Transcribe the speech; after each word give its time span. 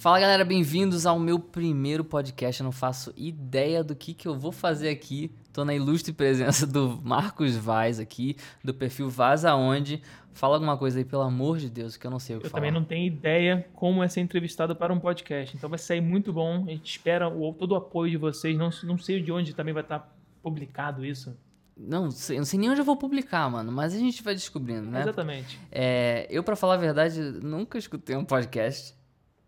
Fala 0.00 0.18
galera, 0.18 0.46
bem-vindos 0.46 1.04
ao 1.04 1.18
meu 1.18 1.38
primeiro 1.38 2.02
podcast. 2.02 2.62
Eu 2.62 2.64
não 2.64 2.72
faço 2.72 3.12
ideia 3.18 3.84
do 3.84 3.94
que, 3.94 4.14
que 4.14 4.26
eu 4.26 4.34
vou 4.34 4.50
fazer 4.50 4.88
aqui. 4.88 5.30
Tô 5.52 5.62
na 5.62 5.74
ilustre 5.74 6.10
presença 6.10 6.66
do 6.66 6.98
Marcos 7.04 7.54
Vaz 7.54 8.00
aqui, 8.00 8.34
do 8.64 8.72
perfil 8.72 9.10
Vaz 9.10 9.44
Aonde. 9.44 10.00
Fala 10.32 10.54
alguma 10.56 10.78
coisa 10.78 10.98
aí, 10.98 11.04
pelo 11.04 11.20
amor 11.20 11.58
de 11.58 11.68
Deus, 11.68 11.98
que 11.98 12.06
eu 12.06 12.10
não 12.10 12.18
sei 12.18 12.36
o 12.36 12.40
que 12.40 12.46
Eu 12.46 12.50
falar. 12.50 12.62
também 12.62 12.72
não 12.72 12.82
tenho 12.82 13.06
ideia 13.06 13.68
como 13.74 14.02
é 14.02 14.08
ser 14.08 14.22
entrevistado 14.22 14.74
para 14.74 14.90
um 14.90 14.98
podcast. 14.98 15.54
Então 15.54 15.68
vai 15.68 15.78
sair 15.78 16.00
muito 16.00 16.32
bom. 16.32 16.64
A 16.66 16.70
gente 16.70 16.90
espera 16.90 17.28
o, 17.28 17.52
todo 17.52 17.72
o 17.72 17.76
apoio 17.76 18.10
de 18.10 18.16
vocês. 18.16 18.56
Não, 18.56 18.70
não 18.84 18.96
sei 18.96 19.20
de 19.20 19.30
onde 19.30 19.52
também 19.52 19.74
vai 19.74 19.82
estar 19.82 20.10
publicado 20.42 21.04
isso. 21.04 21.36
Não 21.76 22.10
sei, 22.10 22.38
não 22.38 22.46
sei 22.46 22.58
nem 22.58 22.70
onde 22.70 22.80
eu 22.80 22.86
vou 22.86 22.96
publicar, 22.96 23.50
mano, 23.50 23.70
mas 23.70 23.94
a 23.94 23.98
gente 23.98 24.22
vai 24.22 24.34
descobrindo, 24.34 24.90
né? 24.90 25.02
Exatamente. 25.02 25.60
É, 25.70 26.26
eu, 26.30 26.42
pra 26.42 26.56
falar 26.56 26.74
a 26.74 26.78
verdade, 26.78 27.20
nunca 27.20 27.76
escutei 27.76 28.16
um 28.16 28.24
podcast. 28.24 28.98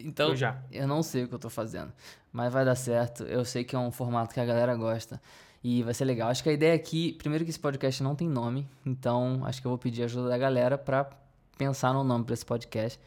Então, 0.05 0.31
Eu 0.31 0.37
já. 0.37 0.63
eu 0.71 0.87
não 0.87 1.03
sei 1.03 1.25
o 1.25 1.29
que 1.29 1.35
eu 1.35 1.39
tô 1.39 1.51
fazendo. 1.51 1.93
Mas 2.33 2.53
vai 2.53 2.65
dar 2.65 2.75
certo. 2.75 3.25
Eu 3.25 3.45
sei 3.45 3.65
que 3.65 3.75
é 3.77 3.79
um 3.79 3.91
formato 3.91 4.33
que 4.35 4.41
a 4.41 4.45
galera 4.45 4.75
gosta. 4.77 5.21
E 5.65 5.83
vai 5.83 5.95
ser 5.95 6.05
legal. 6.05 6.29
Acho 6.29 6.43
que 6.43 6.49
a 6.49 6.53
ideia 6.53 6.75
aqui, 6.75 7.13
primeiro 7.13 7.45
que 7.45 7.51
esse 7.51 7.59
podcast 7.61 8.03
não 8.03 8.17
tem 8.17 8.29
nome, 8.29 8.69
então 8.85 9.43
acho 9.45 9.61
que 9.61 9.67
eu 9.67 9.71
vou 9.71 9.79
pedir 9.79 10.03
ajuda 10.03 10.29
da 10.29 10.37
galera 10.37 10.77
pra 10.77 11.09
pensar 11.57 11.93
no 11.95 12.03
nome 12.03 12.25
pra 12.25 12.35
esse 12.35 12.45
podcast. 12.45 12.99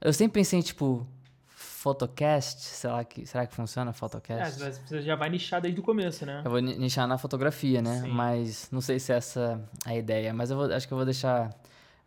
Eu 0.00 0.12
sempre 0.12 0.40
pensei 0.40 0.58
em, 0.58 0.62
tipo, 0.62 1.06
Photocast, 1.48 2.60
será 2.62 3.04
que, 3.04 3.26
será 3.26 3.46
que 3.46 3.54
funciona 3.54 3.90
É, 3.90 3.94
Photocast? 3.94 4.58
mas 4.60 4.78
você 4.78 5.02
já 5.02 5.14
vai 5.16 5.28
nichar 5.28 5.60
desde 5.60 5.78
o 5.80 5.82
começo, 5.82 6.24
né? 6.24 6.42
Eu 6.44 6.50
vou 6.50 6.60
ni- 6.60 6.76
nichar 6.78 7.06
na 7.06 7.18
fotografia, 7.18 7.82
né? 7.82 8.00
Sim. 8.02 8.08
Mas 8.08 8.68
não 8.70 8.80
sei 8.80 8.98
se 8.98 9.12
essa 9.12 9.60
é 9.84 9.90
a 9.90 9.96
ideia, 9.96 10.32
mas 10.32 10.50
eu 10.50 10.56
vou- 10.56 10.72
acho 10.72 10.86
que 10.86 10.92
eu 10.92 10.96
vou 10.96 11.04
deixar 11.04 11.50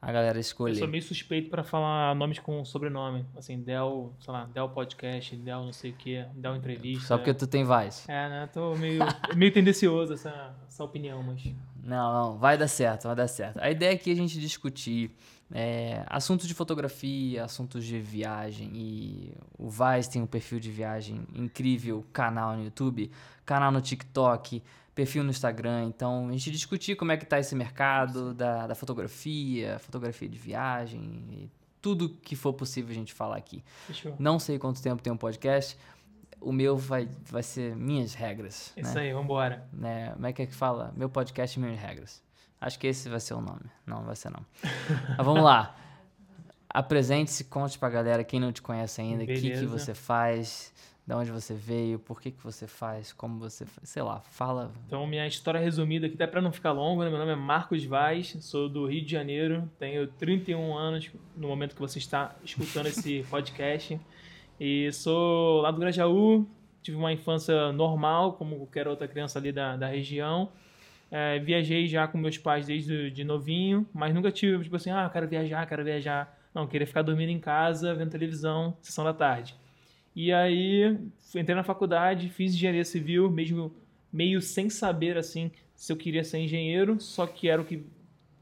a 0.02 0.12
galera 0.12 0.38
Eu 0.38 0.41
escolher. 0.41 0.76
sou 0.76 0.88
meio 0.88 1.03
suspeito 1.03 1.49
para 1.49 1.63
falar 1.63 2.16
nomes 2.16 2.40
com 2.40 2.63
sobrenome. 2.63 3.26
Assim, 3.35 3.62
Del, 3.62 4.13
sei 4.20 4.34
lá, 4.34 4.45
Del 4.45 4.70
Podcast, 4.70 5.35
Del 5.35 5.63
não 5.66 5.73
sei 5.73 5.91
o 5.91 5.94
que, 5.95 6.23
Del 6.34 6.55
Entrevista. 6.55 7.07
Só 7.07 7.17
porque 7.17 7.34
tu 7.34 7.45
tem 7.45 7.63
Vaz. 7.63 8.07
É, 8.07 8.30
né? 8.30 8.49
Tô 8.54 8.76
meio, 8.76 9.01
meio 9.35 9.51
tendencioso 9.51 10.13
essa, 10.13 10.55
essa 10.68 10.84
opinião, 10.84 11.21
mas. 11.21 11.43
Não, 11.84 12.13
não, 12.13 12.38
vai 12.38 12.57
dar 12.57 12.68
certo, 12.68 13.04
vai 13.07 13.15
dar 13.15 13.27
certo. 13.27 13.57
A 13.60 13.70
ideia 13.70 13.93
aqui 13.93 14.10
é 14.10 14.13
a 14.13 14.15
gente 14.15 14.40
discutir 14.40 15.12
é, 15.51 16.03
assuntos 16.07 16.47
de 16.47 16.53
fotografia, 16.53 17.43
assuntos 17.43 17.85
de 17.85 17.99
viagem. 17.99 18.71
E 18.73 19.33
o 19.57 19.69
Vaz 19.69 20.07
tem 20.07 20.21
um 20.21 20.27
perfil 20.27 20.59
de 20.59 20.71
viagem 20.71 21.25
incrível, 21.33 22.05
canal 22.13 22.55
no 22.55 22.63
YouTube, 22.63 23.11
canal 23.45 23.71
no 23.71 23.81
TikTok, 23.81 24.61
perfil 24.93 25.23
no 25.23 25.29
Instagram. 25.29 25.85
Então, 25.85 26.27
a 26.27 26.31
gente 26.31 26.51
discutir 26.51 26.95
como 26.95 27.11
é 27.11 27.17
que 27.17 27.25
tá 27.25 27.39
esse 27.39 27.55
mercado 27.55 28.33
da, 28.33 28.67
da 28.67 28.75
fotografia, 28.75 29.79
fotografia 29.79 30.29
de 30.29 30.37
viagem, 30.37 31.01
e 31.31 31.49
tudo 31.81 32.09
que 32.09 32.35
for 32.35 32.53
possível 32.53 32.91
a 32.91 32.95
gente 32.95 33.13
falar 33.13 33.37
aqui. 33.37 33.63
Fechou. 33.87 34.15
Não 34.20 34.37
sei 34.37 34.59
quanto 34.59 34.81
tempo 34.81 35.01
tem 35.01 35.11
um 35.11 35.17
podcast. 35.17 35.77
O 36.41 36.53
meu 36.53 36.77
vai, 36.77 37.09
vai 37.25 37.43
ser 37.43 37.75
minhas 37.75 38.13
regras. 38.13 38.71
Isso 38.77 38.93
né? 38.95 39.01
aí, 39.01 39.13
vambora. 39.13 39.67
né? 39.73 40.11
Como 40.13 40.25
é 40.25 40.31
que 40.33 40.41
é 40.41 40.45
que 40.45 40.55
fala? 40.55 40.93
Meu 40.95 41.09
podcast 41.09 41.59
Minhas 41.59 41.79
Regras. 41.79 42.23
Acho 42.62 42.77
que 42.77 42.88
esse 42.88 43.07
vai 43.07 43.20
ser 43.20 43.34
o 43.34 43.41
nome. 43.41 43.62
Não, 43.85 44.04
vai 44.04 44.15
ser 44.15 44.29
não. 44.29 44.46
Mas 45.18 45.26
vamos 45.26 45.43
lá. 45.43 45.76
Apresente-se, 46.70 47.46
conte 47.46 47.79
pra 47.79 47.90
galera 47.90 48.24
quem 48.24 48.40
não 48.40 48.51
te 48.51 48.62
conhece 48.62 49.01
ainda, 49.01 49.24
o 49.24 49.27
que, 49.27 49.40
que 49.40 49.66
você 49.66 49.93
faz, 49.93 50.71
de 51.10 51.16
onde 51.16 51.32
você 51.32 51.55
veio, 51.55 51.98
por 51.98 52.21
que, 52.21 52.29
que 52.29 52.43
você 52.43 52.68
faz, 52.68 53.12
como 53.12 53.40
você 53.40 53.66
faz, 53.66 53.90
sei 53.90 54.04
lá, 54.04 54.20
fala. 54.20 54.71
Então, 54.85 55.07
minha 55.07 55.26
história 55.26 55.60
resumida 55.60 56.05
aqui, 56.05 56.13
até 56.13 56.27
para 56.27 56.40
não 56.40 56.51
ficar 56.51 56.71
longo, 56.71 57.04
né? 57.04 57.10
meu 57.10 57.18
nome 57.18 57.32
é 57.32 57.35
Marcos 57.35 57.84
Vaz, 57.84 58.38
sou 58.41 58.70
do 58.70 58.85
Rio 58.85 59.04
de 59.04 59.12
Janeiro, 59.12 59.68
tenho 59.79 60.05
31 60.05 60.77
anos 60.77 61.10
no 61.35 61.48
momento 61.48 61.73
que 61.73 61.82
você 61.82 61.98
está 61.98 62.35
escutando 62.44 62.85
esse 62.85 63.26
podcast. 63.32 63.99
E 64.59 64.91
sou 64.91 65.62
lá 65.62 65.72
do 65.72 65.79
Grajaú, 65.79 66.46
tive 66.84 66.97
uma 66.97 67.12
infância 67.12 67.72
normal, 67.72 68.34
como 68.34 68.57
qualquer 68.57 68.88
outra 68.88 69.07
criança 69.07 69.40
ali 69.40 69.51
da, 69.51 69.75
da 69.75 69.88
região. 69.88 70.51
É, 71.12 71.40
viajei 71.40 71.88
já 71.88 72.07
com 72.07 72.18
meus 72.18 72.38
pais 72.38 72.67
desde 72.67 73.09
de 73.09 73.23
novinho, 73.23 73.88
mas 73.94 74.13
nunca 74.13 74.31
tive, 74.31 74.63
tipo 74.63 74.75
assim, 74.75 74.91
ah, 74.91 75.09
quero 75.11 75.28
viajar, 75.28 75.66
quero 75.66 75.83
viajar. 75.83 76.38
Não, 76.53 76.67
queria 76.67 76.85
ficar 76.85 77.01
dormindo 77.01 77.29
em 77.29 77.39
casa, 77.39 77.94
vendo 77.95 78.11
televisão, 78.11 78.78
sessão 78.81 79.03
da 79.03 79.13
tarde. 79.13 79.56
E 80.16 80.31
aí, 80.31 80.97
entrei 81.35 81.56
na 81.56 81.63
faculdade, 81.63 82.29
fiz 82.29 82.53
engenharia 82.53 82.85
civil, 82.85 83.29
mesmo 83.29 83.73
meio 84.11 84.41
sem 84.41 84.69
saber, 84.69 85.17
assim, 85.17 85.51
se 85.75 85.91
eu 85.91 85.97
queria 85.97 86.23
ser 86.23 86.39
engenheiro, 86.39 87.00
só 87.00 87.25
que 87.25 87.47
era 87.47 87.62
o 87.62 87.66
que 87.66 87.85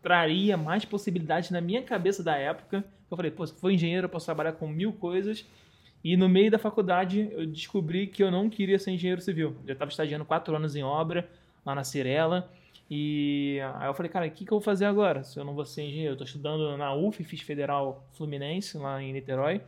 traria 0.02 0.58
mais 0.58 0.86
possibilidades 0.86 1.52
na 1.52 1.62
minha 1.62 1.84
cabeça 1.84 2.24
da 2.24 2.36
época. 2.36 2.84
Eu 3.10 3.18
falei, 3.18 3.32
pô, 3.32 3.46
se 3.46 3.54
for 3.60 3.70
engenheiro, 3.70 4.06
eu 4.06 4.10
posso 4.10 4.26
trabalhar 4.26 4.54
com 4.54 4.68
mil 4.68 4.94
coisas. 4.94 5.46
E 6.04 6.16
no 6.16 6.30
meio 6.30 6.50
da 6.50 6.58
faculdade, 6.58 7.30
eu 7.32 7.46
descobri 7.46 8.08
que 8.08 8.24
eu 8.24 8.32
não 8.32 8.50
queria 8.50 8.80
ser 8.80 8.92
engenheiro 8.92 9.22
civil. 9.22 9.56
Eu 9.66 9.74
estava 9.74 9.92
estagiando 9.92 10.26
quatro 10.26 10.56
anos 10.56 10.76
em 10.76 10.84
obra, 10.84 11.30
lá 11.66 11.76
na 11.76 11.84
Cirela. 11.84 12.50
E 12.90 13.60
aí 13.76 13.88
eu 13.88 13.94
falei, 13.94 14.10
cara, 14.10 14.28
o 14.28 14.32
que, 14.32 14.46
que 14.46 14.52
eu 14.52 14.58
vou 14.58 14.64
fazer 14.64 14.86
agora? 14.86 15.24
Se 15.24 15.40
eu 15.40 15.44
não 15.44 15.54
vou 15.54 15.66
ser 15.66 15.84
engenheiro, 15.84 16.14
eu 16.14 16.18
tô 16.18 16.24
estudando 16.24 16.78
na 16.78 16.94
UF, 16.94 17.24
fiz 17.24 17.42
Federal 17.42 18.08
Fluminense, 18.14 18.78
lá 18.78 19.02
em 19.02 19.12
Niterói. 19.12 19.62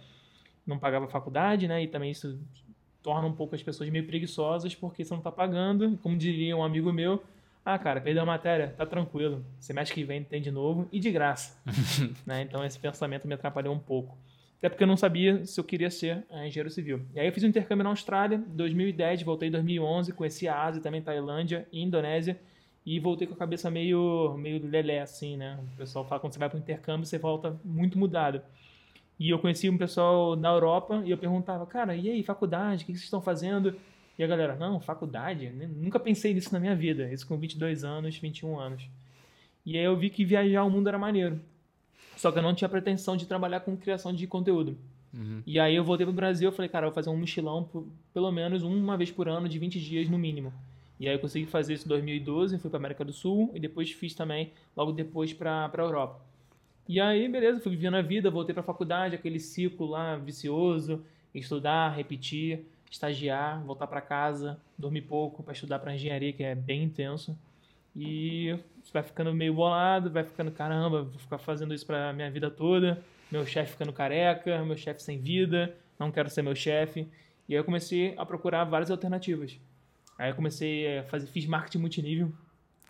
Não 0.65 0.79
pagava 0.79 1.07
faculdade, 1.07 1.67
né? 1.67 1.83
E 1.83 1.87
também 1.87 2.11
isso 2.11 2.39
torna 3.03 3.27
um 3.27 3.33
pouco 3.33 3.55
as 3.55 3.63
pessoas 3.63 3.89
meio 3.89 4.05
preguiçosas, 4.05 4.73
porque 4.75 5.03
você 5.03 5.13
não 5.13 5.21
tá 5.21 5.31
pagando. 5.31 5.97
Como 5.97 6.15
diria 6.17 6.55
um 6.55 6.63
amigo 6.63 6.93
meu, 6.93 7.21
ah, 7.65 7.77
cara, 7.77 7.99
perdeu 7.99 8.23
a 8.23 8.25
matéria, 8.25 8.73
tá 8.77 8.85
tranquilo. 8.85 9.45
Semestre 9.59 9.95
que 9.95 10.03
vem 10.03 10.23
tem 10.23 10.41
de 10.41 10.51
novo 10.51 10.87
e 10.91 10.99
de 10.99 11.11
graça. 11.11 11.61
né? 12.25 12.41
Então 12.41 12.63
esse 12.63 12.79
pensamento 12.79 13.27
me 13.27 13.33
atrapalhou 13.33 13.73
um 13.73 13.79
pouco. 13.79 14.17
Até 14.57 14.69
porque 14.69 14.83
eu 14.83 14.87
não 14.87 14.97
sabia 14.97 15.45
se 15.45 15.59
eu 15.59 15.63
queria 15.63 15.89
ser 15.89 16.25
eh, 16.29 16.47
engenheiro 16.47 16.69
civil. 16.69 17.01
E 17.13 17.19
aí 17.19 17.27
eu 17.27 17.31
fiz 17.31 17.43
um 17.43 17.47
intercâmbio 17.47 17.83
na 17.83 17.91
Austrália, 17.91 18.35
em 18.35 18.55
2010, 18.55 19.23
voltei 19.23 19.47
em 19.47 19.51
2011, 19.51 20.11
conheci 20.13 20.47
a 20.47 20.63
Ásia, 20.63 20.81
também 20.81 21.01
Tailândia 21.01 21.67
e 21.71 21.81
Indonésia. 21.81 22.39
E 22.89 22.99
voltei 22.99 23.27
com 23.27 23.35
a 23.35 23.37
cabeça 23.37 23.69
meio, 23.69 24.35
meio 24.39 24.67
lelé, 24.67 25.01
assim, 25.01 25.37
né? 25.37 25.59
O 25.75 25.77
pessoal 25.77 26.03
fala 26.03 26.19
quando 26.19 26.33
você 26.33 26.39
vai 26.39 26.49
para 26.49 26.57
o 26.57 26.59
intercâmbio, 26.59 27.05
você 27.05 27.19
volta 27.19 27.55
muito 27.63 27.99
mudado. 27.99 28.41
E 29.19 29.29
eu 29.29 29.37
conheci 29.37 29.69
um 29.69 29.77
pessoal 29.77 30.35
na 30.35 30.49
Europa 30.49 31.03
e 31.05 31.11
eu 31.11 31.17
perguntava, 31.19 31.67
cara, 31.67 31.95
e 31.95 32.09
aí, 32.09 32.23
faculdade, 32.23 32.81
o 32.81 32.87
que 32.87 32.93
vocês 32.93 33.03
estão 33.03 33.21
fazendo? 33.21 33.75
E 34.17 34.23
a 34.23 34.27
galera, 34.27 34.55
não, 34.55 34.79
faculdade? 34.79 35.51
né? 35.51 35.69
Nunca 35.71 35.99
pensei 35.99 36.33
nisso 36.33 36.51
na 36.51 36.59
minha 36.59 36.75
vida. 36.75 37.13
Isso 37.13 37.27
com 37.27 37.37
22 37.37 37.83
anos, 37.83 38.17
21 38.17 38.57
anos. 38.57 38.89
E 39.63 39.77
aí 39.77 39.83
eu 39.83 39.95
vi 39.95 40.09
que 40.09 40.25
viajar 40.25 40.63
o 40.63 40.69
mundo 40.71 40.87
era 40.87 40.97
maneiro. 40.97 41.39
Só 42.17 42.31
que 42.31 42.39
eu 42.39 42.43
não 42.43 42.55
tinha 42.55 42.67
pretensão 42.67 43.15
de 43.15 43.27
trabalhar 43.27 43.59
com 43.59 43.77
criação 43.77 44.11
de 44.11 44.25
conteúdo. 44.25 44.75
Uhum. 45.13 45.43
E 45.45 45.59
aí 45.59 45.75
eu 45.75 45.83
voltei 45.83 46.07
pro 46.07 46.15
Brasil, 46.15 46.49
eu 46.49 46.51
falei, 46.51 46.67
cara, 46.67 46.87
eu 46.87 46.89
vou 46.89 46.95
fazer 46.95 47.11
um 47.11 47.17
mochilão 47.17 47.63
por, 47.65 47.85
pelo 48.11 48.31
menos 48.31 48.63
uma 48.63 48.97
vez 48.97 49.11
por 49.11 49.29
ano, 49.29 49.47
de 49.47 49.59
20 49.59 49.79
dias 49.79 50.09
no 50.09 50.17
mínimo. 50.17 50.51
E 50.99 51.07
aí 51.07 51.15
eu 51.15 51.19
consegui 51.19 51.45
fazer 51.45 51.73
isso 51.73 51.85
em 51.85 51.89
2012, 51.89 52.57
fui 52.59 52.69
pra 52.69 52.77
América 52.77 53.05
do 53.05 53.13
Sul 53.13 53.51
e 53.53 53.59
depois 53.59 53.91
fiz 53.91 54.13
também, 54.13 54.51
logo 54.75 54.91
depois 54.91 55.31
pra, 55.31 55.69
pra 55.69 55.83
Europa. 55.83 56.19
E 56.87 56.99
aí, 56.99 57.27
beleza, 57.29 57.61
fui 57.61 57.71
vivendo 57.71 57.95
a 57.95 58.01
vida, 58.01 58.29
voltei 58.29 58.53
pra 58.53 58.63
faculdade, 58.63 59.15
aquele 59.15 59.39
ciclo 59.39 59.87
lá 59.87 60.17
vicioso, 60.17 61.05
estudar, 61.33 61.89
repetir, 61.95 62.65
estagiar, 62.89 63.63
voltar 63.63 63.87
pra 63.87 64.01
casa, 64.01 64.59
dormir 64.77 65.03
pouco 65.03 65.43
pra 65.43 65.53
estudar 65.53 65.79
pra 65.79 65.93
engenharia, 65.93 66.33
que 66.33 66.43
é 66.43 66.55
bem 66.55 66.83
intenso. 66.83 67.37
E 67.95 68.57
você 68.83 68.91
vai 68.91 69.03
ficando 69.03 69.33
meio 69.33 69.53
bolado, 69.53 70.09
vai 70.09 70.23
ficando, 70.23 70.51
caramba, 70.51 71.03
vou 71.03 71.19
ficar 71.19 71.37
fazendo 71.37 71.73
isso 71.73 71.85
pra 71.85 72.11
minha 72.11 72.29
vida 72.29 72.49
toda. 72.49 73.01
Meu 73.31 73.45
chefe 73.45 73.73
ficando 73.73 73.93
careca, 73.93 74.63
meu 74.65 74.75
chefe 74.75 75.03
sem 75.03 75.19
vida, 75.19 75.75
não 75.99 76.11
quero 76.11 76.29
ser 76.29 76.41
meu 76.41 76.55
chefe. 76.55 77.07
E 77.47 77.53
aí 77.53 77.59
eu 77.59 77.63
comecei 77.63 78.15
a 78.17 78.25
procurar 78.25 78.63
várias 78.63 78.89
alternativas. 78.89 79.59
Aí 80.19 80.31
eu 80.31 80.35
comecei 80.35 80.99
a 80.99 81.03
fazer, 81.03 81.27
fiz 81.27 81.45
marketing 81.45 81.77
multinível, 81.77 82.31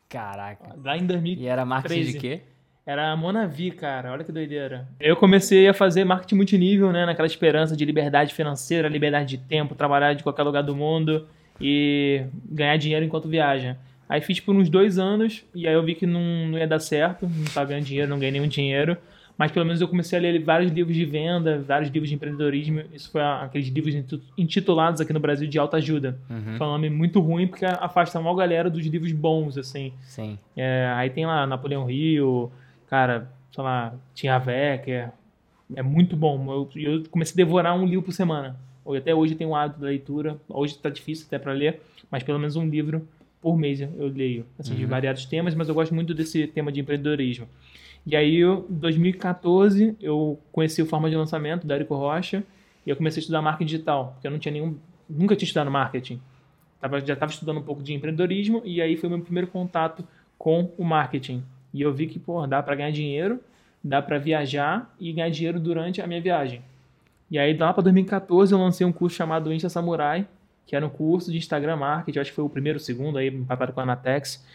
Caraca. 0.10 0.76
lá 0.84 0.98
em 0.98 1.06
2000. 1.06 1.36
E 1.38 1.46
era 1.46 1.64
marketing 1.64 1.94
de 1.94 2.12
13. 2.14 2.20
quê? 2.20 2.42
Era 2.84 3.12
a 3.12 3.16
Monavi, 3.16 3.70
cara. 3.70 4.12
Olha 4.12 4.24
que 4.24 4.32
doideira. 4.32 4.88
Eu 5.00 5.16
comecei 5.16 5.68
a 5.68 5.74
fazer 5.76 6.04
marketing 6.04 6.34
multinível, 6.34 6.92
né? 6.92 7.06
Naquela 7.06 7.28
esperança 7.28 7.78
de 7.78 7.86
liberdade 7.86 8.34
financeira, 8.34 8.90
liberdade 8.90 9.38
de 9.38 9.44
tempo, 9.46 9.76
trabalhar 9.76 10.16
de 10.16 10.24
qualquer 10.24 10.42
lugar 10.42 10.64
do 10.64 10.76
mundo 10.76 11.28
e 11.62 12.26
ganhar 12.50 12.78
dinheiro 12.78 13.06
enquanto 13.06 13.30
viaja. 13.30 13.78
Aí 14.08 14.22
fiz 14.22 14.40
por 14.40 14.56
uns 14.56 14.68
dois 14.68 14.98
anos 14.98 15.46
e 15.54 15.68
aí 15.68 15.74
eu 15.76 15.84
vi 15.84 15.94
que 15.94 16.08
não, 16.08 16.48
não 16.48 16.58
ia 16.58 16.68
dar 16.68 16.80
certo, 16.80 17.30
não 17.30 17.44
estava 17.44 17.68
ganhando 17.68 17.86
dinheiro, 17.86 18.10
não 18.10 18.18
ganhei 18.18 18.32
nenhum 18.32 18.48
dinheiro. 18.48 18.98
Mas 19.40 19.52
pelo 19.54 19.66
menos 19.66 19.80
eu 19.80 19.88
comecei 19.88 20.20
a 20.20 20.22
ler 20.22 20.44
vários 20.44 20.70
livros 20.70 20.94
de 20.94 21.06
venda, 21.06 21.60
vários 21.66 21.90
livros 21.90 22.10
de 22.10 22.16
empreendedorismo. 22.16 22.82
Isso 22.94 23.10
foi 23.10 23.22
a- 23.22 23.44
aqueles 23.44 23.70
livros 23.70 23.96
intitulados 24.38 25.00
aqui 25.00 25.14
no 25.14 25.20
Brasil 25.22 25.48
de 25.48 25.58
autoajuda. 25.58 26.20
Uhum. 26.30 26.58
Foi 26.58 26.68
um 26.68 26.72
nome 26.72 26.90
muito 26.90 27.22
ruim 27.22 27.48
porque 27.48 27.64
afasta 27.66 28.20
a 28.20 28.22
maior 28.22 28.36
galera 28.36 28.70
dos 28.70 28.86
livros 28.86 29.14
bons, 29.14 29.58
assim. 29.58 29.94
Sim. 30.02 30.38
É, 30.58 30.92
aí 30.94 31.10
tem 31.10 31.26
lá 31.26 31.48
Napoleão 31.48 31.86
Rio, 31.86 32.52
cara, 32.90 33.32
sei 33.52 33.64
lá, 33.64 33.94
Tim 34.14 34.28
Havecker. 34.28 35.10
É 35.74 35.82
muito 35.82 36.18
bom. 36.18 36.68
Eu, 36.76 36.82
eu 36.82 37.04
comecei 37.10 37.42
a 37.42 37.46
devorar 37.46 37.76
um 37.78 37.86
livro 37.86 38.04
por 38.04 38.12
semana. 38.12 38.58
Até 38.98 39.16
hoje 39.16 39.34
eu 39.34 39.38
tenho 39.38 39.52
o 39.52 39.56
hábito 39.56 39.80
da 39.80 39.88
leitura. 39.88 40.36
Hoje 40.50 40.78
tá 40.78 40.90
difícil 40.90 41.26
até 41.28 41.40
para 41.40 41.54
ler, 41.54 41.80
mas 42.12 42.24
pelo 42.24 42.40
menos 42.40 42.56
um 42.58 42.68
livro 42.68 43.08
por 43.42 43.58
mês 43.58 43.80
eu 43.82 44.08
leio. 44.08 44.46
Assim, 44.58 44.76
de 44.76 44.84
Uhum. 44.84 44.90
variados 44.90 45.26
temas, 45.26 45.56
mas 45.56 45.68
eu 45.70 45.76
gosto 45.76 45.94
muito 45.96 46.14
desse 46.14 46.48
tema 46.48 46.72
de 46.72 46.80
empreendedorismo. 46.82 47.48
E 48.06 48.16
aí, 48.16 48.42
em 48.42 48.64
2014, 48.70 49.96
eu 50.02 50.40
conheci 50.52 50.82
o 50.82 50.86
Forma 50.86 51.10
de 51.10 51.16
Lançamento, 51.16 51.66
da 51.68 51.76
Érico 51.76 51.96
Rocha. 51.96 52.44
E 52.86 52.90
eu 52.90 52.96
comecei 52.96 53.20
a 53.20 53.22
estudar 53.22 53.42
marketing 53.42 53.66
digital, 53.72 54.12
porque 54.14 54.28
eu 54.28 54.32
não 54.32 54.40
tinha 54.40 54.52
nenhum, 54.54 54.76
nunca 55.10 55.36
tinha 55.36 55.46
estudado 55.46 55.70
marketing. 55.70 56.20
Tava, 56.80 57.00
já 57.02 57.14
estava 57.14 57.32
estudando 57.32 57.58
um 57.60 57.62
pouco 57.64 57.84
de 57.84 57.94
empreendedorismo 57.94 58.62
e 58.64 58.82
aí 58.82 58.96
foi 58.96 59.08
o 59.10 59.12
meu 59.12 59.22
primeiro 59.22 59.48
contato 59.48 60.04
com 60.38 60.72
o 60.78 60.84
marketing. 60.84 61.44
E 61.74 61.82
eu 61.82 61.94
vi 61.94 62.08
que, 62.08 62.18
pô, 62.18 62.48
dá 62.48 62.64
para 62.64 62.74
ganhar 62.76 62.92
dinheiro, 62.92 63.40
dá 63.84 64.02
para 64.02 64.18
viajar 64.18 64.94
e 65.00 65.12
ganhar 65.12 65.30
dinheiro 65.30 65.60
durante 65.60 66.02
a 66.02 66.08
minha 66.08 66.22
viagem. 66.22 66.62
E 67.30 67.38
aí, 67.38 67.56
lá 67.56 67.74
para 67.74 67.84
2014, 67.84 68.54
eu 68.54 68.58
lancei 68.60 68.88
um 68.88 68.92
curso 68.94 69.16
chamado 69.18 69.54
Insta 69.54 69.70
Samurai, 69.70 70.26
que 70.66 70.76
era 70.76 70.86
um 70.86 70.90
curso 70.90 71.32
de 71.32 71.38
Instagram 71.38 71.78
Marketing, 71.78 72.20
acho 72.20 72.30
que 72.32 72.36
foi 72.36 72.46
o 72.46 72.50
primeiro, 72.50 72.78
o 72.78 72.82
segundo, 72.82 73.18
aí, 73.18 73.32
papado 73.32 73.74
com 73.74 73.80
a 73.80 73.84
Anatex, 73.84 74.46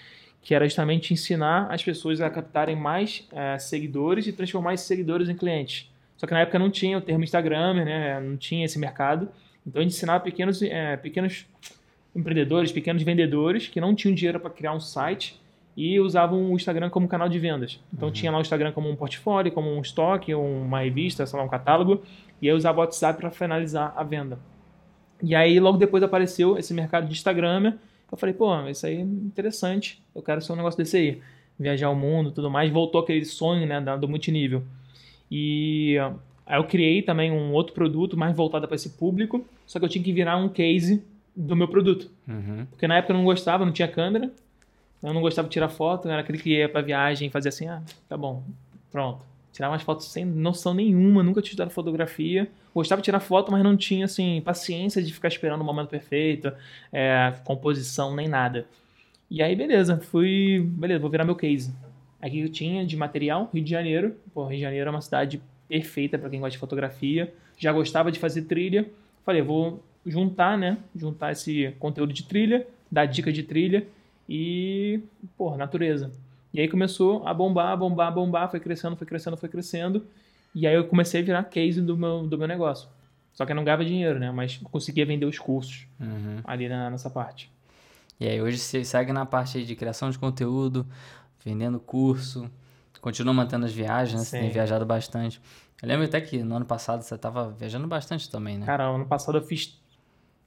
que 0.40 0.54
era 0.54 0.64
justamente 0.66 1.12
ensinar 1.12 1.66
as 1.72 1.82
pessoas 1.82 2.20
a 2.20 2.28
captarem 2.28 2.76
mais 2.76 3.26
é, 3.32 3.58
seguidores 3.58 4.26
e 4.26 4.32
transformar 4.32 4.74
esses 4.74 4.86
seguidores 4.86 5.28
em 5.28 5.34
clientes. 5.34 5.90
Só 6.16 6.26
que 6.26 6.32
na 6.32 6.40
época 6.40 6.58
não 6.58 6.70
tinha 6.70 6.98
o 6.98 7.00
termo 7.00 7.24
Instagram, 7.24 7.74
né? 7.74 8.20
Não 8.20 8.36
tinha 8.36 8.64
esse 8.64 8.78
mercado. 8.78 9.28
Então 9.66 9.80
a 9.80 9.82
gente 9.82 9.94
ensinava 9.94 10.22
pequenos, 10.22 10.62
é, 10.62 10.96
pequenos 10.96 11.46
empreendedores, 12.14 12.70
pequenos 12.70 13.02
vendedores 13.02 13.68
que 13.68 13.80
não 13.80 13.94
tinham 13.94 14.14
dinheiro 14.14 14.38
para 14.38 14.50
criar 14.50 14.72
um 14.72 14.80
site 14.80 15.40
e 15.76 15.98
usavam 15.98 16.52
o 16.52 16.54
Instagram 16.54 16.88
como 16.90 17.08
canal 17.08 17.28
de 17.28 17.38
vendas. 17.38 17.80
Então 17.92 18.08
uhum. 18.08 18.12
tinha 18.12 18.30
lá 18.30 18.38
o 18.38 18.40
Instagram 18.40 18.72
como 18.72 18.88
um 18.88 18.94
portfólio, 18.94 19.50
como 19.50 19.74
um 19.74 19.80
estoque, 19.80 20.34
uma 20.34 20.80
revista, 20.80 21.26
sei 21.26 21.38
lá, 21.38 21.44
um 21.44 21.48
catálogo, 21.48 22.02
e 22.40 22.48
aí 22.48 22.54
usava 22.54 22.78
o 22.78 22.80
WhatsApp 22.80 23.18
para 23.18 23.30
finalizar 23.30 23.92
a 23.96 24.04
venda. 24.04 24.38
E 25.22 25.34
aí 25.34 25.58
logo 25.60 25.78
depois 25.78 26.02
apareceu 26.02 26.58
esse 26.58 26.74
mercado 26.74 27.06
de 27.06 27.12
Instagram. 27.12 27.74
Eu 28.10 28.18
falei, 28.18 28.34
pô, 28.34 28.54
isso 28.68 28.86
aí 28.86 28.96
é 28.96 29.00
interessante. 29.00 30.02
Eu 30.14 30.22
quero 30.22 30.40
ser 30.40 30.52
um 30.52 30.56
negócio 30.56 30.78
desse 30.78 30.96
aí. 30.96 31.20
Viajar 31.58 31.90
o 31.90 31.94
mundo, 31.94 32.30
tudo 32.30 32.50
mais. 32.50 32.70
Voltou 32.70 33.00
aquele 33.00 33.24
sonho, 33.24 33.66
né, 33.66 33.80
do 33.80 34.08
multinível. 34.08 34.62
E 35.30 35.96
aí 36.46 36.58
eu 36.58 36.64
criei 36.64 37.02
também 37.02 37.30
um 37.32 37.52
outro 37.52 37.74
produto 37.74 38.16
mais 38.16 38.36
voltado 38.36 38.66
para 38.66 38.76
esse 38.76 38.90
público, 38.90 39.44
só 39.66 39.78
que 39.78 39.84
eu 39.84 39.88
tinha 39.88 40.04
que 40.04 40.12
virar 40.12 40.36
um 40.36 40.48
case 40.48 41.02
do 41.34 41.56
meu 41.56 41.68
produto. 41.68 42.10
Uhum. 42.28 42.66
Porque 42.70 42.86
na 42.86 42.98
época 42.98 43.12
eu 43.12 43.16
não 43.16 43.24
gostava, 43.24 43.64
não 43.64 43.72
tinha 43.72 43.88
câmera, 43.88 44.30
eu 45.02 45.12
não 45.12 45.20
gostava 45.20 45.48
de 45.48 45.52
tirar 45.52 45.68
foto, 45.68 46.08
era 46.08 46.20
aquele 46.20 46.38
que 46.38 46.50
ia 46.50 46.68
para 46.68 46.80
viagem 46.82 47.28
e 47.28 47.30
fazia 47.30 47.48
assim, 47.48 47.66
ah, 47.66 47.82
tá 48.08 48.16
bom, 48.16 48.42
pronto. 48.92 49.24
Tirar 49.54 49.70
umas 49.70 49.82
fotos 49.82 50.10
sem 50.10 50.24
noção 50.24 50.74
nenhuma, 50.74 51.22
nunca 51.22 51.40
tinha 51.40 51.52
estudado 51.52 51.70
fotografia. 51.70 52.50
Gostava 52.74 53.00
de 53.00 53.04
tirar 53.04 53.20
foto, 53.20 53.52
mas 53.52 53.62
não 53.62 53.76
tinha, 53.76 54.04
assim, 54.04 54.42
paciência 54.44 55.00
de 55.00 55.14
ficar 55.14 55.28
esperando 55.28 55.60
o 55.60 55.64
momento 55.64 55.90
perfeito, 55.90 56.52
é, 56.92 57.32
composição, 57.44 58.16
nem 58.16 58.26
nada. 58.26 58.66
E 59.30 59.40
aí, 59.40 59.54
beleza, 59.54 59.98
fui, 59.98 60.68
beleza, 60.72 60.98
vou 60.98 61.08
virar 61.08 61.24
meu 61.24 61.36
case. 61.36 61.72
Aqui 62.20 62.40
eu 62.40 62.48
tinha 62.48 62.84
de 62.84 62.96
material, 62.96 63.48
Rio 63.54 63.62
de 63.62 63.70
Janeiro. 63.70 64.16
Pô, 64.34 64.44
Rio 64.46 64.56
de 64.56 64.62
Janeiro 64.62 64.88
é 64.88 64.90
uma 64.90 65.00
cidade 65.00 65.40
perfeita 65.68 66.18
para 66.18 66.28
quem 66.28 66.40
gosta 66.40 66.50
de 66.50 66.58
fotografia. 66.58 67.32
Já 67.56 67.72
gostava 67.72 68.10
de 68.10 68.18
fazer 68.18 68.42
trilha. 68.42 68.90
Falei, 69.24 69.40
vou 69.40 69.80
juntar, 70.04 70.58
né? 70.58 70.78
Juntar 70.96 71.30
esse 71.30 71.72
conteúdo 71.78 72.12
de 72.12 72.24
trilha, 72.24 72.66
dar 72.90 73.06
dica 73.06 73.32
de 73.32 73.44
trilha 73.44 73.86
e, 74.28 74.98
pô, 75.38 75.56
natureza. 75.56 76.10
E 76.54 76.60
aí 76.60 76.68
começou 76.68 77.26
a 77.26 77.34
bombar, 77.34 77.76
bombar, 77.76 78.14
bombar, 78.14 78.48
foi 78.48 78.60
crescendo, 78.60 78.94
foi 78.94 79.04
crescendo, 79.04 79.36
foi 79.36 79.48
crescendo. 79.48 80.06
E 80.54 80.68
aí 80.68 80.74
eu 80.74 80.86
comecei 80.86 81.20
a 81.20 81.24
virar 81.24 81.42
case 81.42 81.82
do 81.82 81.98
meu, 81.98 82.28
do 82.28 82.38
meu 82.38 82.46
negócio. 82.46 82.88
Só 83.32 83.44
que 83.44 83.50
eu 83.50 83.56
não 83.56 83.64
ganhava 83.64 83.84
dinheiro, 83.84 84.20
né? 84.20 84.30
Mas 84.30 84.58
conseguia 84.70 85.04
vender 85.04 85.26
os 85.26 85.36
cursos 85.36 85.88
uhum. 85.98 86.40
ali 86.44 86.68
na, 86.68 86.88
nessa 86.90 87.10
parte. 87.10 87.52
E 88.20 88.28
aí 88.28 88.40
hoje 88.40 88.58
você 88.58 88.84
segue 88.84 89.12
na 89.12 89.26
parte 89.26 89.64
de 89.64 89.74
criação 89.74 90.08
de 90.08 90.16
conteúdo, 90.16 90.86
vendendo 91.44 91.80
curso, 91.80 92.48
continua 93.00 93.34
mantendo 93.34 93.66
as 93.66 93.72
viagens, 93.72 94.20
né? 94.20 94.24
Você 94.24 94.38
tem 94.38 94.50
viajado 94.50 94.86
bastante. 94.86 95.40
Eu 95.82 95.88
lembro 95.88 96.04
até 96.04 96.20
que 96.20 96.40
no 96.44 96.54
ano 96.54 96.64
passado 96.64 97.02
você 97.02 97.16
estava 97.16 97.50
viajando 97.50 97.88
bastante 97.88 98.30
também, 98.30 98.58
né? 98.58 98.64
Cara, 98.64 98.84
ano 98.84 99.06
passado 99.06 99.38
eu 99.38 99.42
fiz 99.42 99.76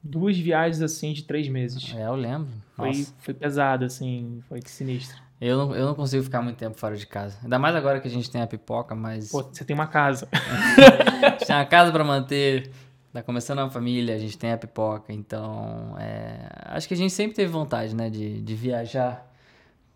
duas 0.01 0.37
viagens 0.37 0.81
assim 0.81 1.11
de 1.11 1.23
três 1.23 1.49
meses. 1.49 1.93
É, 1.93 2.07
eu 2.07 2.15
lembro. 2.15 2.47
Foi, 2.77 3.05
foi 3.19 3.33
pesado, 3.33 3.83
assim, 3.83 4.41
foi 4.47 4.61
sinistro. 4.65 5.26
Eu 5.39 5.57
não, 5.57 5.75
eu 5.75 5.85
não 5.85 5.95
consigo 5.95 6.23
ficar 6.23 6.41
muito 6.41 6.57
tempo 6.57 6.77
fora 6.77 6.95
de 6.95 7.05
casa. 7.05 7.37
Ainda 7.43 7.59
mais 7.59 7.75
agora 7.75 7.99
que 7.99 8.07
a 8.07 8.11
gente 8.11 8.29
tem 8.29 8.41
a 8.41 8.47
pipoca, 8.47 8.95
mas. 8.95 9.29
Pô, 9.29 9.43
você 9.43 9.63
tem 9.63 9.73
uma 9.73 9.87
casa. 9.87 10.27
a 10.33 11.29
gente 11.29 11.45
tem 11.45 11.55
uma 11.55 11.65
casa 11.65 11.91
para 11.91 12.03
manter. 12.03 12.71
Tá 13.13 13.23
começando 13.23 13.59
uma 13.59 13.69
família, 13.69 14.13
a 14.13 14.17
gente 14.17 14.37
tem 14.37 14.51
a 14.51 14.57
pipoca. 14.57 15.11
Então, 15.11 15.95
é... 15.99 16.49
acho 16.65 16.87
que 16.87 16.93
a 16.93 16.97
gente 16.97 17.11
sempre 17.11 17.35
teve 17.35 17.51
vontade, 17.51 17.95
né, 17.95 18.11
de, 18.11 18.41
de 18.41 18.55
viajar 18.55 19.27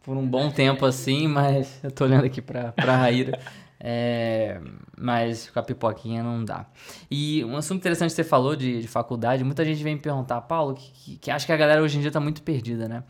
por 0.01 0.17
um 0.17 0.27
bom 0.27 0.49
tempo 0.49 0.85
assim, 0.85 1.27
mas 1.27 1.79
eu 1.83 1.91
tô 1.91 2.05
olhando 2.05 2.25
aqui 2.25 2.41
pra, 2.41 2.71
pra 2.71 2.97
Raíra. 2.97 3.39
É, 3.83 4.61
mas 4.95 5.49
com 5.49 5.59
a 5.59 5.63
pipoquinha 5.63 6.21
não 6.21 6.45
dá. 6.45 6.67
E 7.09 7.43
um 7.43 7.57
assunto 7.57 7.79
interessante 7.79 8.11
que 8.11 8.15
você 8.15 8.23
falou 8.23 8.55
de, 8.55 8.79
de 8.79 8.87
faculdade, 8.87 9.43
muita 9.43 9.65
gente 9.65 9.83
vem 9.83 9.95
me 9.95 10.01
perguntar, 10.01 10.39
Paulo, 10.41 10.75
que, 10.75 10.91
que, 10.91 11.17
que, 11.17 11.31
acha 11.31 11.47
que 11.47 11.51
a 11.51 11.57
galera 11.57 11.81
hoje 11.81 11.97
em 11.97 12.01
dia 12.01 12.11
tá 12.11 12.19
muito 12.19 12.43
perdida, 12.43 12.87
né? 12.87 13.03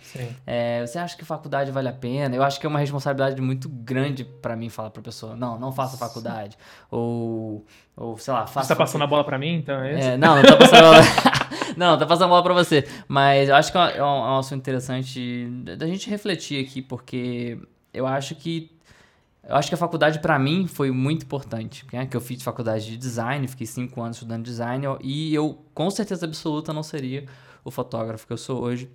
É, 0.48 0.86
você 0.86 0.98
acha 0.98 1.18
que 1.18 1.26
faculdade 1.26 1.72
vale 1.72 1.90
a 1.90 1.94
pena? 1.94 2.34
Eu 2.34 2.42
acho 2.42 2.58
que 2.58 2.66
é 2.66 2.70
uma 2.70 2.80
responsabilidade 2.80 3.42
muito 3.42 3.68
grande 3.68 4.24
para 4.24 4.56
mim 4.56 4.70
falar 4.70 4.92
pra 4.92 5.02
pessoa, 5.02 5.36
não, 5.36 5.60
não 5.60 5.74
faça 5.74 5.98
faculdade. 5.98 6.58
Ou, 6.90 7.66
ou 7.98 8.18
sei 8.18 8.34
lá, 8.34 8.48
faça. 8.48 8.68
Você 8.68 8.74
tá 8.74 8.78
passando 8.78 9.04
a 9.04 9.08
bola 9.08 9.26
pra 9.26 9.38
mim, 9.38 9.56
então? 9.56 9.84
É, 9.84 10.14
é 10.14 10.18
não, 10.18 10.38
não 10.38 10.44
tá 10.44 10.56
passando 10.56 10.86
a 10.86 10.92
bola. 10.92 11.04
não, 11.76 11.98
tá 11.98 12.06
passando 12.06 12.26
a 12.26 12.30
bola 12.30 12.44
pra 12.44 12.54
você. 12.54 12.88
Mas 13.10 13.50
eu 13.50 13.56
acho 13.56 13.74
que 13.74 13.78
é 13.78 14.02
um, 14.02 14.08
é 14.08 14.32
um 14.32 14.38
assunto 14.38 14.62
interessante 14.62 15.48
da 15.78 15.86
gente 15.86 16.10
refletir 16.10 16.64
aqui, 16.64 16.82
porque 16.82 17.60
eu 17.94 18.08
acho 18.08 18.36
que 18.36 18.72
eu 19.48 19.56
acho 19.56 19.70
que 19.70 19.76
a 19.76 19.78
faculdade 19.78 20.20
para 20.20 20.38
mim 20.38 20.68
foi 20.68 20.92
muito 20.92 21.24
importante, 21.24 21.86
né? 21.92 22.06
que 22.06 22.16
eu 22.16 22.22
fiz 22.22 22.42
faculdade 22.44 22.86
de 22.86 22.98
design, 22.98 23.48
fiquei 23.48 23.66
cinco 23.66 24.02
anos 24.02 24.18
estudando 24.18 24.44
design 24.44 24.86
e 25.02 25.34
eu 25.34 25.66
com 25.74 25.90
certeza 25.90 26.26
absoluta 26.26 26.72
não 26.72 26.84
seria 26.84 27.26
o 27.64 27.72
fotógrafo 27.72 28.28
que 28.28 28.34
eu 28.34 28.38
sou 28.38 28.62
hoje 28.62 28.90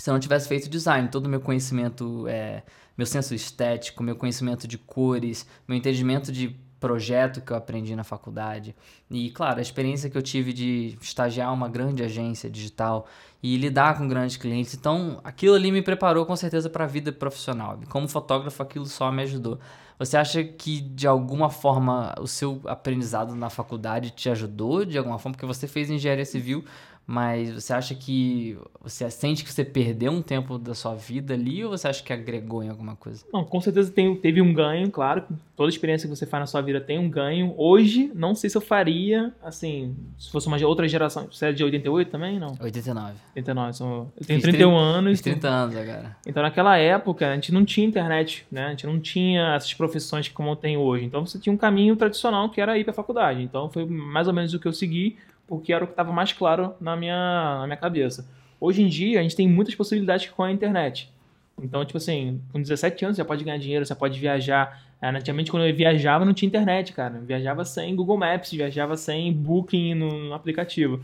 se 0.00 0.08
eu 0.08 0.14
não 0.14 0.20
tivesse 0.20 0.48
feito 0.48 0.68
design. 0.68 1.08
Todo 1.08 1.26
o 1.26 1.28
meu 1.28 1.40
conhecimento, 1.40 2.26
é, 2.26 2.62
meu 2.96 3.06
senso 3.06 3.34
estético, 3.34 4.02
meu 4.02 4.16
conhecimento 4.16 4.66
de 4.66 4.78
cores, 4.78 5.46
meu 5.68 5.76
entendimento 5.76 6.32
de 6.32 6.56
projeto 6.80 7.42
que 7.42 7.52
eu 7.52 7.56
aprendi 7.56 7.94
na 7.94 8.02
faculdade. 8.02 8.74
E, 9.10 9.30
claro, 9.30 9.58
a 9.58 9.62
experiência 9.62 10.08
que 10.08 10.16
eu 10.16 10.22
tive 10.22 10.52
de 10.52 10.98
estagiar 11.00 11.52
uma 11.52 11.68
grande 11.68 12.02
agência 12.02 12.48
digital 12.48 13.06
e 13.42 13.56
lidar 13.56 13.98
com 13.98 14.08
grandes 14.08 14.36
clientes. 14.36 14.74
Então, 14.74 15.20
aquilo 15.22 15.54
ali 15.54 15.70
me 15.70 15.82
preparou 15.82 16.24
com 16.24 16.34
certeza 16.34 16.70
para 16.70 16.84
a 16.84 16.88
vida 16.88 17.12
profissional. 17.12 17.78
Como 17.90 18.08
fotógrafo, 18.08 18.62
aquilo 18.62 18.86
só 18.86 19.12
me 19.12 19.22
ajudou. 19.22 19.60
Você 19.98 20.16
acha 20.16 20.42
que 20.42 20.80
de 20.80 21.06
alguma 21.06 21.50
forma 21.50 22.14
o 22.18 22.26
seu 22.26 22.62
aprendizado 22.64 23.34
na 23.36 23.50
faculdade 23.50 24.10
te 24.10 24.30
ajudou 24.30 24.82
de 24.82 24.96
alguma 24.96 25.18
forma? 25.18 25.34
Porque 25.34 25.44
você 25.44 25.68
fez 25.68 25.90
engenharia 25.90 26.24
civil, 26.24 26.64
mas 27.10 27.50
você 27.50 27.72
acha 27.72 27.92
que 27.92 28.56
você 28.80 29.10
sente 29.10 29.42
que 29.42 29.52
você 29.52 29.64
perdeu 29.64 30.12
um 30.12 30.22
tempo 30.22 30.56
da 30.56 30.76
sua 30.76 30.94
vida 30.94 31.34
ali 31.34 31.64
ou 31.64 31.72
você 31.72 31.88
acha 31.88 32.04
que 32.04 32.12
agregou 32.12 32.62
em 32.62 32.68
alguma 32.68 32.94
coisa? 32.94 33.24
Não, 33.32 33.44
com 33.44 33.60
certeza 33.60 33.90
tem, 33.90 34.14
teve 34.14 34.40
um 34.40 34.54
ganho, 34.54 34.88
claro. 34.92 35.24
Toda 35.56 35.68
experiência 35.68 36.08
que 36.08 36.14
você 36.14 36.24
faz 36.24 36.42
na 36.42 36.46
sua 36.46 36.60
vida 36.60 36.80
tem 36.80 37.00
um 37.00 37.10
ganho. 37.10 37.52
Hoje, 37.58 38.12
não 38.14 38.32
sei 38.32 38.48
se 38.48 38.56
eu 38.56 38.60
faria, 38.60 39.34
assim, 39.42 39.96
se 40.16 40.30
fosse 40.30 40.46
uma 40.46 40.64
outra 40.64 40.86
geração. 40.86 41.26
Você 41.32 41.46
é 41.46 41.52
de 41.52 41.64
88 41.64 42.12
também? 42.12 42.38
Não? 42.38 42.56
89. 42.60 43.14
89. 43.34 43.72
Sou, 43.72 44.12
eu 44.16 44.24
tenho 44.24 44.40
Fiz 44.40 44.48
31 44.48 44.70
30, 44.70 44.80
anos. 44.80 45.10
Fiz 45.10 45.20
30 45.20 45.48
anos 45.48 45.76
agora. 45.76 46.16
Então, 46.24 46.44
naquela 46.44 46.78
época, 46.78 47.28
a 47.28 47.34
gente 47.34 47.50
não 47.50 47.64
tinha 47.64 47.88
internet, 47.88 48.46
né? 48.52 48.66
A 48.66 48.70
gente 48.70 48.86
não 48.86 49.00
tinha 49.00 49.56
essas 49.56 49.74
profissões 49.74 50.28
como 50.28 50.54
tem 50.54 50.76
hoje. 50.76 51.06
Então, 51.06 51.26
você 51.26 51.40
tinha 51.40 51.52
um 51.52 51.58
caminho 51.58 51.96
tradicional 51.96 52.48
que 52.50 52.60
era 52.60 52.78
ir 52.78 52.84
para 52.84 52.92
a 52.92 52.94
faculdade. 52.94 53.42
Então, 53.42 53.68
foi 53.68 53.84
mais 53.84 54.28
ou 54.28 54.32
menos 54.32 54.54
o 54.54 54.60
que 54.60 54.68
eu 54.68 54.72
segui 54.72 55.18
porque 55.50 55.72
era 55.72 55.82
o 55.82 55.86
que 55.88 55.94
estava 55.94 56.12
mais 56.12 56.32
claro 56.32 56.74
na 56.80 56.94
minha, 56.94 57.58
na 57.58 57.66
minha 57.66 57.76
cabeça. 57.76 58.24
Hoje 58.60 58.82
em 58.82 58.86
dia, 58.86 59.18
a 59.18 59.22
gente 59.24 59.34
tem 59.34 59.48
muitas 59.48 59.74
possibilidades 59.74 60.28
com 60.30 60.44
a 60.44 60.52
internet. 60.52 61.12
Então, 61.60 61.84
tipo 61.84 61.98
assim, 61.98 62.40
com 62.52 62.62
17 62.62 63.04
anos 63.04 63.16
você 63.16 63.24
pode 63.24 63.42
ganhar 63.42 63.58
dinheiro, 63.58 63.84
você 63.84 63.92
pode 63.92 64.16
viajar. 64.20 64.80
É, 65.02 65.08
antigamente, 65.08 65.50
quando 65.50 65.66
eu 65.66 65.74
viajava, 65.74 66.24
não 66.24 66.32
tinha 66.32 66.46
internet, 66.46 66.92
cara. 66.92 67.16
Eu 67.16 67.24
viajava 67.24 67.64
sem 67.64 67.96
Google 67.96 68.16
Maps, 68.16 68.52
viajava 68.52 68.96
sem 68.96 69.32
Booking 69.32 69.94
no, 69.94 70.28
no 70.28 70.34
aplicativo. 70.34 71.00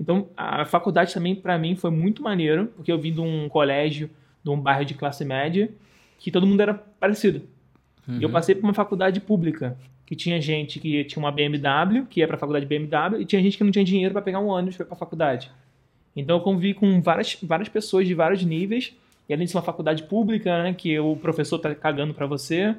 Então, 0.00 0.28
a 0.36 0.64
faculdade 0.64 1.12
também, 1.12 1.34
para 1.34 1.58
mim, 1.58 1.74
foi 1.74 1.90
muito 1.90 2.22
maneiro, 2.22 2.68
porque 2.76 2.92
eu 2.92 3.00
vim 3.00 3.12
de 3.12 3.20
um 3.20 3.48
colégio, 3.48 4.08
de 4.44 4.50
um 4.50 4.60
bairro 4.60 4.84
de 4.84 4.94
classe 4.94 5.24
média, 5.24 5.68
que 6.20 6.30
todo 6.30 6.46
mundo 6.46 6.60
era 6.60 6.72
parecido. 6.72 7.42
Uhum. 8.06 8.20
E 8.20 8.22
eu 8.22 8.28
uhum. 8.28 8.32
passei 8.32 8.54
por 8.54 8.62
uma 8.62 8.74
faculdade 8.74 9.20
pública 9.20 9.76
que 10.08 10.16
tinha 10.16 10.40
gente 10.40 10.80
que 10.80 11.04
tinha 11.04 11.22
uma 11.22 11.30
BMW, 11.30 12.06
que 12.08 12.20
ia 12.20 12.26
para 12.26 12.36
a 12.36 12.38
faculdade 12.38 12.64
BMW, 12.64 13.20
e 13.20 13.26
tinha 13.26 13.42
gente 13.42 13.58
que 13.58 13.62
não 13.62 13.70
tinha 13.70 13.84
dinheiro 13.84 14.14
para 14.14 14.22
pegar 14.22 14.40
um 14.40 14.46
ônibus 14.46 14.74
para 14.74 14.86
a 14.90 14.96
faculdade. 14.96 15.50
Então 16.16 16.38
eu 16.38 16.40
convivi 16.40 16.72
com 16.72 17.02
várias, 17.02 17.36
várias 17.42 17.68
pessoas 17.68 18.08
de 18.08 18.14
vários 18.14 18.42
níveis, 18.42 18.96
e 19.28 19.34
além 19.34 19.44
de 19.44 19.50
ser 19.50 19.58
uma 19.58 19.62
faculdade 19.62 20.04
pública, 20.04 20.62
né, 20.62 20.72
que 20.72 20.98
o 20.98 21.14
professor 21.14 21.58
tá 21.58 21.74
cagando 21.74 22.14
para 22.14 22.24
você, 22.24 22.74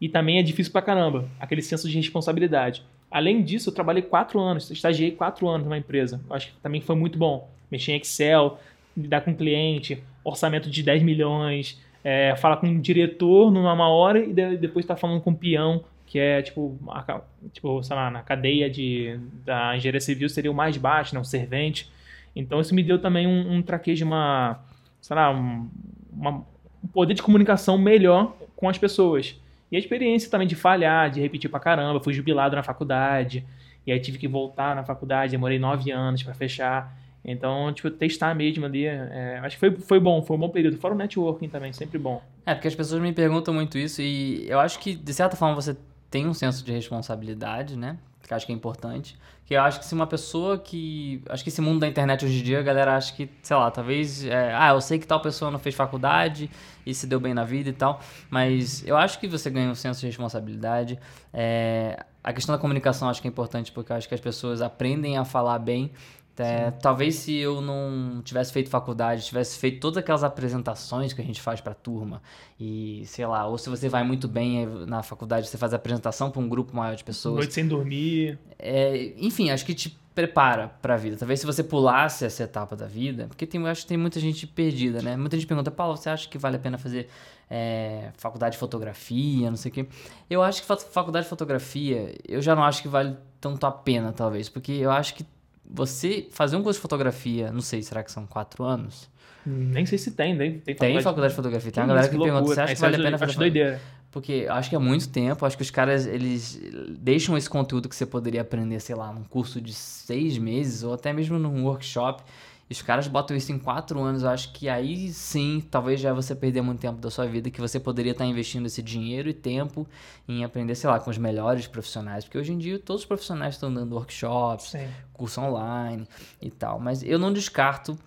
e 0.00 0.08
também 0.08 0.40
é 0.40 0.42
difícil 0.42 0.72
pra 0.72 0.82
caramba, 0.82 1.28
aquele 1.38 1.62
senso 1.62 1.88
de 1.88 1.96
responsabilidade. 1.96 2.82
Além 3.08 3.44
disso, 3.44 3.70
eu 3.70 3.74
trabalhei 3.74 4.02
quatro 4.02 4.40
anos, 4.40 4.68
estagiei 4.68 5.12
quatro 5.12 5.48
anos 5.48 5.64
numa 5.64 5.78
empresa. 5.78 6.20
Eu 6.28 6.34
acho 6.34 6.48
que 6.48 6.54
também 6.60 6.80
foi 6.80 6.96
muito 6.96 7.16
bom. 7.16 7.48
Mexer 7.70 7.92
em 7.92 8.00
Excel, 8.00 8.58
lidar 8.96 9.20
com 9.20 9.32
cliente, 9.36 10.02
orçamento 10.24 10.68
de 10.68 10.82
10 10.82 11.04
milhões, 11.04 11.80
é, 12.02 12.34
falar 12.34 12.56
com 12.56 12.66
um 12.66 12.80
diretor 12.80 13.52
numa 13.52 13.88
hora 13.88 14.18
e 14.18 14.32
depois 14.56 14.82
estar 14.82 14.96
tá 14.96 15.00
falando 15.00 15.20
com 15.20 15.30
um 15.30 15.34
peão 15.34 15.84
que 16.12 16.18
é 16.18 16.42
tipo, 16.42 16.78
a, 16.88 17.22
tipo, 17.54 17.82
sei 17.82 17.96
lá, 17.96 18.10
na 18.10 18.20
cadeia 18.20 18.68
de, 18.68 19.18
da 19.46 19.74
engenharia 19.74 19.98
civil 19.98 20.28
seria 20.28 20.50
o 20.50 20.54
mais 20.54 20.76
baixo, 20.76 21.14
né, 21.14 21.20
um 21.22 21.24
servente. 21.24 21.90
Então 22.36 22.60
isso 22.60 22.74
me 22.74 22.82
deu 22.82 22.98
também 22.98 23.26
um, 23.26 23.54
um 23.54 23.62
traquejo, 23.62 24.04
uma, 24.04 24.60
sei 25.00 25.16
lá, 25.16 25.30
um, 25.30 25.70
uma, 26.12 26.44
um 26.84 26.88
poder 26.92 27.14
de 27.14 27.22
comunicação 27.22 27.78
melhor 27.78 28.36
com 28.54 28.68
as 28.68 28.76
pessoas. 28.76 29.40
E 29.70 29.76
a 29.76 29.78
experiência 29.78 30.30
também 30.30 30.46
de 30.46 30.54
falhar, 30.54 31.08
de 31.08 31.18
repetir 31.18 31.48
pra 31.48 31.58
caramba. 31.58 31.98
Fui 31.98 32.12
jubilado 32.12 32.54
na 32.54 32.62
faculdade, 32.62 33.42
e 33.86 33.90
aí 33.90 33.98
tive 33.98 34.18
que 34.18 34.28
voltar 34.28 34.76
na 34.76 34.84
faculdade, 34.84 35.30
demorei 35.30 35.58
nove 35.58 35.90
anos 35.90 36.22
para 36.22 36.34
fechar. 36.34 36.94
Então, 37.24 37.72
tipo, 37.72 37.90
testar 37.90 38.34
mesmo 38.34 38.66
ali, 38.66 38.84
é, 38.84 39.40
acho 39.42 39.56
que 39.56 39.60
foi, 39.60 39.70
foi 39.78 39.98
bom, 39.98 40.20
foi 40.22 40.36
um 40.36 40.40
bom 40.40 40.50
período. 40.50 40.76
Fora 40.76 40.92
o 40.92 40.98
networking 40.98 41.48
também, 41.48 41.72
sempre 41.72 41.98
bom. 41.98 42.22
É, 42.44 42.54
porque 42.54 42.68
as 42.68 42.74
pessoas 42.74 43.00
me 43.00 43.14
perguntam 43.14 43.54
muito 43.54 43.78
isso 43.78 44.02
e 44.02 44.46
eu 44.46 44.60
acho 44.60 44.78
que, 44.78 44.94
de 44.94 45.14
certa 45.14 45.36
forma, 45.36 45.54
você 45.54 45.74
tem 46.12 46.28
um 46.28 46.34
senso 46.34 46.62
de 46.62 46.70
responsabilidade, 46.70 47.74
né? 47.74 47.96
Que 48.22 48.32
eu 48.32 48.36
acho 48.36 48.46
que 48.46 48.52
é 48.52 48.54
importante. 48.54 49.18
Que 49.46 49.54
eu 49.54 49.62
acho 49.62 49.80
que 49.80 49.86
se 49.86 49.94
uma 49.94 50.06
pessoa 50.06 50.58
que. 50.58 51.22
Acho 51.28 51.42
que 51.42 51.48
esse 51.48 51.60
mundo 51.60 51.80
da 51.80 51.88
internet 51.88 52.24
hoje 52.24 52.38
em 52.38 52.42
dia, 52.44 52.60
a 52.60 52.62
galera 52.62 52.96
acha 52.96 53.12
que, 53.14 53.28
sei 53.42 53.56
lá, 53.56 53.70
talvez. 53.70 54.24
É, 54.24 54.54
ah, 54.54 54.72
eu 54.74 54.80
sei 54.80 54.98
que 54.98 55.06
tal 55.06 55.20
pessoa 55.20 55.50
não 55.50 55.58
fez 55.58 55.74
faculdade 55.74 56.50
e 56.86 56.94
se 56.94 57.06
deu 57.06 57.18
bem 57.18 57.32
na 57.32 57.44
vida 57.44 57.70
e 57.70 57.72
tal. 57.72 57.98
Mas 58.30 58.86
eu 58.86 58.96
acho 58.96 59.18
que 59.18 59.26
você 59.26 59.48
ganha 59.48 59.70
um 59.70 59.74
senso 59.74 60.00
de 60.00 60.06
responsabilidade. 60.06 60.98
É, 61.32 62.04
a 62.22 62.32
questão 62.32 62.54
da 62.54 62.60
comunicação 62.60 63.08
acho 63.08 63.20
que 63.20 63.26
é 63.26 63.30
importante 63.30 63.72
porque 63.72 63.90
eu 63.90 63.96
acho 63.96 64.06
que 64.06 64.14
as 64.14 64.20
pessoas 64.20 64.60
aprendem 64.60 65.16
a 65.16 65.24
falar 65.24 65.58
bem 65.58 65.90
é, 66.38 66.70
talvez 66.70 67.16
se 67.16 67.36
eu 67.36 67.60
não 67.60 68.22
tivesse 68.22 68.52
feito 68.52 68.70
faculdade, 68.70 69.24
tivesse 69.24 69.58
feito 69.58 69.80
todas 69.80 69.98
aquelas 69.98 70.24
apresentações 70.24 71.12
que 71.12 71.20
a 71.20 71.24
gente 71.24 71.40
faz 71.40 71.60
para 71.60 71.74
turma 71.74 72.22
e 72.58 73.02
sei 73.06 73.26
lá, 73.26 73.46
ou 73.46 73.58
se 73.58 73.68
você 73.68 73.88
vai 73.88 74.02
muito 74.02 74.26
bem 74.26 74.66
na 74.86 75.02
faculdade, 75.02 75.48
você 75.48 75.58
faz 75.58 75.72
a 75.72 75.76
apresentação 75.76 76.30
para 76.30 76.40
um 76.40 76.48
grupo 76.48 76.74
maior 76.74 76.96
de 76.96 77.04
pessoas. 77.04 77.36
Noite 77.36 77.54
sem 77.54 77.66
dormir. 77.66 78.38
É, 78.58 79.12
enfim, 79.18 79.50
acho 79.50 79.66
que 79.66 79.74
te 79.74 79.98
prepara 80.14 80.68
para 80.80 80.94
a 80.94 80.96
vida. 80.96 81.16
Talvez 81.16 81.40
se 81.40 81.46
você 81.46 81.62
pulasse 81.62 82.24
essa 82.24 82.42
etapa 82.42 82.76
da 82.76 82.86
vida, 82.86 83.26
porque 83.26 83.46
tem, 83.46 83.60
eu 83.60 83.66
acho 83.66 83.82
que 83.82 83.88
tem 83.88 83.96
muita 83.96 84.20
gente 84.20 84.46
perdida, 84.46 85.02
né? 85.02 85.16
Muita 85.16 85.36
gente 85.36 85.46
pergunta, 85.46 85.70
Paulo, 85.70 85.96
você 85.96 86.08
acha 86.08 86.28
que 86.28 86.38
vale 86.38 86.56
a 86.56 86.58
pena 86.58 86.78
fazer 86.78 87.08
é, 87.50 88.10
faculdade 88.16 88.54
de 88.54 88.58
fotografia, 88.58 89.50
não 89.50 89.56
sei 89.56 89.70
o 89.70 89.74
quê? 89.74 89.86
Eu 90.28 90.42
acho 90.42 90.62
que 90.62 90.66
faculdade 90.66 91.24
de 91.24 91.30
fotografia, 91.30 92.14
eu 92.26 92.40
já 92.40 92.54
não 92.54 92.62
acho 92.62 92.80
que 92.80 92.88
vale 92.88 93.16
tanto 93.40 93.66
a 93.66 93.70
pena, 93.70 94.12
talvez, 94.12 94.48
porque 94.48 94.72
eu 94.72 94.90
acho 94.90 95.14
que 95.14 95.26
você 95.72 96.28
fazer 96.30 96.56
um 96.56 96.62
curso 96.62 96.78
de 96.78 96.82
fotografia, 96.82 97.50
não 97.50 97.60
sei, 97.60 97.82
será 97.82 98.02
que 98.02 98.12
são 98.12 98.26
quatro 98.26 98.64
anos? 98.64 99.10
Nem 99.44 99.84
sei 99.84 99.98
se 99.98 100.12
tem, 100.12 100.36
tem, 100.36 100.52
tem 100.60 100.74
faculdade, 100.74 100.92
tem 100.92 101.02
faculdade 101.02 101.32
de 101.32 101.36
fotografia. 101.36 101.72
Tem 101.72 101.82
uma 101.82 101.88
galera 101.88 102.08
que, 102.08 102.16
que 102.16 102.22
pergunta, 102.22 102.46
você 102.46 102.60
acha 102.60 102.74
que 102.74 102.80
vale 102.80 102.96
a 102.96 102.98
pena 102.98 103.18
fazer? 103.18 103.38
Doideira. 103.38 103.80
Porque 104.12 104.46
acho 104.48 104.68
que 104.68 104.76
é 104.76 104.78
muito 104.78 105.08
tempo, 105.08 105.44
acho 105.46 105.56
que 105.56 105.62
os 105.62 105.70
caras, 105.70 106.06
eles 106.06 106.60
deixam 106.98 107.36
esse 107.36 107.48
conteúdo 107.48 107.88
que 107.88 107.96
você 107.96 108.04
poderia 108.04 108.42
aprender, 108.42 108.78
sei 108.78 108.94
lá, 108.94 109.10
num 109.10 109.24
curso 109.24 109.60
de 109.60 109.72
seis 109.72 110.36
meses 110.36 110.82
ou 110.82 110.92
até 110.92 111.12
mesmo 111.12 111.38
num 111.38 111.64
workshop 111.64 112.22
os 112.70 112.80
caras 112.80 113.06
botam 113.06 113.36
isso 113.36 113.52
em 113.52 113.58
quatro 113.58 114.00
anos, 114.00 114.22
eu 114.22 114.30
acho 114.30 114.52
que 114.52 114.68
aí 114.68 115.12
sim, 115.12 115.62
talvez 115.70 116.00
já 116.00 116.12
você 116.12 116.34
perder 116.34 116.62
muito 116.62 116.80
tempo 116.80 117.00
da 117.00 117.10
sua 117.10 117.26
vida, 117.26 117.50
que 117.50 117.60
você 117.60 117.78
poderia 117.78 118.12
estar 118.12 118.24
investindo 118.24 118.66
esse 118.66 118.82
dinheiro 118.82 119.28
e 119.28 119.34
tempo 119.34 119.86
em 120.26 120.42
aprender, 120.44 120.74
sei 120.74 120.88
lá, 120.88 120.98
com 120.98 121.10
os 121.10 121.18
melhores 121.18 121.66
profissionais. 121.66 122.24
Porque 122.24 122.38
hoje 122.38 122.52
em 122.52 122.58
dia 122.58 122.78
todos 122.78 123.02
os 123.02 123.06
profissionais 123.06 123.54
estão 123.54 123.72
dando 123.72 123.94
workshops, 123.94 124.70
sim. 124.70 124.88
curso 125.12 125.40
online 125.40 126.06
e 126.40 126.50
tal. 126.50 126.80
Mas 126.80 127.02
eu 127.02 127.18
não 127.18 127.32
descarto 127.32 127.98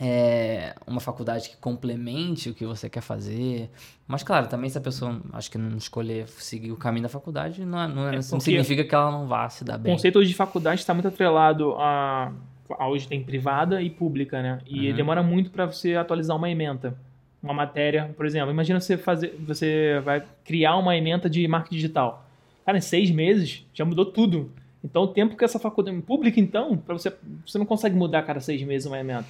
é, 0.00 0.74
uma 0.86 1.00
faculdade 1.00 1.50
que 1.50 1.56
complemente 1.56 2.50
o 2.50 2.54
que 2.54 2.64
você 2.64 2.88
quer 2.88 3.00
fazer. 3.00 3.70
Mas, 4.06 4.22
claro, 4.22 4.46
também 4.46 4.70
se 4.70 4.78
a 4.78 4.80
pessoa, 4.80 5.20
acho 5.32 5.50
que 5.50 5.58
não 5.58 5.76
escolher 5.76 6.28
seguir 6.28 6.72
o 6.72 6.76
caminho 6.76 7.02
da 7.02 7.08
faculdade, 7.08 7.64
não, 7.64 7.80
é, 7.80 7.88
não, 7.88 8.08
é, 8.08 8.16
não 8.16 8.40
significa 8.40 8.84
que 8.84 8.94
ela 8.94 9.10
não 9.10 9.26
vá 9.26 9.48
se 9.48 9.64
dar 9.64 9.76
bem. 9.76 9.92
O 9.92 9.96
conceito 9.96 10.24
de 10.24 10.34
faculdade 10.34 10.80
está 10.80 10.94
muito 10.94 11.08
atrelado 11.08 11.74
a 11.78 12.32
hoje 12.80 13.08
tem 13.08 13.22
privada 13.22 13.80
e 13.82 13.90
pública, 13.90 14.42
né? 14.42 14.58
E 14.66 14.90
uhum. 14.90 14.96
demora 14.96 15.22
muito 15.22 15.50
para 15.50 15.66
você 15.66 15.94
atualizar 15.94 16.36
uma 16.36 16.50
ementa. 16.50 16.96
Uma 17.42 17.54
matéria, 17.54 18.12
por 18.16 18.26
exemplo, 18.26 18.50
imagina 18.50 18.80
você 18.80 18.98
fazer, 18.98 19.34
você 19.38 20.00
vai 20.04 20.24
criar 20.44 20.76
uma 20.76 20.96
ementa 20.96 21.30
de 21.30 21.46
marketing 21.46 21.76
digital. 21.76 22.26
Cara, 22.66 22.78
em 22.78 22.80
seis 22.80 23.10
meses 23.10 23.64
já 23.72 23.84
mudou 23.84 24.06
tudo. 24.06 24.50
Então, 24.82 25.02
o 25.02 25.08
tempo 25.08 25.36
que 25.36 25.44
essa 25.44 25.58
faculdade 25.58 26.00
pública, 26.02 26.38
então, 26.40 26.76
para 26.76 26.94
você, 26.94 27.12
você 27.44 27.58
não 27.58 27.66
consegue 27.66 27.96
mudar 27.96 28.22
cada 28.22 28.40
seis 28.40 28.62
meses 28.62 28.86
uma 28.86 28.98
ementa. 28.98 29.26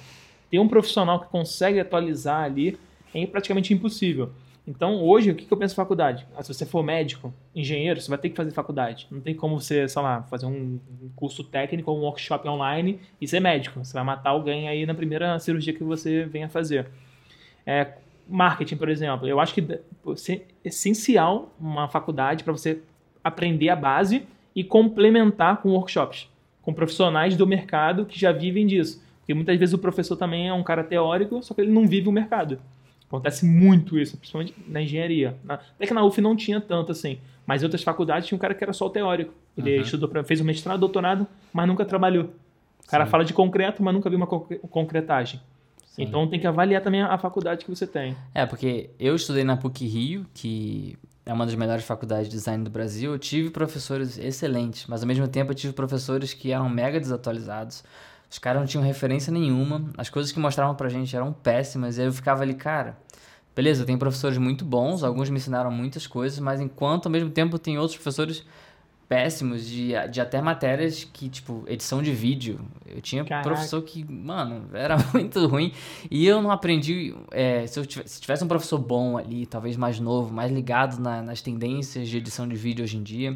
Ter 0.49 0.59
um 0.59 0.67
profissional 0.67 1.19
que 1.19 1.27
consegue 1.27 1.79
atualizar 1.79 2.43
ali 2.43 2.77
é 3.13 3.25
praticamente 3.25 3.73
impossível. 3.73 4.31
Então, 4.69 5.01
hoje, 5.01 5.31
o 5.31 5.35
que 5.35 5.51
eu 5.51 5.57
penso 5.57 5.73
em 5.73 5.75
faculdade? 5.75 6.27
Ah, 6.37 6.43
se 6.43 6.53
você 6.53 6.63
for 6.63 6.83
médico, 6.83 7.33
engenheiro, 7.55 7.99
você 7.99 8.07
vai 8.07 8.19
ter 8.19 8.29
que 8.29 8.35
fazer 8.35 8.51
faculdade. 8.51 9.07
Não 9.09 9.19
tem 9.19 9.33
como 9.33 9.59
você, 9.59 9.87
sei 9.87 9.99
lá, 9.99 10.21
fazer 10.21 10.45
um 10.45 10.79
curso 11.15 11.43
técnico 11.43 11.91
um 11.91 12.01
workshop 12.01 12.47
online 12.47 12.99
e 13.19 13.27
ser 13.27 13.39
médico. 13.39 13.83
Você 13.83 13.91
vai 13.93 14.03
matar 14.03 14.29
alguém 14.29 14.69
aí 14.69 14.85
na 14.85 14.93
primeira 14.93 15.39
cirurgia 15.39 15.73
que 15.73 15.83
você 15.83 16.23
venha 16.25 16.47
fazer. 16.47 16.85
É, 17.65 17.93
marketing, 18.27 18.77
por 18.77 18.89
exemplo. 18.89 19.27
Eu 19.27 19.39
acho 19.39 19.55
que 19.55 19.61
é 19.61 20.41
essencial 20.63 21.51
uma 21.59 21.87
faculdade 21.87 22.43
para 22.43 22.53
você 22.53 22.79
aprender 23.23 23.69
a 23.69 23.75
base 23.75 24.27
e 24.55 24.63
complementar 24.63 25.63
com 25.63 25.71
workshops, 25.71 26.29
com 26.61 26.71
profissionais 26.71 27.35
do 27.35 27.47
mercado 27.47 28.05
que 28.05 28.19
já 28.19 28.31
vivem 28.31 28.67
disso. 28.67 29.03
Porque 29.21 29.33
muitas 29.33 29.57
vezes 29.57 29.73
o 29.73 29.79
professor 29.79 30.15
também 30.15 30.47
é 30.47 30.53
um 30.53 30.61
cara 30.61 30.83
teórico, 30.83 31.41
só 31.41 31.55
que 31.55 31.61
ele 31.61 31.71
não 31.71 31.87
vive 31.87 32.07
o 32.07 32.11
mercado. 32.11 32.59
Acontece 33.09 33.43
muito 33.43 33.97
isso, 33.97 34.15
principalmente 34.17 34.53
na 34.67 34.81
engenharia. 34.81 35.35
Na, 35.43 35.55
até 35.55 35.87
que 35.87 35.93
na 35.93 36.05
UF 36.05 36.21
não 36.21 36.35
tinha 36.35 36.61
tanto 36.61 36.91
assim, 36.91 37.17
mas 37.45 37.61
em 37.61 37.65
outras 37.65 37.81
faculdades 37.81 38.27
tinha 38.27 38.35
um 38.35 38.39
cara 38.39 38.53
que 38.53 38.63
era 38.63 38.71
só 38.71 38.85
o 38.85 38.89
teórico. 38.89 39.33
Ele 39.57 39.77
uhum. 39.77 39.81
estudou, 39.81 40.07
pra, 40.07 40.23
fez 40.23 40.39
o 40.39 40.45
mestrado, 40.45 40.79
doutorado, 40.79 41.27
mas 41.51 41.67
nunca 41.67 41.83
trabalhou. 41.83 42.25
O 42.85 42.87
cara 42.87 43.05
Sim. 43.05 43.11
fala 43.11 43.25
de 43.25 43.33
concreto, 43.33 43.81
mas 43.81 43.93
nunca 43.93 44.09
viu 44.09 44.17
uma 44.17 44.27
concretagem. 44.27 45.41
Sim. 45.87 46.03
Então 46.03 46.27
tem 46.27 46.39
que 46.39 46.45
avaliar 46.45 46.83
também 46.83 47.01
a 47.01 47.17
faculdade 47.17 47.65
que 47.65 47.69
você 47.69 47.87
tem. 47.87 48.15
É, 48.33 48.45
porque 48.45 48.91
eu 48.99 49.15
estudei 49.15 49.43
na 49.43 49.57
PUC 49.57 49.87
Rio, 49.87 50.25
que 50.33 50.95
é 51.25 51.33
uma 51.33 51.45
das 51.45 51.55
melhores 51.55 51.83
faculdades 51.83 52.27
de 52.29 52.35
design 52.35 52.63
do 52.63 52.69
Brasil. 52.69 53.11
Eu 53.11 53.19
tive 53.19 53.49
professores 53.49 54.17
excelentes, 54.19 54.85
mas 54.87 55.01
ao 55.01 55.07
mesmo 55.07 55.27
tempo 55.27 55.51
eu 55.51 55.55
tive 55.55 55.73
professores 55.73 56.33
que 56.33 56.51
eram 56.51 56.69
mega 56.69 56.99
desatualizados. 56.99 57.83
Os 58.29 58.37
caras 58.37 58.61
não 58.61 58.67
tinham 58.67 58.83
referência 58.83 59.31
nenhuma, 59.31 59.89
as 59.97 60.09
coisas 60.09 60.31
que 60.31 60.39
mostravam 60.39 60.75
pra 60.75 60.87
gente 60.87 61.15
eram 61.15 61.33
péssimas, 61.33 61.97
e 61.97 62.01
aí 62.01 62.07
eu 62.07 62.13
ficava 62.13 62.43
ali, 62.43 62.53
cara, 62.53 62.97
beleza, 63.55 63.85
tem 63.85 63.97
professores 63.97 64.37
muito 64.37 64.63
bons, 64.63 65.03
alguns 65.03 65.29
me 65.29 65.37
ensinaram 65.37 65.71
muitas 65.71 66.05
coisas, 66.05 66.39
mas 66.39 66.61
enquanto 66.61 67.07
ao 67.07 67.11
mesmo 67.11 67.29
tempo 67.29 67.57
tem 67.57 67.77
outros 67.77 67.97
professores 67.97 68.45
péssimos 69.09 69.65
de, 69.65 69.93
de 70.11 70.21
até 70.21 70.39
matérias 70.39 71.03
que, 71.03 71.27
tipo, 71.27 71.63
edição 71.65 71.99
de 71.99 72.11
vídeo. 72.13 72.61
Eu 72.85 73.01
tinha 73.01 73.25
Caraca. 73.25 73.49
professor 73.49 73.81
que, 73.81 74.05
mano, 74.05 74.69
era 74.71 74.97
muito 75.11 75.47
ruim. 75.47 75.73
E 76.11 76.27
eu 76.27 76.43
não 76.43 76.51
aprendi. 76.51 77.15
É, 77.31 77.65
se, 77.65 77.79
eu 77.79 77.85
tivesse, 77.87 78.13
se 78.13 78.21
tivesse 78.21 78.43
um 78.43 78.47
professor 78.47 78.77
bom 78.77 79.17
ali, 79.17 79.47
talvez 79.47 79.75
mais 79.75 79.99
novo, 79.99 80.31
mais 80.31 80.51
ligado 80.51 81.01
na, 81.01 81.23
nas 81.23 81.41
tendências 81.41 82.07
de 82.07 82.17
edição 82.17 82.47
de 82.47 82.55
vídeo 82.55 82.83
hoje 82.83 82.97
em 82.97 83.03
dia, 83.03 83.35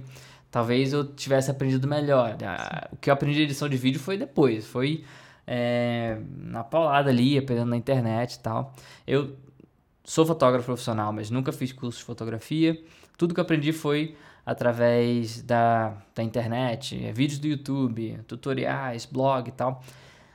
talvez 0.54 0.94
eu 0.94 1.04
tivesse 1.04 1.50
aprendido 1.50 1.88
melhor. 1.88 2.38
O 2.92 2.98
que 2.98 3.10
eu 3.10 3.14
aprendi 3.16 3.38
de 3.38 3.42
edição 3.46 3.68
de 3.68 3.76
vídeo 3.76 4.00
foi 4.00 4.18
depois, 4.18 4.68
foi 4.68 5.04
é, 5.48 6.20
na 6.38 6.64
paulada 6.64 7.10
ali, 7.10 7.36
aprendendo 7.40 7.72
na 7.72 7.76
internet 7.76 8.36
e 8.36 8.40
tal. 8.40 8.72
Eu 9.08 9.36
sou 10.04 10.24
fotógrafo 10.28 10.68
profissional, 10.68 11.12
mas 11.12 11.32
nunca 11.32 11.52
fiz 11.52 11.74
curso 11.74 11.98
de 11.98 12.06
fotografia. 12.06 12.80
Tudo 13.18 13.34
que 13.34 13.40
eu 13.40 13.42
aprendi 13.42 13.74
foi 13.74 14.16
através 14.46 15.42
da, 15.42 15.98
da 16.14 16.22
internet, 16.22 17.04
é, 17.04 17.12
vídeos 17.12 17.40
do 17.40 17.48
YouTube, 17.48 18.20
tutoriais, 18.28 19.08
blog 19.08 19.48
e 19.48 19.52
tal. 19.54 19.84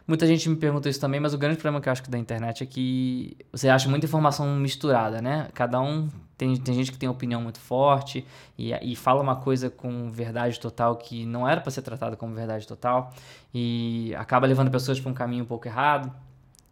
Muita 0.08 0.26
gente 0.26 0.48
me 0.48 0.56
pergunta 0.56 0.88
isso 0.88 0.98
também, 0.98 1.20
mas 1.20 1.34
o 1.34 1.38
grande 1.38 1.58
problema 1.58 1.82
que 1.82 1.88
eu 1.90 1.92
acho 1.92 2.02
que 2.02 2.08
da 2.08 2.16
internet 2.16 2.62
é 2.62 2.66
que 2.66 3.36
você 3.52 3.68
acha 3.68 3.90
muita 3.90 4.06
informação 4.06 4.56
misturada, 4.56 5.20
né? 5.20 5.48
Cada 5.52 5.78
um 5.82 6.08
tem, 6.38 6.56
tem 6.56 6.74
gente 6.74 6.90
que 6.90 6.96
tem 6.96 7.06
opinião 7.06 7.42
muito 7.42 7.60
forte 7.60 8.26
e, 8.56 8.72
e 8.72 8.96
fala 8.96 9.20
uma 9.20 9.36
coisa 9.36 9.68
com 9.68 10.10
verdade 10.10 10.58
total 10.58 10.96
que 10.96 11.26
não 11.26 11.46
era 11.46 11.60
para 11.60 11.70
ser 11.70 11.82
tratada 11.82 12.16
como 12.16 12.34
verdade 12.34 12.66
total 12.66 13.12
e 13.52 14.14
acaba 14.16 14.46
levando 14.46 14.70
pessoas 14.70 14.98
para 14.98 15.10
um 15.10 15.14
caminho 15.14 15.44
um 15.44 15.46
pouco 15.46 15.68
errado. 15.68 16.10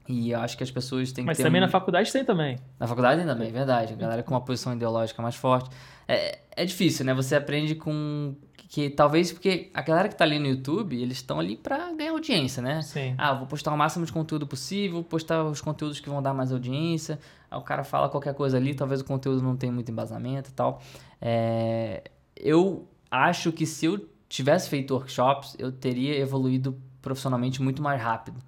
E 0.08 0.30
eu 0.30 0.40
acho 0.40 0.56
que 0.56 0.62
as 0.62 0.70
pessoas 0.70 1.12
têm 1.12 1.22
Mas 1.22 1.36
que 1.36 1.42
Mas 1.42 1.46
também 1.46 1.60
um... 1.60 1.66
na 1.66 1.70
faculdade 1.70 2.10
tem 2.10 2.24
também. 2.24 2.58
Na 2.80 2.86
faculdade 2.86 3.22
também, 3.22 3.52
verdade. 3.52 3.92
A 3.92 3.96
galera 3.96 4.22
com 4.22 4.32
uma 4.32 4.40
posição 4.40 4.72
ideológica 4.72 5.20
mais 5.20 5.34
forte. 5.34 5.68
É, 6.08 6.38
é 6.52 6.64
difícil, 6.64 7.04
né? 7.04 7.12
Você 7.12 7.36
aprende 7.36 7.74
com 7.74 8.34
que 8.68 8.90
talvez 8.90 9.32
porque 9.32 9.70
a 9.72 9.80
galera 9.80 10.08
que 10.08 10.16
tá 10.16 10.24
ali 10.24 10.38
no 10.38 10.46
YouTube, 10.46 11.00
eles 11.00 11.18
estão 11.18 11.38
ali 11.38 11.56
para 11.56 11.92
ganhar 11.92 12.10
audiência, 12.10 12.60
né? 12.62 12.82
Sim. 12.82 13.14
Ah, 13.16 13.32
vou 13.32 13.46
postar 13.46 13.72
o 13.72 13.76
máximo 13.76 14.04
de 14.04 14.12
conteúdo 14.12 14.46
possível, 14.46 15.04
postar 15.04 15.44
os 15.44 15.60
conteúdos 15.60 16.00
que 16.00 16.08
vão 16.08 16.20
dar 16.20 16.34
mais 16.34 16.52
audiência. 16.52 17.18
Aí 17.50 17.58
o 17.58 17.62
cara 17.62 17.84
fala 17.84 18.08
qualquer 18.08 18.34
coisa 18.34 18.56
ali, 18.56 18.74
talvez 18.74 19.00
o 19.00 19.04
conteúdo 19.04 19.42
não 19.42 19.56
tenha 19.56 19.72
muito 19.72 19.90
embasamento 19.90 20.50
e 20.50 20.52
tal. 20.52 20.82
É, 21.20 22.02
eu 22.36 22.88
acho 23.10 23.52
que 23.52 23.64
se 23.64 23.86
eu 23.86 24.04
tivesse 24.28 24.68
feito 24.68 24.94
workshops, 24.94 25.54
eu 25.58 25.70
teria 25.70 26.18
evoluído 26.18 26.76
profissionalmente 27.00 27.62
muito 27.62 27.80
mais 27.80 28.02
rápido. 28.02 28.40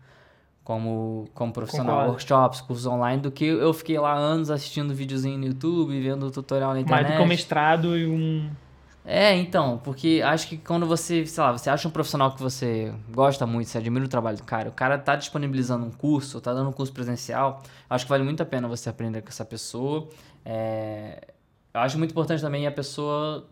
Como, 0.65 1.27
como 1.33 1.51
profissional, 1.51 1.95
Concordo. 1.95 2.11
workshops, 2.11 2.61
cursos 2.61 2.85
online, 2.85 3.23
do 3.23 3.31
que 3.31 3.47
eu 3.47 3.73
fiquei 3.73 3.99
lá 3.99 4.13
anos 4.13 4.51
assistindo 4.51 4.93
videozinho 4.93 5.39
no 5.39 5.47
YouTube, 5.47 5.99
vendo 5.99 6.31
tutorial 6.31 6.75
na 6.75 6.81
internet. 6.81 7.05
Mais 7.05 7.15
do 7.15 7.17
que 7.17 7.25
um 7.25 7.27
mestrado 7.27 7.97
e 7.97 8.07
um 8.07 8.51
É, 9.11 9.35
então, 9.37 9.79
porque 9.79 10.21
acho 10.23 10.47
que 10.47 10.59
quando 10.59 10.87
você, 10.87 11.25
sei 11.25 11.43
lá, 11.43 11.51
você 11.51 11.71
acha 11.71 11.89
um 11.89 11.91
profissional 11.91 12.31
que 12.35 12.43
você 12.43 12.93
gosta 13.11 13.47
muito, 13.47 13.71
você 13.71 13.79
admira 13.79 14.05
o 14.05 14.09
trabalho 14.09 14.37
do 14.37 14.43
cara, 14.43 14.69
o 14.69 14.73
cara 14.73 14.99
tá 14.99 15.17
disponibilizando 15.17 15.87
um 15.87 15.91
curso, 15.91 16.39
tá 16.43 16.53
dando 16.53 16.69
um 16.69 16.73
curso 16.75 16.93
presencial, 16.93 17.63
acho 17.89 18.05
que 18.05 18.11
vale 18.11 18.23
muito 18.23 18.43
a 18.43 18.47
pena 18.47 18.69
você 18.69 18.91
aprender 18.91 19.23
com 19.23 19.31
essa 19.31 19.47
pessoa. 19.47 20.11
É, 20.45 21.27
eu 21.73 21.81
acho 21.81 21.97
muito 21.97 22.11
importante 22.11 22.43
também 22.43 22.67
a 22.67 22.71
pessoa 22.71 23.49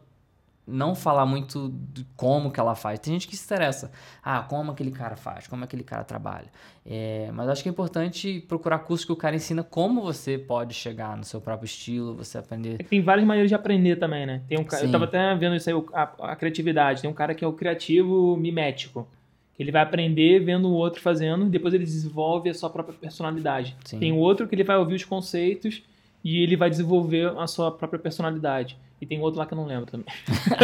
não 0.66 0.94
falar 0.94 1.25
muito 1.25 1.73
de 1.92 2.04
como 2.16 2.50
que 2.50 2.58
ela 2.58 2.75
faz. 2.75 2.99
Tem 2.99 3.12
gente 3.12 3.28
que 3.28 3.37
se 3.37 3.44
interessa. 3.44 3.92
Ah, 4.23 4.42
como 4.42 4.73
aquele 4.73 4.90
cara 4.90 5.14
faz, 5.14 5.46
como 5.46 5.62
aquele 5.62 5.85
cara 5.85 6.02
trabalha. 6.02 6.46
É, 6.85 7.30
mas 7.32 7.49
acho 7.49 7.62
que 7.62 7.68
é 7.68 7.73
importante 7.73 8.44
procurar 8.49 8.80
curso 8.80 9.06
que 9.06 9.12
o 9.12 9.16
cara 9.16 9.37
ensina 9.37 9.62
como 9.62 10.02
você 10.02 10.37
pode 10.37 10.75
chegar 10.75 11.16
no 11.16 11.25
seu 11.25 11.40
próprio 11.40 11.66
estilo, 11.66 12.14
você 12.14 12.38
aprender. 12.38 12.78
Tem 12.85 13.00
várias 13.00 13.26
maneiras 13.26 13.49
de 13.49 13.54
aprender 13.54 13.96
também, 13.96 14.26
né? 14.26 14.42
Tem 14.49 14.58
um, 14.58 14.62
eu 14.62 14.90
tava 14.90 15.04
até 15.04 15.35
vendo 15.37 15.54
isso 15.54 15.70
aí, 15.70 15.85
a, 15.92 16.32
a 16.32 16.37
criatividade. 16.37 17.02
Tem 17.02 17.11
um 17.11 17.14
cara 17.14 17.35
que 17.35 17.44
é 17.44 17.49
o 17.49 17.52
criativo 17.52 18.37
mimético. 18.37 19.06
Ele 19.58 19.70
vai 19.70 19.82
aprender 19.82 20.40
vendo 20.40 20.68
o 20.68 20.73
outro 20.73 21.00
fazendo, 21.00 21.46
depois 21.46 21.73
ele 21.73 21.85
desenvolve 21.85 22.50
a 22.50 22.54
sua 22.54 22.68
própria 22.68 22.96
personalidade. 22.99 23.75
Sim. 23.85 23.99
Tem 23.99 24.12
outro 24.12 24.46
que 24.46 24.54
ele 24.54 24.64
vai 24.64 24.76
ouvir 24.76 24.94
os 24.94 25.04
conceitos 25.04 25.82
e 26.23 26.42
ele 26.42 26.56
vai 26.56 26.68
desenvolver 26.68 27.32
a 27.38 27.46
sua 27.46 27.70
própria 27.70 27.99
personalidade. 27.99 28.76
E 29.00 29.07
tem 29.07 29.21
outro 29.21 29.38
lá 29.38 29.47
que 29.47 29.53
eu 29.53 29.57
não 29.57 29.67
lembro 29.67 29.87
também. 29.87 30.07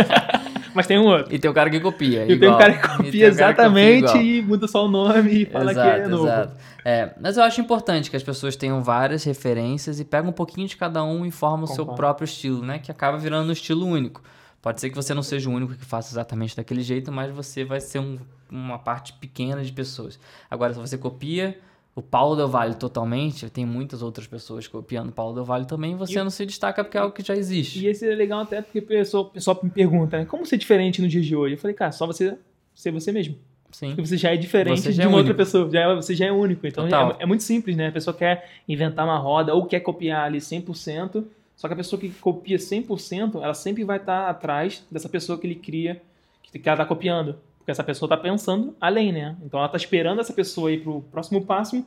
Mas 0.74 0.86
tem 0.86 0.98
um 0.98 1.04
outro. 1.04 1.34
E 1.34 1.38
tem 1.38 1.50
o 1.50 1.54
cara 1.54 1.68
que 1.68 1.78
copia. 1.80 2.24
E 2.24 2.38
tem 2.38 2.48
um 2.48 2.56
cara 2.56 2.72
que 2.72 2.96
copia 2.96 3.26
exatamente 3.26 4.06
que 4.06 4.12
copia 4.12 4.38
e 4.38 4.42
muda 4.42 4.66
só 4.66 4.86
o 4.86 4.88
nome 4.88 5.42
e 5.42 5.44
fala 5.44 5.70
exato, 5.70 5.90
que 5.90 6.00
é 6.00 6.08
novo. 6.08 6.26
Exato. 6.26 6.56
É, 6.84 7.14
mas 7.20 7.36
eu 7.36 7.42
acho 7.44 7.60
importante 7.60 8.10
que 8.10 8.16
as 8.16 8.22
pessoas 8.22 8.56
tenham 8.56 8.82
várias 8.82 9.22
referências 9.24 10.00
e 10.00 10.04
pegam 10.04 10.30
um 10.30 10.32
pouquinho 10.32 10.66
de 10.66 10.76
cada 10.76 11.04
um 11.04 11.26
e 11.26 11.30
formam 11.30 11.64
o 11.64 11.66
seu 11.66 11.86
próprio 11.86 12.24
estilo, 12.24 12.64
né? 12.64 12.78
Que 12.78 12.90
acaba 12.90 13.18
virando 13.18 13.50
um 13.50 13.52
estilo 13.52 13.86
único. 13.86 14.22
Pode 14.62 14.80
ser 14.80 14.88
que 14.88 14.96
você 14.96 15.12
não 15.12 15.22
seja 15.22 15.50
o 15.50 15.52
único 15.52 15.74
que 15.74 15.84
faça 15.84 16.12
exatamente 16.12 16.56
daquele 16.56 16.82
jeito, 16.82 17.12
mas 17.12 17.30
você 17.30 17.64
vai 17.64 17.80
ser 17.80 17.98
um, 17.98 18.18
uma 18.50 18.78
parte 18.78 19.12
pequena 19.14 19.62
de 19.62 19.72
pessoas. 19.72 20.18
Agora, 20.50 20.72
se 20.72 20.80
você 20.80 20.96
copia 20.96 21.58
o 21.94 22.00
Paulo 22.00 22.34
Del 22.36 22.48
Valle 22.48 22.74
totalmente, 22.74 23.50
tem 23.50 23.66
muitas 23.66 24.02
outras 24.02 24.26
pessoas 24.26 24.66
copiando 24.66 25.10
o 25.10 25.12
Paulo 25.12 25.34
Del 25.34 25.44
Valle 25.44 25.66
também, 25.66 25.94
você 25.94 26.18
e, 26.18 26.22
não 26.22 26.30
se 26.30 26.46
destaca 26.46 26.82
porque 26.82 26.96
é 26.96 27.00
algo 27.00 27.14
que 27.14 27.22
já 27.22 27.36
existe. 27.36 27.80
E 27.80 27.86
esse 27.86 28.08
é 28.08 28.14
legal 28.14 28.40
até 28.40 28.62
porque 28.62 28.78
o 28.78 28.82
pessoal, 28.82 29.26
pessoal 29.26 29.60
me 29.62 29.70
pergunta, 29.70 30.18
né? 30.18 30.24
Como 30.24 30.46
ser 30.46 30.56
diferente 30.56 31.02
no 31.02 31.08
dia 31.08 31.20
de 31.20 31.36
hoje? 31.36 31.54
Eu 31.54 31.58
falei, 31.58 31.74
cara, 31.74 31.92
só 31.92 32.06
você 32.06 32.38
ser 32.74 32.90
você 32.90 33.12
mesmo. 33.12 33.36
Sim. 33.70 33.88
Porque 33.88 34.06
você 34.06 34.16
já 34.16 34.32
é 34.32 34.36
diferente 34.36 34.82
já 34.82 34.90
de 34.90 35.02
é 35.02 35.06
uma 35.06 35.18
outra 35.18 35.34
pessoa. 35.34 35.68
Já 35.70 35.80
é, 35.80 35.94
você 35.94 36.14
já 36.14 36.26
é 36.26 36.32
único. 36.32 36.66
Então 36.66 36.86
é, 36.86 37.16
é, 37.20 37.26
muito 37.26 37.42
simples, 37.42 37.76
né? 37.76 37.88
A 37.88 37.92
pessoa 37.92 38.14
quer 38.14 38.48
inventar 38.68 39.04
uma 39.04 39.18
roda 39.18 39.54
ou 39.54 39.66
quer 39.66 39.80
copiar 39.80 40.24
ali 40.24 40.38
100%, 40.38 41.24
só 41.56 41.68
que 41.68 41.74
a 41.74 41.76
pessoa 41.76 42.00
que 42.00 42.10
copia 42.10 42.56
100%, 42.56 43.42
ela 43.42 43.54
sempre 43.54 43.84
vai 43.84 43.98
estar 43.98 44.28
atrás 44.28 44.84
dessa 44.90 45.08
pessoa 45.08 45.38
que 45.38 45.46
ele 45.46 45.54
cria, 45.54 46.00
que 46.42 46.60
ela 46.68 46.74
está 46.74 46.86
copiando. 46.86 47.36
Porque 47.62 47.70
essa 47.70 47.84
pessoa 47.84 48.08
está 48.08 48.16
pensando 48.16 48.76
além, 48.80 49.12
né? 49.12 49.36
Então 49.44 49.60
ela 49.60 49.66
está 49.66 49.76
esperando 49.76 50.20
essa 50.20 50.32
pessoa 50.32 50.72
ir 50.72 50.82
para 50.82 50.90
o 50.90 51.00
próximo 51.00 51.44
passo 51.46 51.86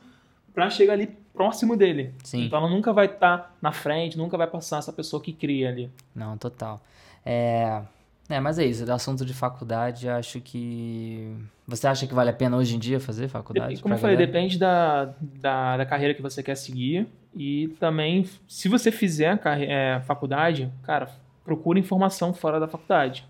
para 0.54 0.70
chegar 0.70 0.94
ali 0.94 1.14
próximo 1.34 1.76
dele. 1.76 2.14
Sim. 2.24 2.46
Então 2.46 2.58
ela 2.58 2.70
nunca 2.70 2.94
vai 2.94 3.04
estar 3.04 3.38
tá 3.38 3.50
na 3.60 3.72
frente, 3.72 4.16
nunca 4.16 4.38
vai 4.38 4.46
passar 4.46 4.78
essa 4.78 4.92
pessoa 4.92 5.22
que 5.22 5.34
cria 5.34 5.68
ali. 5.68 5.90
Não, 6.14 6.38
total. 6.38 6.80
É, 7.24 7.82
é, 8.26 8.40
mas 8.40 8.58
é 8.58 8.64
isso, 8.64 8.86
do 8.86 8.92
assunto 8.92 9.22
de 9.24 9.34
faculdade, 9.34 10.08
acho 10.08 10.40
que. 10.40 11.30
Você 11.68 11.86
acha 11.86 12.06
que 12.06 12.14
vale 12.14 12.30
a 12.30 12.32
pena 12.32 12.56
hoje 12.56 12.74
em 12.74 12.78
dia 12.78 12.98
fazer 12.98 13.28
faculdade? 13.28 13.82
Como 13.82 13.92
eu 13.92 13.98
falei, 13.98 14.16
galera? 14.16 14.32
depende 14.32 14.58
da, 14.58 15.12
da, 15.20 15.76
da, 15.76 15.86
carreira 15.86 16.14
que 16.14 16.22
você 16.22 16.42
quer 16.42 16.56
seguir. 16.56 17.06
E 17.34 17.68
também, 17.78 18.26
se 18.48 18.66
você 18.66 18.90
fizer 18.90 19.38
é, 19.44 20.00
faculdade, 20.06 20.72
cara, 20.84 21.10
procure 21.44 21.78
informação 21.78 22.32
fora 22.32 22.58
da 22.58 22.66
faculdade. 22.66 23.26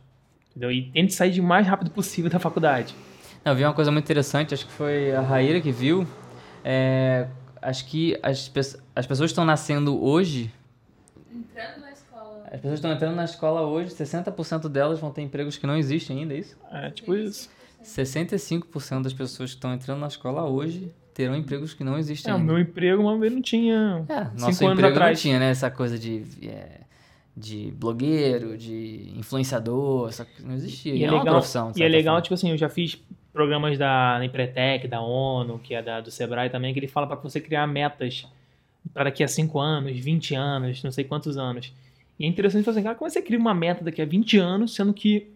Entendeu? 0.57 0.73
E 0.73 0.91
tente 0.91 1.13
sair 1.13 1.31
de 1.31 1.43
mais 1.43 1.67
rápido 1.67 1.91
possível 1.91 2.31
da 2.31 2.39
faculdade. 2.39 2.95
Eu 3.45 3.55
vi 3.55 3.63
uma 3.63 3.75
coisa 3.75 3.93
muito 3.93 4.05
interessante, 4.05 4.55
acho 4.55 4.65
que 4.65 4.73
foi 4.73 5.15
a 5.15 5.21
Raíra 5.21 5.61
que 5.61 5.71
viu. 5.71 6.09
É, 6.65 7.29
acho 7.61 7.87
que 7.87 8.19
as, 8.23 8.51
as 8.95 9.07
pessoas 9.07 9.31
estão 9.31 9.45
nascendo 9.45 10.03
hoje. 10.03 10.51
Entrando 11.31 11.81
na 11.83 11.93
escola. 11.93 12.45
As 12.47 12.61
pessoas 12.61 12.75
estão 12.75 12.93
entrando 12.93 13.15
na 13.15 13.25
escola 13.25 13.61
hoje, 13.61 13.91
60% 13.91 14.69
delas 14.71 14.99
vão 14.99 15.11
ter 15.11 15.21
empregos 15.21 15.59
que 15.59 15.67
não 15.67 15.77
existem 15.77 16.21
ainda, 16.21 16.33
é 16.33 16.39
isso? 16.39 16.57
É, 16.73 16.91
tipo 16.91 17.15
isso. 17.15 17.51
65% 17.85 19.03
das 19.03 19.13
pessoas 19.13 19.51
que 19.51 19.57
estão 19.57 19.75
entrando 19.75 20.01
na 20.01 20.09
escola 20.09 20.45
hoje 20.45 20.91
terão 21.15 21.37
empregos 21.37 21.73
que 21.73 21.85
não 21.85 21.99
existem 21.99 22.33
é, 22.33 22.35
ainda. 22.35 22.45
o 22.45 22.55
meu 22.55 22.63
emprego 22.63 23.03
uma 23.03 23.19
vez 23.19 23.33
não 23.33 23.43
tinha. 23.43 24.05
É, 24.09 24.25
nosso 24.39 24.55
cinco 24.55 24.71
anos 24.71 24.85
atrás. 24.85 25.19
não 25.19 25.23
tinha, 25.23 25.39
né? 25.39 25.51
Essa 25.51 25.71
coisa 25.71 25.99
de. 25.99 26.25
É, 26.43 26.81
de 27.37 27.71
blogueiro, 27.73 28.57
de 28.57 29.13
influenciador, 29.17 30.09
essa, 30.09 30.27
não 30.43 30.55
existia. 30.55 30.95
E 30.95 31.03
é, 31.03 31.07
é 31.07 31.11
legal, 31.11 31.25
uma 31.25 31.33
profissão. 31.33 31.73
E 31.77 31.83
é 31.83 31.89
legal, 31.89 32.15
forma. 32.15 32.23
tipo 32.23 32.35
assim, 32.35 32.51
eu 32.51 32.57
já 32.57 32.69
fiz 32.69 32.99
programas 33.33 33.77
da 33.77 34.19
Empretec, 34.25 34.89
da 34.89 35.01
ONU, 35.01 35.59
que 35.59 35.75
é 35.75 35.83
da, 35.83 36.01
do 36.01 36.11
Sebrae 36.11 36.49
também, 36.49 36.73
que 36.73 36.79
ele 36.79 36.89
fala 36.89 37.07
para 37.07 37.17
você 37.17 37.39
criar 37.39 37.67
metas 37.67 38.27
para 38.95 39.05
daqui 39.05 39.23
a 39.23 39.29
5 39.29 39.59
anos, 39.59 39.99
20 39.99 40.35
anos, 40.35 40.83
não 40.83 40.91
sei 40.91 41.05
quantos 41.05 41.37
anos. 41.37 41.73
E 42.19 42.25
é 42.25 42.29
interessante 42.29 42.65
fazer, 42.65 42.79
assim, 42.79 42.85
cara, 42.85 42.97
como 42.97 43.11
você 43.11 43.21
cria 43.21 43.39
uma 43.39 43.53
meta 43.53 43.85
daqui 43.85 44.01
a 44.01 44.07
20 44.07 44.39
anos, 44.39 44.75
sendo 44.75 44.95
que, 44.95 45.29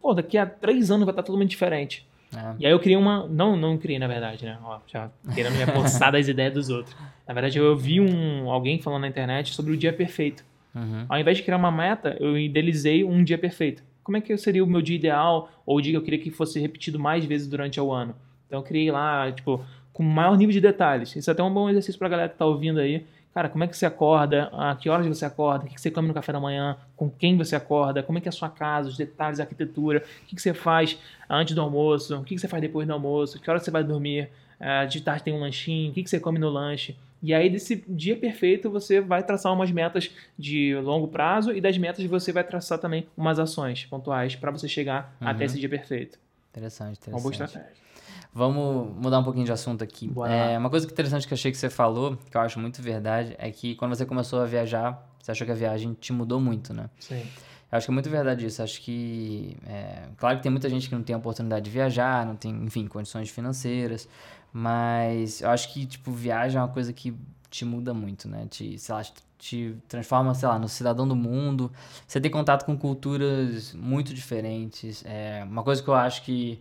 pô, 0.00 0.12
daqui 0.12 0.36
a 0.36 0.44
3 0.44 0.90
anos 0.90 1.06
vai 1.06 1.12
estar 1.12 1.22
totalmente 1.22 1.50
diferente. 1.50 2.06
É. 2.36 2.54
E 2.58 2.66
aí 2.66 2.72
eu 2.72 2.78
criei 2.78 2.96
uma. 2.98 3.26
Não, 3.26 3.56
não 3.56 3.78
criei, 3.78 3.98
na 3.98 4.08
verdade, 4.08 4.44
né? 4.44 4.58
Ó, 4.62 4.78
já 4.86 5.10
querendo 5.34 5.54
me 5.54 5.62
apossar 5.62 6.12
das 6.12 6.26
ideias 6.28 6.52
dos 6.52 6.68
outros. 6.68 6.94
Na 7.26 7.32
verdade, 7.32 7.56
eu 7.56 7.74
vi 7.76 8.00
um, 8.00 8.50
alguém 8.50 8.78
falando 8.82 9.02
na 9.02 9.08
internet 9.08 9.54
sobre 9.54 9.72
o 9.72 9.76
dia 9.76 9.92
perfeito. 9.92 10.44
Uhum. 10.76 11.06
Ao 11.08 11.18
invés 11.18 11.38
de 11.38 11.42
criar 11.42 11.56
uma 11.56 11.72
meta, 11.72 12.16
eu 12.20 12.38
idealizei 12.38 13.02
um 13.02 13.24
dia 13.24 13.38
perfeito 13.38 13.82
como 14.06 14.16
é 14.16 14.20
que 14.20 14.36
seria 14.36 14.62
o 14.62 14.68
meu 14.68 14.80
dia 14.80 14.94
ideal, 14.94 15.50
ou 15.66 15.78
o 15.78 15.80
dia 15.80 15.90
que 15.90 15.96
eu 15.96 16.02
queria 16.02 16.20
que 16.20 16.30
fosse 16.30 16.60
repetido 16.60 16.96
mais 16.96 17.24
vezes 17.24 17.48
durante 17.48 17.80
o 17.80 17.90
ano. 17.90 18.14
Então 18.46 18.60
eu 18.60 18.62
criei 18.62 18.88
lá, 18.88 19.32
tipo, 19.32 19.60
com 19.92 20.04
maior 20.04 20.38
nível 20.38 20.52
de 20.52 20.60
detalhes. 20.60 21.16
Isso 21.16 21.28
é 21.28 21.32
até 21.32 21.42
um 21.42 21.52
bom 21.52 21.68
exercício 21.68 21.98
pra 21.98 22.08
galera 22.08 22.28
que 22.28 22.38
tá 22.38 22.46
ouvindo 22.46 22.78
aí. 22.78 23.04
Cara, 23.34 23.48
como 23.48 23.64
é 23.64 23.66
que 23.66 23.76
você 23.76 23.84
acorda? 23.84 24.48
A 24.52 24.76
que 24.76 24.88
horas 24.88 25.04
você 25.08 25.24
acorda? 25.24 25.64
O 25.64 25.68
que 25.68 25.80
você 25.80 25.90
come 25.90 26.06
no 26.06 26.14
café 26.14 26.32
da 26.32 26.38
manhã? 26.38 26.76
Com 26.94 27.10
quem 27.10 27.36
você 27.36 27.56
acorda? 27.56 28.00
Como 28.00 28.16
é 28.16 28.20
que 28.20 28.28
é 28.28 28.30
a 28.30 28.32
sua 28.32 28.48
casa? 28.48 28.88
Os 28.88 28.96
detalhes, 28.96 29.40
a 29.40 29.42
arquitetura? 29.42 30.04
O 30.22 30.26
que 30.26 30.40
você 30.40 30.54
faz 30.54 30.96
antes 31.28 31.56
do 31.56 31.60
almoço? 31.60 32.16
O 32.16 32.22
que 32.22 32.38
você 32.38 32.46
faz 32.46 32.60
depois 32.60 32.86
do 32.86 32.92
almoço? 32.92 33.40
Que 33.40 33.50
hora 33.50 33.58
você 33.58 33.72
vai 33.72 33.82
dormir? 33.82 34.28
É, 34.60 34.86
de 34.86 35.00
tarde 35.00 35.24
tem 35.24 35.34
um 35.34 35.40
lanchinho? 35.40 35.90
O 35.90 35.94
que 35.94 36.06
você 36.06 36.20
come 36.20 36.38
no 36.38 36.48
lanche? 36.48 36.94
E 37.22 37.32
aí, 37.32 37.48
desse 37.48 37.84
dia 37.88 38.16
perfeito, 38.16 38.70
você 38.70 39.00
vai 39.00 39.22
traçar 39.22 39.52
umas 39.52 39.70
metas 39.70 40.10
de 40.38 40.74
longo 40.76 41.08
prazo 41.08 41.52
e 41.52 41.60
das 41.60 41.76
metas 41.78 42.04
você 42.04 42.32
vai 42.32 42.44
traçar 42.44 42.78
também 42.78 43.06
umas 43.16 43.38
ações 43.38 43.84
pontuais 43.86 44.36
para 44.36 44.50
você 44.50 44.68
chegar 44.68 45.16
uhum. 45.20 45.28
até 45.28 45.44
esse 45.44 45.58
dia 45.58 45.68
perfeito. 45.68 46.18
Interessante, 46.50 46.98
interessante. 46.98 47.14
Uma 47.14 47.20
boa 47.20 47.32
estratégia. 47.32 47.86
Vamos 48.32 48.94
mudar 49.02 49.18
um 49.18 49.24
pouquinho 49.24 49.46
de 49.46 49.52
assunto 49.52 49.82
aqui. 49.82 50.12
É, 50.28 50.58
uma 50.58 50.68
coisa 50.68 50.86
interessante 50.86 51.26
que 51.26 51.32
eu 51.32 51.36
achei 51.36 51.50
que 51.50 51.56
você 51.56 51.70
falou, 51.70 52.18
que 52.30 52.36
eu 52.36 52.40
acho 52.42 52.60
muito 52.60 52.82
verdade, 52.82 53.34
é 53.38 53.50
que 53.50 53.74
quando 53.76 53.94
você 53.94 54.04
começou 54.04 54.40
a 54.40 54.44
viajar, 54.44 55.08
você 55.18 55.30
achou 55.30 55.46
que 55.46 55.52
a 55.52 55.56
viagem 55.56 55.94
te 55.94 56.12
mudou 56.12 56.38
muito, 56.38 56.74
né? 56.74 56.90
Sim. 57.00 57.26
Eu 57.72 57.78
acho 57.78 57.86
que 57.86 57.90
é 57.90 57.94
muito 57.94 58.10
verdade 58.10 58.46
isso. 58.46 58.62
Acho 58.62 58.80
que. 58.80 59.56
É, 59.66 60.08
claro 60.16 60.36
que 60.36 60.42
tem 60.42 60.52
muita 60.52 60.68
gente 60.68 60.88
que 60.88 60.94
não 60.94 61.02
tem 61.02 61.14
a 61.14 61.18
oportunidade 61.18 61.64
de 61.64 61.70
viajar, 61.70 62.24
não 62.24 62.36
tem, 62.36 62.52
enfim, 62.64 62.86
condições 62.86 63.28
financeiras. 63.28 64.08
Mas 64.52 65.40
eu 65.40 65.50
acho 65.50 65.72
que, 65.72 65.86
tipo, 65.86 66.10
viagem 66.10 66.58
é 66.58 66.62
uma 66.62 66.72
coisa 66.72 66.92
que 66.92 67.14
te 67.50 67.64
muda 67.64 67.92
muito, 67.92 68.28
né? 68.28 68.46
Te, 68.48 68.78
sei 68.78 68.94
lá, 68.94 69.02
te 69.38 69.76
transforma, 69.88 70.34
sei 70.34 70.48
lá, 70.48 70.58
no 70.58 70.68
cidadão 70.68 71.06
do 71.06 71.16
mundo. 71.16 71.70
Você 72.06 72.20
tem 72.20 72.30
contato 72.30 72.64
com 72.64 72.76
culturas 72.76 73.74
muito 73.74 74.14
diferentes. 74.14 75.04
É, 75.06 75.44
uma 75.44 75.62
coisa 75.62 75.82
que 75.82 75.88
eu 75.88 75.94
acho 75.94 76.22
que 76.22 76.60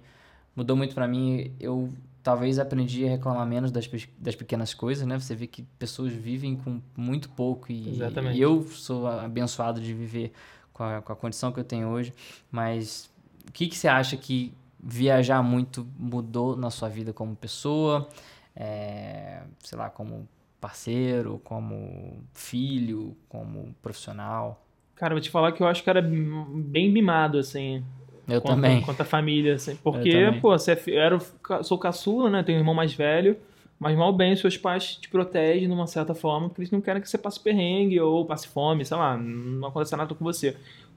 mudou 0.56 0.76
muito 0.76 0.94
para 0.94 1.08
mim, 1.08 1.52
eu 1.60 1.94
talvez 2.24 2.58
aprendi 2.58 3.06
a 3.06 3.10
reclamar 3.10 3.46
menos 3.46 3.72
das, 3.72 3.88
das 4.18 4.36
pequenas 4.36 4.74
coisas, 4.74 5.06
né? 5.06 5.20
Você 5.20 5.36
vê 5.36 5.46
que 5.46 5.62
pessoas 5.78 6.12
vivem 6.12 6.56
com 6.56 6.82
muito 6.98 7.30
pouco 7.30 7.72
e, 7.72 8.00
e 8.34 8.42
eu 8.42 8.64
sou 8.64 9.08
abençoado 9.08 9.80
de 9.80 9.94
viver 9.94 10.32
com 10.74 10.84
a, 10.84 11.02
com 11.02 11.14
a 11.14 11.16
condição 11.16 11.52
que 11.52 11.60
eu 11.60 11.64
tenho 11.64 11.88
hoje. 11.88 12.14
Mas 12.52 13.10
o 13.48 13.52
que, 13.52 13.68
que 13.68 13.78
você 13.78 13.88
acha 13.88 14.18
que 14.18 14.54
viajar 14.88 15.42
muito 15.42 15.88
mudou 15.98 16.56
na 16.56 16.70
sua 16.70 16.88
vida 16.88 17.12
como 17.12 17.36
pessoa, 17.36 18.08
é, 18.56 19.42
sei 19.60 19.78
lá, 19.78 19.90
como 19.90 20.30
parceiro, 20.62 21.42
como 21.44 22.24
filho, 22.34 23.18
como 23.28 23.74
profissional? 23.82 24.64
Cara, 24.96 25.16
vou 25.16 25.22
te 25.22 25.32
falar 25.32 25.52
que 25.52 25.62
eu 25.62 25.68
acho 25.68 25.84
que 25.84 25.90
era 25.90 26.02
bem 26.02 26.92
mimado, 26.92 27.40
assim. 27.40 27.84
Eu 28.28 28.42
quanto, 28.42 28.56
também. 28.56 28.82
Quanto 28.82 29.02
a 29.02 29.06
família, 29.06 29.56
assim. 29.56 29.76
Porque, 29.76 30.14
pô, 30.40 30.52
você 30.52 30.74
é, 30.74 30.84
eu 30.88 31.02
era, 31.02 31.20
sou 31.64 31.78
caçula, 31.78 32.30
né? 32.30 32.44
Tenho 32.44 32.58
um 32.58 32.62
irmão 32.62 32.74
mais 32.74 32.94
velho. 32.94 33.38
Mas 33.78 33.98
mal 33.98 34.14
bem, 34.14 34.36
seus 34.36 34.58
pais 34.58 34.96
te 34.96 35.10
protegem 35.10 35.68
de 35.68 35.74
uma 35.74 35.86
certa 35.86 36.14
forma, 36.14 36.48
porque 36.48 36.62
eles 36.62 36.72
não 36.72 36.80
querem 36.80 37.02
que 37.02 37.10
você 37.10 37.18
passe 37.18 37.40
perrengue 37.40 38.00
ou 38.00 38.26
passe 38.26 38.48
fome, 38.48 38.86
sei 38.86 38.96
lá, 38.96 39.18
não 39.18 39.68
acontece 39.68 39.96
nada 39.98 40.16
com 40.16 40.24
você. 40.24 40.56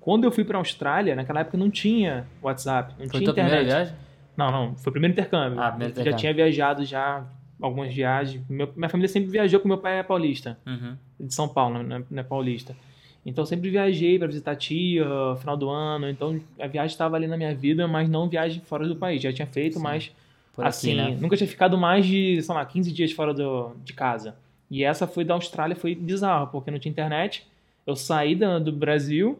Quando 0.08 0.24
eu 0.24 0.32
fui 0.32 0.42
para 0.42 0.56
a 0.56 0.60
Austrália, 0.60 1.14
naquela 1.14 1.40
época 1.40 1.58
não 1.58 1.68
tinha 1.68 2.26
WhatsApp, 2.40 2.94
não 2.98 3.10
foi 3.10 3.20
tinha 3.20 3.30
internet. 3.30 3.50
Primeira 3.50 3.76
viagem? 3.76 3.94
Não, 4.38 4.50
não, 4.50 4.74
foi 4.74 4.88
o 4.88 4.92
primeiro 4.92 5.12
intercâmbio. 5.12 5.60
Ah, 5.60 5.68
primeiro 5.68 5.92
intercâmbio. 5.92 6.12
Já 6.12 6.16
tinha 6.16 6.32
viajado 6.32 6.82
já 6.82 7.26
algumas 7.60 7.92
viagens. 7.92 8.42
Meu, 8.48 8.72
minha 8.74 8.88
família 8.88 9.06
sempre 9.06 9.28
viajou, 9.28 9.60
com 9.60 9.68
meu 9.68 9.76
pai 9.76 9.98
é 9.98 10.02
paulista, 10.02 10.56
uhum. 10.64 10.96
de 11.20 11.34
São 11.34 11.46
Paulo, 11.46 11.82
não 11.82 11.96
é, 11.96 12.02
não 12.10 12.20
é 12.20 12.22
paulista. 12.22 12.74
Então 13.26 13.42
eu 13.42 13.46
sempre 13.46 13.68
viajei 13.68 14.18
para 14.18 14.28
visitar 14.28 14.56
tia, 14.56 15.04
final 15.40 15.58
do 15.58 15.68
ano. 15.68 16.08
Então 16.08 16.40
a 16.58 16.66
viagem 16.66 16.94
estava 16.94 17.14
ali 17.14 17.26
na 17.26 17.36
minha 17.36 17.54
vida, 17.54 17.86
mas 17.86 18.08
não 18.08 18.30
viagem 18.30 18.62
fora 18.62 18.88
do 18.88 18.96
país. 18.96 19.20
Já 19.20 19.30
tinha 19.30 19.46
feito, 19.46 19.76
Sim. 19.76 19.82
mas 19.82 20.10
Por 20.54 20.62
aqui, 20.62 20.68
assim, 20.70 20.94
né? 20.94 21.18
nunca 21.20 21.36
tinha 21.36 21.46
ficado 21.46 21.76
mais 21.76 22.06
de, 22.06 22.40
sei 22.40 22.54
lá, 22.54 22.64
15 22.64 22.90
dias 22.92 23.12
fora 23.12 23.34
do, 23.34 23.72
de 23.84 23.92
casa. 23.92 24.34
E 24.70 24.82
essa 24.82 25.06
foi 25.06 25.22
da 25.22 25.34
Austrália, 25.34 25.76
foi 25.76 25.94
bizarro, 25.94 26.46
porque 26.46 26.70
não 26.70 26.78
tinha 26.78 26.92
internet. 26.92 27.46
Eu 27.86 27.94
saí 27.94 28.34
do 28.34 28.72
Brasil, 28.72 29.38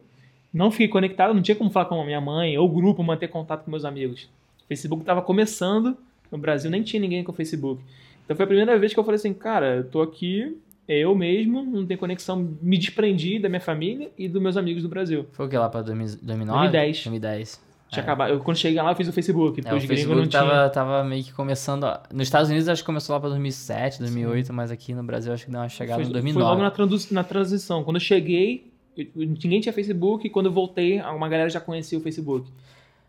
não 0.59 0.71
fiquei 0.71 0.89
conectado, 0.89 1.33
não 1.33 1.41
tinha 1.43 1.55
como 1.57 1.71
falar 1.71 1.87
com 1.87 2.01
a 2.01 2.05
minha 2.05 2.21
mãe 2.21 2.59
ou 2.59 2.69
grupo, 2.69 3.03
manter 3.03 3.29
contato 3.29 3.65
com 3.65 3.71
meus 3.71 3.85
amigos. 3.85 4.25
O 4.65 4.69
Facebook 4.69 5.03
estava 5.03 5.23
começando 5.23 5.97
no 6.31 6.37
Brasil, 6.39 6.71
nem 6.71 6.83
tinha 6.83 7.01
ninguém 7.01 7.23
com 7.25 7.33
o 7.33 7.35
Facebook. 7.35 7.81
Então 8.25 8.37
foi 8.37 8.45
a 8.45 8.47
primeira 8.49 8.79
vez 8.79 8.93
que 8.93 8.99
eu 9.01 9.05
falei 9.05 9.17
assim, 9.17 9.33
cara, 9.33 9.77
eu 9.77 9.85
tô 9.85 10.03
aqui, 10.03 10.59
eu 10.87 11.15
mesmo, 11.15 11.63
não 11.65 11.87
tenho 11.87 11.99
conexão, 11.99 12.49
me 12.61 12.77
desprendi 12.77 13.39
da 13.39 13.49
minha 13.49 13.61
família 13.61 14.11
e 14.19 14.29
dos 14.29 14.43
meus 14.43 14.57
amigos 14.57 14.83
do 14.83 14.89
Brasil. 14.89 15.27
Foi 15.33 15.47
o 15.47 15.49
que 15.49 15.57
lá 15.57 15.69
pra 15.69 15.81
2000 15.81 16.19
2009? 16.21 16.59
2010. 16.61 16.97
2010. 17.05 17.69
Tinha 17.91 18.01
É. 18.01 18.05
acabado. 18.05 18.31
Eu, 18.35 18.41
quando 18.41 18.59
cheguei 18.59 18.83
lá, 18.83 18.91
eu 18.91 18.97
fiz 18.97 19.09
o 19.09 19.13
Facebook, 19.15 19.63
porque 19.63 19.69
É, 19.71 19.73
o 19.73 19.77
os 19.79 19.85
gringos 19.87 20.15
não 20.15 20.27
tava, 20.29 20.69
tava 20.69 21.03
meio 21.05 21.25
que 21.25 21.33
começando. 21.33 21.85
a- 21.85 22.03
Nos 22.13 22.25
Estados 22.27 22.51
Unidos 22.51 22.69
acho 22.69 22.83
que 22.83 22.87
começou 22.87 23.15
lá 23.15 23.21
pra 23.21 23.31
2007, 23.31 23.99
2008, 24.01 24.53
mas 24.53 24.71
aqui 24.71 24.93
no 24.93 25.03
Brasil 25.03 25.33
acho 25.33 25.47
que 25.47 25.51
deu 25.51 25.59
uma 25.61 25.71
chegada 25.71 25.95
Foi, 25.95 26.03
em 26.03 26.07
foi 26.07 26.13
2009. 26.13 26.45
logo 26.51 26.61
na, 26.61 27.13
na 27.13 27.25
transição. 27.25 27.83
Quando 27.85 27.97
eu 27.97 28.01
cheguei, 28.01 28.68
eu- 28.99 29.07
ninguém 29.17 29.61
tinha 29.61 29.73
Facebook, 29.73 30.27
e 30.27 30.31
quando 30.31 30.47
eu 30.47 30.53
voltei, 30.53 31.01
uma 31.01 31.29
galera 31.29 31.49
já 31.49 31.61
conhecia 31.61 31.99
o 31.99 32.01
Facebook. 32.01 32.51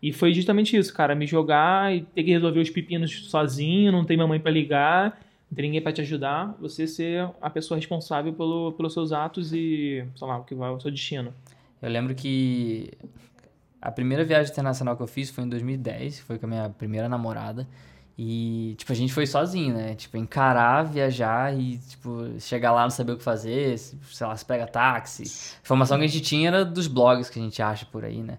E 0.02 0.12
foi 0.12 0.32
justamente 0.32 0.76
isso, 0.76 0.94
cara, 0.94 1.14
me 1.14 1.26
jogar 1.26 1.94
e 1.94 2.00
ter 2.02 2.22
que 2.24 2.30
resolver 2.30 2.60
os 2.60 2.70
pepinos 2.70 3.26
sozinho, 3.28 3.92
não 3.92 4.04
ter 4.04 4.16
minha 4.16 4.26
mãe 4.26 4.40
pra 4.40 4.50
ligar, 4.50 5.20
não 5.50 5.56
ter 5.56 5.62
ninguém 5.62 5.82
pra 5.82 5.92
te 5.92 6.00
ajudar, 6.00 6.56
você 6.60 6.86
ser 6.86 7.28
a 7.40 7.50
pessoa 7.50 7.76
responsável 7.76 8.32
pelo, 8.32 8.72
pelos 8.72 8.94
seus 8.94 9.12
atos 9.12 9.52
e, 9.52 10.02
sei 10.16 10.26
lá, 10.26 10.38
o 10.38 10.44
que 10.44 10.54
vai 10.54 10.70
o 10.70 10.80
seu 10.80 10.90
destino. 10.90 11.34
Eu 11.82 11.90
lembro 11.90 12.14
que 12.14 12.90
a 13.80 13.90
primeira 13.90 14.24
viagem 14.24 14.50
internacional 14.52 14.96
que 14.96 15.02
eu 15.02 15.06
fiz 15.06 15.30
foi 15.30 15.44
em 15.44 15.48
2010, 15.48 16.20
foi 16.20 16.38
com 16.38 16.46
a 16.46 16.48
minha 16.48 16.68
primeira 16.70 17.08
namorada. 17.08 17.66
E, 18.22 18.74
tipo, 18.76 18.92
a 18.92 18.94
gente 18.94 19.14
foi 19.14 19.26
sozinho, 19.26 19.72
né? 19.74 19.94
Tipo, 19.94 20.18
encarar, 20.18 20.82
viajar 20.82 21.58
e, 21.58 21.78
tipo, 21.78 22.38
chegar 22.38 22.70
lá 22.70 22.82
não 22.82 22.90
saber 22.90 23.12
o 23.12 23.16
que 23.16 23.22
fazer, 23.24 23.78
se- 23.78 23.96
sei 24.12 24.26
lá, 24.26 24.36
se 24.36 24.44
pega 24.44 24.66
táxi. 24.66 25.22
A 25.22 25.62
informação 25.62 25.96
que 25.98 26.04
a 26.04 26.06
gente 26.06 26.20
tinha 26.20 26.48
era 26.48 26.62
dos 26.62 26.86
blogs 26.86 27.30
que 27.30 27.38
a 27.38 27.42
gente 27.42 27.62
acha 27.62 27.86
por 27.86 28.04
aí, 28.04 28.22
né? 28.22 28.36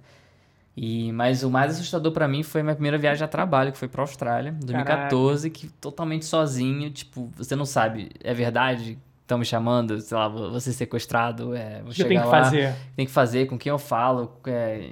E, 0.78 1.12
mas 1.14 1.42
o 1.44 1.50
mais 1.50 1.72
assustador 1.72 2.12
pra 2.12 2.28
mim 2.28 2.44
foi 2.44 2.62
a 2.62 2.64
minha 2.64 2.76
primeira 2.76 2.98
viagem 3.00 3.24
a 3.26 3.28
trabalho, 3.28 3.72
que 3.72 3.78
foi 3.80 3.88
pra 3.88 4.04
Austrália, 4.04 4.50
em 4.52 4.66
2014, 4.66 5.50
que 5.50 5.68
totalmente 5.68 6.26
sozinho, 6.26 6.92
tipo, 6.92 7.32
você 7.36 7.56
não 7.56 7.66
sabe, 7.66 8.12
é 8.24 8.36
verdade? 8.36 9.00
Estão 9.24 9.40
me 9.40 9.46
chamando, 9.46 10.00
sei 10.00 10.16
lá, 10.16 10.60
ser 10.60 10.74
sequestrado, 10.74 11.56
é, 11.56 11.82
vou 11.82 11.92
O 11.92 11.96
que 11.96 12.04
eu 12.04 12.08
chegar 12.08 12.08
tenho 12.08 12.22
que 12.22 12.28
lá 12.28 12.44
fazer? 12.44 12.76
tem 12.96 13.06
que 13.08 13.12
fazer, 13.12 13.48
com 13.48 13.58
quem 13.58 13.72
eu 13.72 13.80
falo. 13.80 14.32
é, 14.46 14.92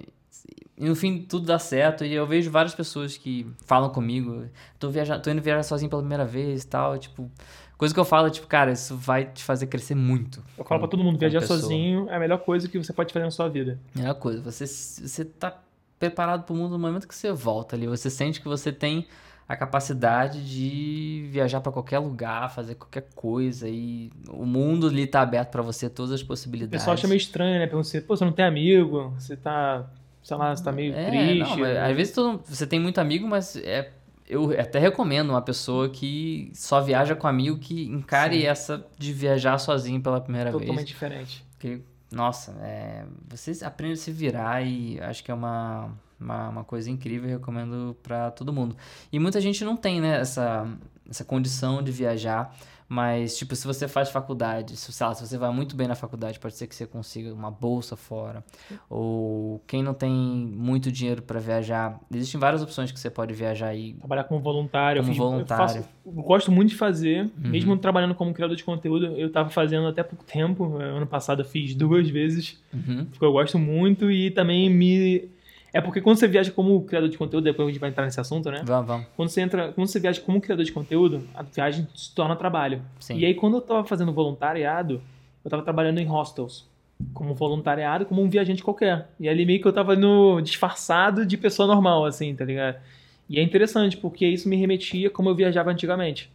E 0.80 0.88
no 0.88 0.96
fim 0.96 1.22
tudo 1.24 1.46
dá 1.46 1.60
certo. 1.60 2.06
E 2.06 2.14
eu 2.14 2.26
vejo 2.26 2.50
várias 2.50 2.74
pessoas 2.74 3.18
que 3.18 3.46
falam 3.66 3.90
comigo. 3.90 4.46
Tô, 4.80 4.90
viajando, 4.90 5.22
tô 5.22 5.30
indo 5.30 5.42
viajar 5.42 5.64
sozinho 5.64 5.90
pela 5.90 6.02
primeira 6.02 6.26
vez 6.26 6.64
e 6.64 6.68
tal. 6.68 6.98
Tipo, 6.98 7.30
coisa 7.78 7.94
que 7.94 8.00
eu 8.00 8.06
falo, 8.06 8.30
tipo, 8.30 8.48
cara, 8.48 8.72
isso 8.72 8.96
vai 8.96 9.26
te 9.26 9.44
fazer 9.44 9.68
crescer 9.68 9.96
muito. 9.96 10.42
Eu 10.58 10.64
falo 10.64 10.80
pra 10.80 10.88
todo 10.90 11.04
mundo, 11.04 11.20
viajar 11.20 11.42
pessoa. 11.42 11.60
sozinho 11.60 12.10
é 12.10 12.16
a 12.16 12.20
melhor 12.20 12.38
coisa 12.40 12.68
que 12.70 12.78
você 12.78 12.94
pode 12.94 13.12
fazer 13.12 13.26
na 13.26 13.32
sua 13.32 13.50
vida. 13.50 13.78
Melhor 13.94 14.16
coisa, 14.16 14.42
você, 14.42 14.66
você 14.66 15.26
tá 15.26 15.62
preparado 16.00 16.44
pro 16.46 16.56
mundo 16.56 16.72
no 16.72 16.80
momento 16.80 17.06
que 17.08 17.14
você 17.16 17.30
volta 17.34 17.76
ali. 17.76 17.86
Você 17.86 18.10
sente 18.10 18.40
que 18.40 18.48
você 18.48 18.72
tem 18.72 19.06
a 19.50 19.56
capacidade 19.58 20.48
de 20.48 21.28
viajar 21.30 21.60
pra 21.60 21.72
qualquer 21.72 22.00
lugar, 22.00 22.50
fazer 22.54 22.76
qualquer 22.76 23.08
coisa. 23.16 23.68
E 23.68 24.10
o 24.30 24.46
mundo 24.46 24.88
ali 24.88 25.06
tá 25.06 25.20
aberto 25.22 25.50
pra 25.50 25.62
você, 25.62 25.90
todas 25.90 26.14
as 26.14 26.22
O 26.22 26.26
possibilidades. 26.28 26.80
pessoal 26.80 26.94
acha 26.94 27.08
meio 27.08 27.18
estranho, 27.18 27.60
né? 27.60 27.66
Pergunta 27.66 27.88
assim, 27.88 28.00
pô, 28.00 28.16
você 28.16 28.24
não 28.24 28.32
tem 28.32 28.46
amigo, 28.46 29.10
você 29.18 29.36
tá, 29.36 29.90
sei 30.24 30.38
lá, 30.38 30.56
você 30.56 30.64
tá 30.64 30.72
meio 30.72 30.94
É, 30.94 31.06
triste. 31.06 31.40
não, 31.40 31.58
mas 31.58 31.78
às 31.78 31.96
vezes 31.96 32.14
todo- 32.14 32.42
você 32.46 32.66
tem 32.68 32.80
muito 32.80 33.00
amigo, 33.00 33.28
mas 33.28 33.56
é, 33.58 33.92
eu 34.28 34.52
até 34.60 34.78
recomendo 34.80 35.32
uma 35.32 35.42
pessoa 35.42 35.90
que 35.90 36.52
só 36.54 36.82
viaja 36.82 37.16
com 37.16 37.28
amigo 37.28 37.58
que 37.58 37.86
encare 37.86 38.42
Sim. 38.42 38.46
essa 38.48 38.86
de 38.98 39.12
viajar 39.14 39.58
sozinho 39.58 40.02
pela 40.02 40.22
primeira 40.22 40.52
totalmente 40.52 40.76
vez. 40.78 40.88
diferente. 40.88 41.46
Porque, 41.52 41.82
nossa, 42.12 42.52
é, 42.62 43.04
você 43.28 43.64
aprende 43.66 43.94
a 43.94 43.98
se 43.98 44.12
virar 44.12 44.62
e 44.66 45.00
acho 45.02 45.24
que 45.24 45.32
é 45.32 45.34
uma, 45.34 45.90
uma, 46.20 46.50
uma 46.50 46.64
coisa 46.64 46.90
incrível, 46.92 47.28
recomendo 47.30 47.96
pra 48.04 48.30
todo 48.32 48.54
mundo. 48.54 48.76
E 49.12 49.20
muita 49.20 49.42
gente 49.42 49.64
não 49.66 49.76
tem, 49.76 50.00
né, 50.00 50.20
essa, 50.20 50.68
essa 51.10 51.24
condição 51.26 51.82
de 51.82 51.92
viajar. 51.92 52.56
Mas, 52.92 53.38
tipo, 53.38 53.56
se 53.56 53.68
você 53.68 53.88
faz 53.88 54.10
faculdade, 54.10 54.76
se, 54.76 54.92
sei 54.92 55.06
lá, 55.06 55.14
se 55.14 55.26
você 55.26 55.38
vai 55.38 55.52
muito 55.52 55.76
bem 55.76 55.88
na 55.88 55.94
faculdade, 55.94 56.40
pode 56.40 56.56
ser 56.56 56.66
que 56.66 56.76
você 56.76 56.88
consiga 56.88 57.32
uma 57.32 57.52
bolsa 57.52 57.96
fora. 57.96 58.44
Ou 58.90 59.62
quem 59.68 59.84
não 59.84 59.94
tem 59.94 60.12
muito 60.12 60.92
dinheiro 60.92 61.22
pra 61.22 61.40
viajar, 61.40 62.00
existem 62.12 62.40
várias 62.40 62.64
opções 62.64 62.92
que 62.92 63.00
você 63.00 63.10
pode 63.10 63.32
viajar 63.34 63.68
aí. 63.68 63.94
Trabalhar 63.94 64.24
como 64.24 64.42
voluntário. 64.42 65.00
eu 65.00 65.04
Como 65.04 65.14
fiz- 65.14 65.22
eu 65.22 65.30
voluntário. 65.30 65.84
faço- 65.84 65.90
eu 66.04 66.12
gosto 66.24 66.52
muito 66.52 66.70
de 66.70 66.76
fazer, 66.76 67.26
Uhum. 67.26 67.50
mesmo 67.52 67.78
trabalhando 67.78 68.16
como 68.16 68.34
criador 68.34 68.56
de 68.58 68.64
conteúdo, 68.64 69.06
eu 69.18 69.32
tava 69.32 69.50
fazendo 69.52 69.88
até 69.88 70.02
pouco 70.02 70.24
tempo. 70.26 70.78
Ano 70.78 71.06
passado 71.06 71.42
eu 71.44 71.46
fiz 71.46 71.76
duas 71.76 72.10
vezes, 72.10 72.58
Uhum. 72.74 73.06
porque 73.06 73.24
eu 73.24 73.32
gosto 73.32 73.60
muito 73.60 74.10
e 74.10 74.32
também 74.32 74.68
me. 74.68 75.30
É 75.74 75.80
porque 75.80 76.02
quando 76.02 76.18
você 76.18 76.28
viaja 76.28 76.52
como 76.52 76.84
criador 76.84 77.10
de 77.10 77.18
conteúdo, 77.18 77.44
depois 77.44 77.68
a 77.68 77.72
gente 77.72 77.80
vai 77.80 77.90
entrar 77.90 78.06
nesse 78.06 78.20
assunto, 78.20 78.50
né? 78.50 78.62
Vamos, 78.66 78.88
vamos. 78.88 79.08
Quando 79.16 79.30
você 79.30 79.42
entra, 79.42 79.72
quando 79.72 79.88
você 79.88 80.00
viaja 80.00 80.20
como 80.22 80.42
criador 80.42 80.66
de 80.66 80.72
conteúdo, 80.72 81.28
a 81.36 81.44
viagem 81.44 81.88
se 81.94 82.14
torna 82.14 82.36
trabalho. 82.36 82.82
Sim. 83.00 83.18
E 83.18 83.26
aí, 83.26 83.34
quando 83.34 83.58
eu 83.58 83.62
tava 83.62 83.84
fazendo 83.84 84.12
voluntariado, 84.12 85.02
eu 85.44 85.50
tava 85.50 85.64
trabalhando 85.64 86.00
em 86.00 86.06
hostels. 86.06 86.68
Como 87.14 87.34
voluntariado, 87.34 88.06
como 88.06 88.22
um 88.22 88.30
viajante 88.30 88.64
qualquer. 88.64 89.10
E 89.20 89.30
ali 89.30 89.46
meio 89.46 89.62
que 89.62 89.68
eu 89.68 89.74
tava 89.74 89.96
no 89.96 90.42
disfarçado 90.42 91.26
de 91.26 91.38
pessoa 91.38 91.68
normal, 91.68 92.06
assim, 92.06 92.36
tá 92.36 92.44
ligado? 92.44 92.78
E 93.30 93.40
é 93.40 93.44
interessante, 93.44 93.96
porque 93.96 94.26
isso 94.26 94.50
me 94.50 94.56
remetia 94.56 95.10
como 95.10 95.30
eu 95.30 95.36
viajava 95.36 95.70
antigamente. 95.70 96.32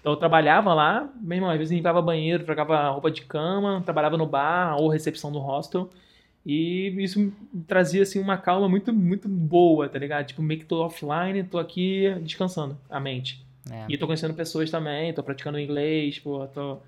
Então 0.00 0.12
eu 0.12 0.16
trabalhava 0.18 0.74
lá, 0.74 1.08
meu 1.18 1.36
irmão, 1.36 1.50
às 1.50 1.56
vezes 1.56 1.74
limpava 1.74 2.02
banheiro, 2.02 2.44
trocava 2.44 2.90
roupa 2.90 3.10
de 3.10 3.22
cama, 3.22 3.82
trabalhava 3.84 4.18
no 4.18 4.26
bar 4.26 4.76
ou 4.76 4.88
recepção 4.88 5.32
do 5.32 5.38
hostel. 5.38 5.88
E 6.46 6.88
isso 7.02 7.18
me 7.20 7.32
trazia, 7.66 8.02
assim, 8.02 8.20
uma 8.20 8.36
calma 8.36 8.68
muito, 8.68 8.92
muito 8.92 9.28
boa, 9.28 9.88
tá 9.88 9.98
ligado? 9.98 10.26
Tipo, 10.26 10.42
meio 10.42 10.60
que 10.60 10.66
tô 10.66 10.84
offline, 10.84 11.42
tô 11.44 11.58
aqui 11.58 12.14
descansando 12.22 12.76
a 12.90 13.00
mente. 13.00 13.44
É. 13.70 13.86
E 13.88 13.96
tô 13.96 14.06
conhecendo 14.06 14.34
pessoas 14.34 14.70
também, 14.70 15.12
tô 15.14 15.22
praticando 15.22 15.58
inglês, 15.58 16.18
pô, 16.18 16.46
tô... 16.48 16.78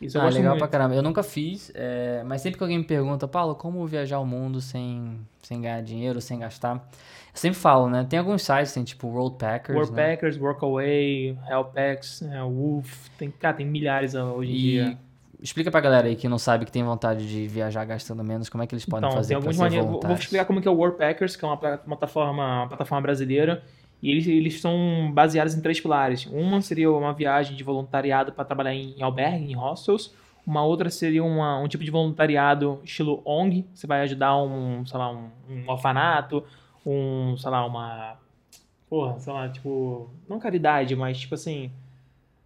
Isso 0.00 0.18
Ah, 0.18 0.28
legal 0.28 0.50
muito. 0.50 0.58
pra 0.58 0.68
caramba. 0.68 0.94
Eu 0.94 1.02
nunca 1.02 1.22
fiz, 1.22 1.70
é, 1.74 2.22
mas 2.26 2.40
sempre 2.42 2.58
que 2.58 2.64
alguém 2.64 2.78
me 2.78 2.84
pergunta, 2.84 3.28
Paulo, 3.28 3.54
como 3.54 3.86
viajar 3.86 4.18
o 4.18 4.26
mundo 4.26 4.60
sem, 4.60 5.18
sem 5.42 5.60
ganhar 5.60 5.80
dinheiro, 5.82 6.20
sem 6.20 6.38
gastar? 6.38 6.74
Eu 6.76 7.38
sempre 7.38 7.58
falo, 7.58 7.88
né? 7.88 8.04
Tem 8.08 8.18
alguns 8.18 8.42
sites, 8.42 8.72
tem 8.72 8.84
tipo 8.84 9.06
World 9.06 9.36
Packers, 9.38 9.68
né? 9.68 9.74
Worldpackers, 9.76 10.36
Workaway, 10.38 11.38
Helpex, 11.48 12.22
é, 12.22 12.40
Wolf, 12.42 13.08
tem, 13.18 13.30
cara, 13.30 13.56
tem 13.56 13.66
milhares 13.66 14.14
hoje 14.14 14.50
em 14.50 14.54
E 14.54 14.58
dia. 14.60 14.98
Explica 15.44 15.70
pra 15.70 15.78
galera 15.80 16.08
aí 16.08 16.16
que 16.16 16.26
não 16.26 16.38
sabe 16.38 16.64
que 16.64 16.72
tem 16.72 16.82
vontade 16.82 17.28
de 17.28 17.46
viajar 17.46 17.84
gastando 17.84 18.24
menos, 18.24 18.48
como 18.48 18.64
é 18.64 18.66
que 18.66 18.74
eles 18.74 18.86
podem 18.86 19.06
Então, 19.06 19.16
fazer 19.16 19.28
tem 19.28 19.36
algumas 19.36 19.56
maneiras. 19.58 19.86
Vou, 19.86 20.00
vou 20.00 20.14
explicar 20.14 20.46
como 20.46 20.60
que 20.60 20.66
é 20.66 20.70
o 20.70 20.74
Worldpackers, 20.74 21.36
que 21.36 21.44
é 21.44 21.48
uma 21.48 21.56
pla- 21.58 21.76
plataforma, 21.78 22.60
uma 22.60 22.66
plataforma 22.68 23.02
brasileira. 23.02 23.62
E 24.02 24.10
eles, 24.10 24.26
eles 24.26 24.60
são 24.60 25.10
baseados 25.12 25.54
em 25.54 25.60
três 25.60 25.80
pilares. 25.80 26.26
Uma 26.26 26.60
seria 26.60 26.90
uma 26.90 27.12
viagem 27.12 27.56
de 27.56 27.62
voluntariado 27.62 28.32
para 28.32 28.44
trabalhar 28.44 28.74
em, 28.74 28.94
em 28.98 29.02
albergue, 29.02 29.52
em 29.52 29.54
hostels. 29.54 30.14
Uma 30.46 30.62
outra 30.64 30.90
seria 30.90 31.22
uma, 31.24 31.58
um 31.58 31.68
tipo 31.68 31.84
de 31.84 31.90
voluntariado 31.90 32.80
estilo 32.82 33.22
ONG. 33.24 33.66
Você 33.74 33.86
vai 33.86 34.00
ajudar 34.02 34.36
um, 34.36 34.84
sei 34.84 34.98
lá, 34.98 35.10
um, 35.10 35.30
um 35.48 35.70
orfanato, 35.70 36.42
um, 36.84 37.36
sei 37.36 37.50
lá, 37.50 37.64
uma... 37.64 38.16
Porra, 38.90 39.18
sei 39.18 39.32
lá, 39.32 39.48
tipo... 39.48 40.10
Não 40.28 40.38
caridade, 40.38 40.94
mas 40.94 41.18
tipo 41.18 41.34
assim... 41.34 41.70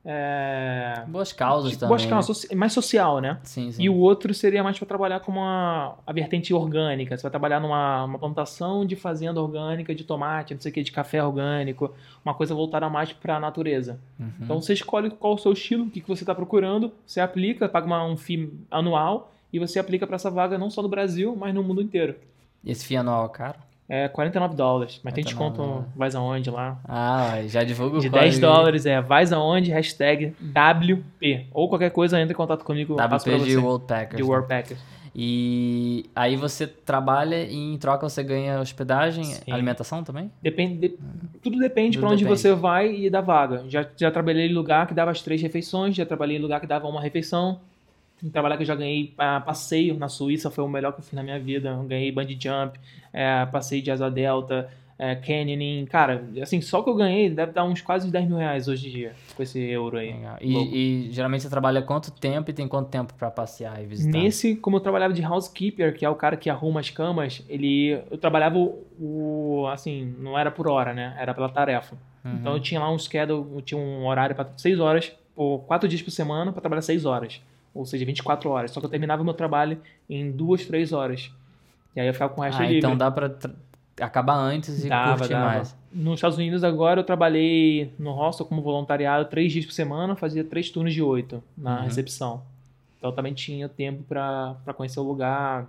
É... 0.05 1.05
Boas 1.09 1.33
causas 1.33 1.73
Tipo, 1.73 1.81
também. 1.81 2.05
é 2.07 2.15
uma 2.15 2.21
né? 2.23 2.57
mais 2.57 2.73
social, 2.73 3.21
né? 3.21 3.39
Sim, 3.43 3.73
sim. 3.73 3.83
E 3.83 3.89
o 3.89 3.97
outro 3.97 4.33
seria 4.33 4.63
mais 4.63 4.79
para 4.79 4.87
trabalhar 4.87 5.21
com 5.21 5.33
uma 5.33 5.97
a 6.07 6.13
vertente 6.13 6.55
orgânica. 6.55 7.17
Você 7.17 7.23
vai 7.23 7.31
trabalhar 7.31 7.61
numa 7.61 8.05
uma 8.05 8.19
plantação 8.19 8.87
de 8.87 8.97
fazenda 8.97 9.41
orgânica, 9.41 9.95
de 9.95 10.05
tomate, 10.05 10.55
não 10.55 10.61
sei 10.61 10.71
o 10.71 10.75
que, 10.75 10.83
de 10.83 10.93
café 10.93 11.23
orgânico, 11.23 11.93
uma 12.25 12.33
coisa 12.33 12.55
voltada 12.55 12.89
mais 12.89 13.13
para 13.13 13.37
a 13.37 13.41
natureza. 13.41 14.01
Uhum. 14.19 14.31
Então 14.41 14.61
você 14.61 14.73
escolhe 14.73 15.11
qual 15.11 15.35
o 15.35 15.39
seu 15.39 15.53
estilo, 15.53 15.85
o 15.85 15.91
que, 15.91 16.01
que 16.01 16.09
você 16.09 16.23
está 16.23 16.35
procurando, 16.35 16.93
você 17.07 17.21
aplica, 17.21 17.69
paga 17.69 17.87
uma, 17.87 18.05
um 18.05 18.17
FII 18.17 18.53
anual 18.71 19.33
e 19.53 19.59
você 19.59 19.79
aplica 19.79 20.07
para 20.07 20.17
essa 20.17 20.31
vaga 20.31 20.57
não 20.57 20.71
só 20.71 20.81
no 20.81 20.89
Brasil, 20.89 21.37
mas 21.37 21.55
no 21.55 21.63
mundo 21.63 21.83
inteiro. 21.83 22.15
Esse 22.65 22.85
FII 22.87 22.99
anual 22.99 23.27
é 23.27 23.29
caro? 23.29 23.59
É 23.89 24.07
49 24.07 24.55
dólares, 24.55 25.01
mas 25.03 25.15
tem 25.15 25.25
49 25.25 25.51
desconto, 25.51 25.69
dólares. 25.71 25.93
vais 25.97 26.15
aonde 26.15 26.51
lá. 26.51 26.79
Ah, 26.87 27.39
já 27.47 27.65
divulga 27.65 27.97
o 27.97 28.01
De 28.01 28.11
código 28.11 28.21
10 28.23 28.35
aí. 28.35 28.41
dólares 28.41 28.85
é 28.87 29.01
vais 29.01 29.33
aonde, 29.33 29.71
hashtag 29.71 30.35
WP. 30.43 31.47
Ou 31.53 31.69
qualquer 31.69 31.91
coisa, 31.91 32.21
entra 32.21 32.33
em 32.33 32.37
contato 32.37 32.65
comigo, 32.65 32.95
WP 32.97 33.39
de. 33.45 33.57
World 33.57 33.87
Packers. 33.87 34.17
De 34.17 34.23
né? 34.23 34.29
World 34.29 34.49
Packers. 34.49 34.81
E 35.21 36.05
aí 36.15 36.37
você 36.37 36.67
trabalha 36.67 37.43
e 37.45 37.57
em 37.57 37.77
troca 37.79 38.09
você 38.09 38.23
ganha 38.23 38.61
hospedagem, 38.61 39.25
Sim. 39.25 39.51
alimentação 39.53 40.05
também? 40.05 40.31
Depende, 40.41 40.89
de- 40.89 40.99
tudo 41.43 41.59
depende 41.59 41.99
para 41.99 42.09
onde 42.11 42.23
depende. 42.23 42.41
você 42.41 42.55
vai 42.55 42.95
e 42.95 43.11
da 43.11 43.21
vaga. 43.21 43.65
Já, 43.69 43.85
já 43.97 44.11
trabalhei 44.11 44.49
em 44.49 44.53
lugar 44.53 44.87
que 44.87 44.95
dava 44.95 45.11
as 45.11 45.21
três 45.23 45.41
refeições, 45.43 45.97
já 45.97 46.07
trabalhei 46.07 46.37
em 46.37 46.41
lugar 46.41 46.61
que 46.61 46.67
dava 46.69 46.87
uma 46.87 47.01
refeição. 47.01 47.59
Tem 48.21 48.29
que 48.29 48.33
trabalhar 48.33 48.57
que 48.57 48.63
eu 48.63 48.67
já 48.67 48.75
ganhei 48.75 49.15
ah, 49.19 49.41
passeio 49.41 49.97
na 49.97 50.09
Suíça, 50.09 50.51
foi 50.51 50.65
o 50.65 50.69
melhor 50.69 50.93
que 50.93 51.01
eu 51.01 51.05
fiz 51.05 51.13
na 51.13 51.23
minha 51.23 51.39
vida. 51.39 51.69
Eu 51.71 51.83
ganhei 51.85 52.11
bungee 52.11 52.39
jump, 52.41 52.79
é, 53.13 53.47
passeio 53.47 53.81
de 53.81 53.91
asa 53.93 54.11
delta, 54.11 54.69
é, 54.99 55.15
canyoning. 55.15 55.87
Cara, 55.87 56.25
assim, 56.43 56.61
só 56.61 56.83
que 56.83 56.91
eu 56.91 56.95
ganhei 56.97 57.31
deve 57.31 57.53
dar 57.53 57.63
uns 57.63 57.81
quase 57.81 58.11
10 58.11 58.27
mil 58.27 58.37
reais 58.37 58.67
hoje 58.67 58.89
em 58.89 58.91
dia 58.91 59.13
com 59.37 59.43
esse 59.45 59.61
euro 59.61 59.97
aí. 59.99 60.17
E, 60.41 61.07
e 61.07 61.13
geralmente 61.13 61.43
você 61.45 61.49
trabalha 61.49 61.81
quanto 61.81 62.11
tempo 62.11 62.51
e 62.51 62.53
tem 62.53 62.67
quanto 62.67 62.89
tempo 62.89 63.15
pra 63.15 63.31
passear 63.31 63.81
e 63.81 63.87
visitar? 63.87 64.19
Nesse, 64.19 64.57
como 64.57 64.77
eu 64.77 64.81
trabalhava 64.81 65.15
de 65.15 65.23
housekeeper, 65.25 65.95
que 65.97 66.05
é 66.05 66.11
o 66.11 66.17
cara 66.17 66.37
que 66.37 66.51
arruma 66.51 66.81
as 66.81 66.91
camas, 66.91 67.45
ele, 67.49 68.01
eu 68.11 68.19
trabalhava 68.19 68.59
o, 68.59 68.85
o- 68.99 69.67
assim, 69.69 70.13
não 70.19 70.37
era 70.37 70.51
por 70.51 70.67
hora, 70.69 70.93
né? 70.93 71.15
Era 71.19 71.33
pela 71.33 71.49
tarefa. 71.49 71.97
Uhum. 72.25 72.35
Então 72.35 72.53
eu 72.55 72.61
tinha 72.61 72.81
lá 72.81 72.91
um 72.91 72.99
schedule, 72.99 73.47
eu 73.55 73.63
tinha 73.63 73.81
um 73.81 74.05
horário 74.07 74.35
para 74.35 74.49
6 74.57 74.81
horas, 74.81 75.13
ou 75.37 75.61
4 75.61 75.89
dias 75.89 76.03
por 76.03 76.11
semana 76.11 76.51
para 76.51 76.61
trabalhar 76.61 76.83
6 76.83 77.05
horas, 77.05 77.41
ou 77.75 77.85
seja, 77.85 78.05
24 78.05 78.51
horas. 78.51 78.71
Só 78.71 78.81
que 78.81 78.87
eu 78.87 78.91
terminava 78.91 79.23
o 79.23 79.25
meu 79.25 79.35
trabalho 79.35 79.81
em 80.09 80.31
2, 80.31 80.67
3 80.67 80.93
horas. 80.93 81.31
E 81.97 82.01
aí 82.01 82.07
eu 82.07 82.13
ficava 82.13 82.33
com 82.33 82.41
o 82.41 82.45
resto 82.45 82.61
Ah, 82.61 82.65
livre. 82.65 82.79
então 82.79 82.97
dá 82.97 83.11
pra 83.11 83.35
acabar 84.01 84.35
antes 84.37 84.85
e 84.85 84.89
Dava, 84.89 85.19
curtir 85.19 85.33
dava. 85.33 85.45
mais. 85.47 85.77
Nos 85.93 86.15
Estados 86.15 86.39
Unidos 86.39 86.63
agora 86.63 87.01
eu 87.01 87.05
trabalhei 87.05 87.93
no 87.99 88.13
hostel 88.13 88.47
como 88.47 88.63
voluntariado 88.63 89.25
três 89.29 89.53
dias 89.53 89.65
por 89.67 89.73
semana, 89.73 90.15
fazia 90.15 90.45
três 90.45 90.71
turnos 90.71 90.95
de 90.95 91.03
oito 91.03 91.43
na 91.57 91.79
Uhum. 91.79 91.83
recepção. 91.85 92.43
Então 92.99 93.11
eu 93.11 93.15
também 93.17 93.33
tinha 93.35 93.69
tempo 93.69 94.03
pra 94.05 94.55
pra 94.65 94.75
conhecer 94.75 95.01
o 95.01 95.03
lugar. 95.03 95.67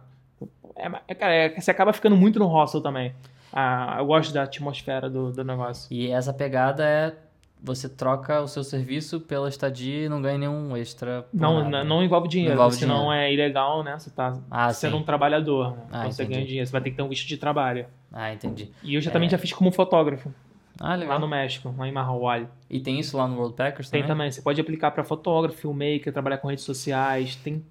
É, 0.75 0.89
é, 1.07 1.15
cara, 1.15 1.33
é, 1.33 1.59
você 1.59 1.71
acaba 1.71 1.91
ficando 1.93 2.15
muito 2.15 2.37
no 2.39 2.45
hostel 2.47 2.81
também. 2.81 3.13
Ah, 3.51 3.95
eu 3.99 4.05
gosto 4.05 4.31
da 4.33 4.43
atmosfera 4.43 5.09
do, 5.09 5.31
do 5.31 5.43
negócio. 5.43 5.87
E 5.91 6.09
essa 6.11 6.31
pegada 6.31 6.83
é 6.85 7.15
você 7.61 7.89
troca 7.89 8.41
o 8.41 8.47
seu 8.47 8.63
serviço 8.63 9.19
pela 9.19 9.49
estadia 9.49 10.05
e 10.05 10.09
não 10.09 10.21
ganha 10.21 10.37
nenhum 10.37 10.75
extra. 10.77 11.27
Não, 11.33 11.63
nada. 11.69 11.83
não, 11.83 12.03
envolve 12.03 12.27
dinheiro, 12.27 12.55
Não 12.55 12.61
envolve 12.61 12.77
senão 12.77 12.99
dinheiro. 13.01 13.21
é 13.21 13.33
ilegal, 13.33 13.83
né? 13.83 13.97
Você 13.99 14.09
tá 14.09 14.37
Ah, 14.49 14.71
sendo 14.73 14.95
sim. 14.95 15.01
um 15.01 15.03
trabalhador, 15.03 15.71
né? 15.75 15.83
Ah, 15.91 15.97
Então 15.99 16.11
você 16.11 16.25
ganha 16.25 16.45
dinheiro, 16.45 16.65
você 16.65 16.71
vai 16.71 16.81
ter 16.81 16.91
que 16.91 16.95
ter 16.95 17.03
um 17.03 17.09
visto 17.09 17.27
de 17.27 17.37
trabalho. 17.37 17.85
Ah, 18.11 18.33
entendi. 18.33 18.71
E 18.81 18.95
eu 18.95 19.01
já 19.01 19.11
também 19.11 19.29
já 19.29 19.37
fiz 19.37 19.51
como 19.53 19.71
fotógrafo, 19.71 20.33
Ah, 20.79 20.95
legal. 20.95 21.15
lá 21.15 21.19
no 21.19 21.27
México, 21.27 21.73
lá 21.77 21.87
em 21.87 21.91
Marrawali. 21.91 22.47
E 22.69 22.79
tem 22.79 22.99
isso 22.99 23.17
lá 23.17 23.27
no 23.27 23.35
World 23.37 23.55
Packers 23.55 23.89
Tem 23.89 24.01
também? 24.01 24.15
também. 24.15 24.31
Você 24.31 24.41
pode 24.41 24.59
aplicar 24.61 24.91
para 24.91 25.03
fotógrafo, 25.03 25.57
filmmaker, 25.57 26.13
trabalhar 26.13 26.37
com 26.37 26.47
redes 26.47 26.63
sociais, 26.63 27.35
tem 27.35 27.63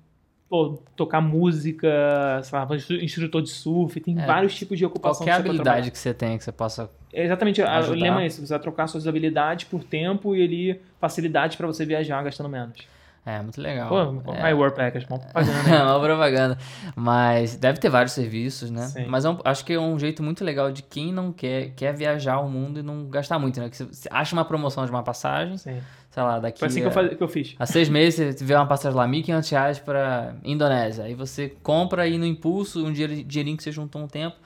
pô, 0.51 0.83
tocar 0.96 1.20
música, 1.20 1.88
sei 2.42 2.59
lá, 2.59 2.66
instrutor 3.03 3.42
de 3.42 3.51
surf, 3.51 4.01
tem 4.01 4.18
É, 4.18 4.27
vários 4.27 4.55
tipos 4.55 4.79
de 4.79 4.85
ocupação 4.87 5.27
Qualquer 5.27 5.42
que 5.42 5.48
habilidade 5.48 5.90
que 5.90 5.98
você 5.98 6.14
tenha 6.14 6.37
que 6.38 6.44
você 6.44 6.53
possa. 6.53 6.90
É 7.12 7.24
Exatamente, 7.24 7.62
a- 7.62 7.80
o 7.80 7.92
lema 7.94 8.22
é 8.22 8.26
esse, 8.26 8.40
você 8.40 8.52
vai 8.52 8.58
trocar 8.60 8.86
suas 8.86 9.06
habilidades 9.06 9.64
por 9.66 9.82
tempo 9.84 10.34
e 10.36 10.42
ali 10.42 10.80
facilidade 11.00 11.56
para 11.56 11.66
você 11.66 11.84
viajar 11.86 12.22
gastando 12.22 12.48
menos. 12.48 12.76
É, 13.26 13.42
muito 13.42 13.60
legal. 13.60 13.88
Pô, 13.88 14.32
é. 14.32 14.42
aí 14.42 14.54
World 14.54 14.74
Packers, 14.74 15.04
vamos 15.06 15.24
propaganda, 15.32 15.68
É 15.68 15.72
né? 15.72 15.82
uma 15.82 16.00
propaganda. 16.00 16.58
Mas 16.96 17.56
deve 17.56 17.78
ter 17.78 17.90
vários 17.90 18.12
serviços, 18.12 18.70
né? 18.70 18.86
Sim. 18.86 19.04
Mas 19.06 19.24
é 19.26 19.30
um- 19.30 19.38
acho 19.44 19.64
que 19.66 19.74
é 19.74 19.78
um 19.78 19.98
jeito 19.98 20.22
muito 20.22 20.42
legal 20.42 20.72
de 20.72 20.82
quem 20.82 21.12
não 21.12 21.30
quer, 21.32 21.70
quer 21.76 21.94
viajar 21.94 22.38
o 22.40 22.48
mundo 22.48 22.80
e 22.80 22.82
não 22.82 23.06
gastar 23.08 23.38
muito, 23.38 23.60
né? 23.60 23.68
Que 23.68 23.76
você, 23.84 24.08
acha 24.10 24.34
uma 24.34 24.44
promoção 24.46 24.84
de 24.86 24.90
uma 24.90 25.02
passagem, 25.02 25.58
Sim. 25.58 25.78
sei 26.10 26.22
lá, 26.22 26.38
daqui 26.38 26.58
Foi 26.58 26.68
assim 26.68 26.80
que 26.80 26.86
eu, 26.86 26.90
a, 26.90 26.92
faz- 26.92 27.14
que 27.16 27.22
eu 27.22 27.28
fiz. 27.28 27.54
há 27.58 27.66
seis 27.66 27.88
meses 27.90 28.36
você 28.36 28.44
vê 28.44 28.54
uma 28.54 28.66
passagem 28.66 28.96
lá, 28.96 29.06
1.500 29.06 29.50
reais 29.50 29.78
pra 29.78 30.34
Indonésia. 30.42 31.04
Aí 31.04 31.14
você 31.14 31.54
compra 31.62 32.02
aí 32.04 32.16
no 32.16 32.24
impulso, 32.24 32.82
um 32.86 32.92
dinheirinho 32.92 33.56
que 33.58 33.62
você 33.62 33.72
juntou 33.72 34.00
um 34.00 34.08
tempo, 34.08 34.36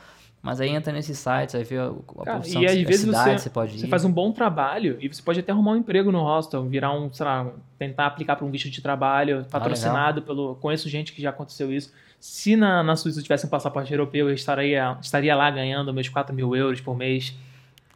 mas 0.43 0.61
aí 0.61 0.71
entra 0.71 0.93
nesses 0.93 1.17
sites, 1.19 1.55
aí 1.55 1.63
vê 1.63 1.79
a, 1.79 1.87
a 1.87 2.25
Cara, 2.25 2.39
opção 2.39 2.61
e 2.63 2.67
às 2.67 2.75
vezes 2.83 3.01
cidade, 3.03 3.31
você, 3.31 3.39
você 3.45 3.51
pode 3.51 3.79
você 3.79 3.87
ir. 3.87 3.89
faz 3.89 4.05
um 4.05 4.11
bom 4.11 4.33
trabalho 4.33 4.97
e 5.01 5.07
você 5.09 5.23
pode 5.23 5.39
até 5.39 5.53
arrumar 5.53 5.73
um 5.73 5.77
emprego 5.77 6.11
no 6.11 6.21
hostel, 6.21 6.65
virar 6.65 6.93
um, 6.93 7.13
sei 7.13 7.25
lá, 7.25 7.47
tentar 7.79 8.07
aplicar 8.07 8.35
para 8.37 8.45
um 8.45 8.51
visto 8.51 8.69
de 8.69 8.83
trabalho 8.83 9.47
patrocinado 9.51 10.21
pelo. 10.23 10.57
Conheço 10.57 10.89
gente 10.89 11.13
que 11.13 11.23
já 11.23 11.31
aconteceu 11.31 11.73
isso. 11.73 11.93
Se 12.19 12.57
na, 12.57 12.83
na 12.83 12.97
Suíça 12.97 13.21
eu 13.21 13.23
tivesse 13.23 13.47
um 13.47 13.49
passaporte 13.49 13.93
europeu, 13.93 14.29
eu 14.29 14.35
estaria, 14.35 14.97
estaria 15.01 15.35
lá 15.35 15.51
ganhando 15.51 15.93
meus 15.95 16.09
4 16.09 16.35
mil 16.35 16.55
euros 16.57 16.81
por 16.81 16.97
mês, 16.97 17.35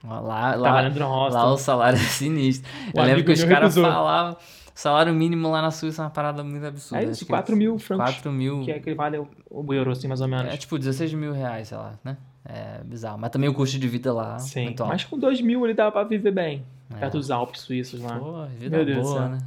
Lá, 0.05 0.21
lá, 0.21 0.53
trabalhando 0.53 1.01
no 1.01 1.07
hostel. 1.09 1.43
lá 1.43 1.53
o 1.53 1.57
salário 1.59 1.97
é 1.99 2.03
sinistro. 2.03 2.71
O 2.95 3.01
Eu 3.01 3.05
lembro 3.05 3.25
que 3.25 3.33
os 3.33 3.43
caras 3.45 3.75
falavam, 3.75 4.37
salário 4.75 5.13
mínimo 5.13 5.51
lá 5.51 5.61
na 5.63 5.71
Suíça 5.73 6.03
é 6.03 6.05
uma 6.05 6.11
parada 6.11 6.45
muito 6.45 6.65
absurda. 6.65 7.03
É 7.05 7.09
isso, 7.09 7.25
que 7.25 7.31
4 7.31 7.57
mil 7.57 7.77
francos, 7.79 8.15
4 8.15 8.31
mil. 8.33 8.63
que 8.63 8.71
é 8.71 8.79
que 8.79 8.95
vale 8.95 9.19
o, 9.19 9.29
o 9.51 9.75
euro, 9.75 9.91
assim, 9.91 10.07
mais 10.07 10.21
ou 10.21 10.29
menos. 10.29 10.53
É 10.53 10.57
tipo 10.57 10.79
16 10.79 11.13
mil 11.15 11.33
reais, 11.33 11.69
sei 11.69 11.77
lá, 11.79 11.95
né? 12.05 12.17
É 12.49 12.83
bizarro. 12.85 13.19
Mas 13.19 13.31
também 13.31 13.49
o 13.49 13.55
custo 13.55 13.79
de 13.79 13.89
vida 13.89 14.13
lá. 14.13 14.39
Sim, 14.39 14.75
mas 14.87 15.05
com 15.05 15.19
2 15.19 15.41
mil 15.41 15.65
ele 15.65 15.75
dá 15.75 15.91
pra 15.91 16.05
viver 16.05 16.31
bem, 16.31 16.65
É. 16.95 16.99
perto 17.01 17.19
dos 17.19 17.31
Alpes 17.31 17.63
suíços 17.63 18.01
lá. 18.01 18.19
Pô, 18.19 18.45
vida 18.47 18.77
Meu 18.77 18.87
Deus 18.87 19.03
boa, 19.03 19.19
céu. 19.19 19.29
né? 19.31 19.39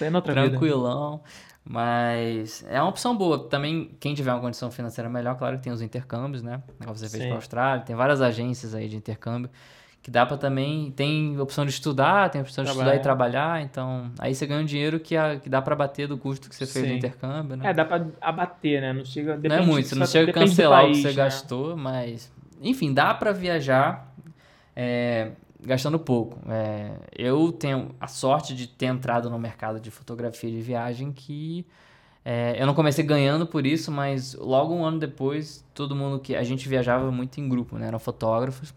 É, 0.00 0.04
é 0.06 0.10
noutra 0.10 0.32
vida. 0.34 0.48
Tranquilão. 0.50 1.20
Mas 1.62 2.64
é 2.68 2.80
uma 2.80 2.88
opção 2.88 3.16
boa. 3.16 3.38
Também, 3.48 3.90
quem 4.00 4.14
tiver 4.14 4.32
uma 4.32 4.40
condição 4.40 4.70
financeira 4.70 5.08
melhor, 5.10 5.36
claro 5.36 5.56
que 5.58 5.62
tem 5.64 5.72
os 5.72 5.82
intercâmbios, 5.82 6.42
né? 6.42 6.62
Igual 6.80 6.96
você 6.96 7.08
fez 7.08 7.26
pra 7.26 7.34
Austrália. 7.36 7.84
Tem 7.84 7.94
várias 7.94 8.20
agências 8.22 8.74
aí 8.74 8.88
de 8.88 8.96
intercâmbio 8.96 9.50
que 10.02 10.10
dá 10.10 10.24
pra 10.24 10.36
também. 10.36 10.90
Tem 10.92 11.38
opção 11.38 11.64
de 11.64 11.70
estudar, 11.70 12.30
tem 12.30 12.40
opção 12.40 12.64
de 12.64 12.70
estudar 12.70 12.96
e 12.96 13.00
trabalhar. 13.00 13.62
Então, 13.62 14.10
aí 14.18 14.34
você 14.34 14.46
ganha 14.46 14.60
um 14.62 14.64
dinheiro 14.64 14.98
que, 14.98 15.16
a- 15.16 15.36
que 15.38 15.48
dá 15.48 15.60
pra 15.60 15.76
bater 15.76 16.08
do 16.08 16.16
custo 16.16 16.48
que 16.48 16.54
você 16.54 16.66
fez 16.66 16.84
no 16.86 16.92
Sim. 16.92 16.96
intercâmbio, 16.98 17.56
né? 17.56 17.70
É, 17.70 17.74
dá 17.74 17.84
pra 17.84 18.06
abater, 18.20 18.80
né? 18.80 18.92
Não 18.92 19.04
chega. 19.04 19.36
Não 19.36 19.56
é 19.56 19.60
muito, 19.60 19.88
você 19.88 19.94
não 19.94 20.06
chega 20.06 20.30
a 20.30 20.34
cancelar 20.34 20.80
o 20.80 20.82
país, 20.84 20.96
que 20.96 21.02
você 21.02 21.08
né? 21.08 21.14
gastou, 21.14 21.76
mas. 21.76 22.32
Enfim, 22.62 22.92
dá 22.92 23.12
pra 23.14 23.32
viajar 23.32 24.14
é, 24.74 25.32
gastando 25.62 25.98
pouco. 25.98 26.38
É, 26.50 26.92
eu 27.16 27.52
tenho 27.52 27.94
a 28.00 28.06
sorte 28.06 28.54
de 28.54 28.66
ter 28.66 28.86
entrado 28.86 29.28
no 29.30 29.38
mercado 29.38 29.80
de 29.80 29.90
fotografia 29.90 30.50
de 30.50 30.60
viagem 30.60 31.12
que. 31.12 31.66
é, 32.24 32.56
eu 32.60 32.66
não 32.66 32.74
comecei 32.74 33.04
ganhando 33.04 33.46
por 33.46 33.66
isso, 33.66 33.90
mas 33.92 34.34
logo 34.34 34.74
um 34.74 34.84
ano 34.84 34.98
depois, 34.98 35.64
todo 35.74 35.94
mundo 35.94 36.18
que. 36.20 36.34
A 36.34 36.42
gente 36.42 36.68
viajava 36.68 37.10
muito 37.10 37.38
em 37.40 37.48
grupo, 37.48 37.76
né? 37.78 37.86
Eram 37.86 37.98
fotógrafos. 37.98 38.74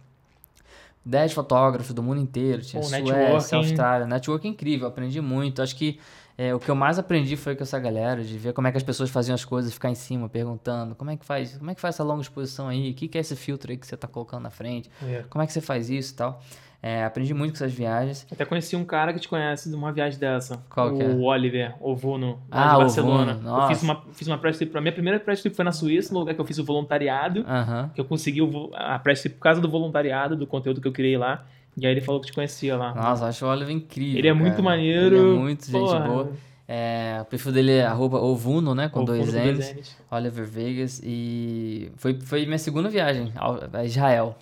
10 1.05 1.33
fotógrafos 1.33 1.93
do 1.93 2.01
mundo 2.01 2.21
inteiro, 2.21 2.61
tinha 2.61 2.81
Pô, 2.81 2.87
Suécia, 2.87 3.13
networking. 3.13 3.55
Austrália, 3.55 4.07
network 4.07 4.47
incrível, 4.47 4.87
aprendi 4.87 5.19
muito. 5.19 5.61
Acho 5.61 5.75
que 5.75 5.99
é, 6.37 6.53
o 6.55 6.59
que 6.59 6.69
eu 6.69 6.75
mais 6.75 6.97
aprendi 6.97 7.35
foi 7.35 7.55
com 7.55 7.63
essa 7.63 7.77
galera, 7.79 8.23
de 8.23 8.37
ver 8.37 8.53
como 8.53 8.67
é 8.67 8.71
que 8.71 8.77
as 8.77 8.83
pessoas 8.83 9.09
faziam 9.09 9.35
as 9.35 9.45
coisas, 9.45 9.73
ficar 9.73 9.89
em 9.89 9.95
cima, 9.95 10.27
perguntando, 10.27 10.95
como 10.95 11.11
é 11.11 11.17
que 11.17 11.25
faz, 11.25 11.57
como 11.57 11.69
é 11.69 11.75
que 11.75 11.81
faz 11.81 11.95
essa 11.95 12.03
longa 12.03 12.21
exposição 12.21 12.67
aí? 12.67 12.91
O 12.91 12.93
que, 12.93 13.07
que 13.07 13.17
é 13.17 13.21
esse 13.21 13.35
filtro 13.35 13.71
aí 13.71 13.77
que 13.77 13.85
você 13.85 13.95
tá 13.95 14.07
colocando 14.07 14.43
na 14.43 14.49
frente? 14.49 14.89
É. 15.03 15.23
Como 15.29 15.43
é 15.43 15.47
que 15.47 15.53
você 15.53 15.61
faz 15.61 15.89
isso 15.89 16.13
e 16.13 16.15
tal? 16.15 16.41
É, 16.85 17.05
aprendi 17.05 17.33
muito 17.33 17.51
com 17.51 17.55
essas 17.63 17.71
viagens. 17.71 18.27
Até 18.29 18.43
conheci 18.43 18.75
um 18.75 18.83
cara 18.83 19.13
que 19.13 19.19
te 19.21 19.29
conhece 19.29 19.69
de 19.69 19.75
uma 19.75 19.93
viagem 19.93 20.19
dessa. 20.19 20.61
Qual 20.69 20.93
o 20.93 20.97
que 20.97 21.01
é? 21.01 21.07
Oliver 21.07 21.73
Ovuno, 21.79 22.41
lá 22.51 22.65
Ah, 22.65 22.69
de 22.71 22.75
o 22.75 22.79
Barcelona. 22.79 23.31
Ovuno, 23.35 23.61
eu 23.61 23.67
fiz 23.69 23.83
uma, 23.83 24.03
fiz 24.11 24.27
uma 24.27 24.37
press 24.37 24.57
trip. 24.57 24.77
A 24.77 24.81
minha 24.81 24.91
primeira 24.91 25.17
press 25.17 25.39
trip 25.41 25.55
foi 25.55 25.63
na 25.63 25.71
Suíça, 25.71 26.13
no 26.13 26.19
lugar 26.19 26.35
que 26.35 26.41
eu 26.41 26.45
fiz 26.45 26.59
o 26.59 26.65
voluntariado. 26.65 27.45
Aham. 27.47 27.89
Que 27.95 28.01
eu 28.01 28.05
consegui 28.05 28.41
o 28.41 28.69
a 28.73 28.99
press 28.99 29.21
trip 29.21 29.35
por 29.37 29.43
causa 29.43 29.61
do 29.61 29.69
voluntariado, 29.69 30.35
do 30.35 30.45
conteúdo 30.45 30.81
que 30.81 30.87
eu 30.89 30.91
criei 30.91 31.17
lá. 31.17 31.45
E 31.77 31.87
aí 31.87 31.93
ele 31.93 32.01
falou 32.01 32.19
que 32.19 32.27
te 32.27 32.33
conhecia 32.33 32.75
lá. 32.75 32.93
Nossa, 32.93 33.23
eu 33.23 33.27
acho 33.29 33.45
o 33.45 33.49
Oliver 33.49 33.73
incrível. 33.73 34.19
ele 34.19 34.27
é 34.27 34.33
muito 34.33 34.51
cara. 34.57 34.63
maneiro. 34.63 35.15
Ele 35.15 35.35
é 35.37 35.39
muito 35.39 35.65
gente 35.65 35.71
Porra, 35.79 35.99
boa. 36.01 36.31
É, 36.67 37.19
o 37.21 37.25
perfil 37.25 37.51
dele 37.53 37.71
é 37.71 37.85
arroba 37.85 38.19
ovuno, 38.19 38.75
né? 38.75 38.89
Com 38.89 39.03
Ovuno 39.03 39.21
dois 39.21 39.33
N's. 39.33 39.97
Oliver 40.11 40.45
Vegas. 40.45 41.01
E 41.03 41.89
foi, 41.95 42.19
foi 42.19 42.45
minha 42.45 42.57
segunda 42.57 42.89
viagem 42.89 43.31
a 43.71 43.85
Israel. 43.85 44.35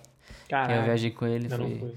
Que 0.48 0.54
eu 0.54 0.58
Caraca, 0.58 0.82
viajei 0.82 1.10
com 1.10 1.24
ele. 1.24 1.48
Foi. 1.48 1.94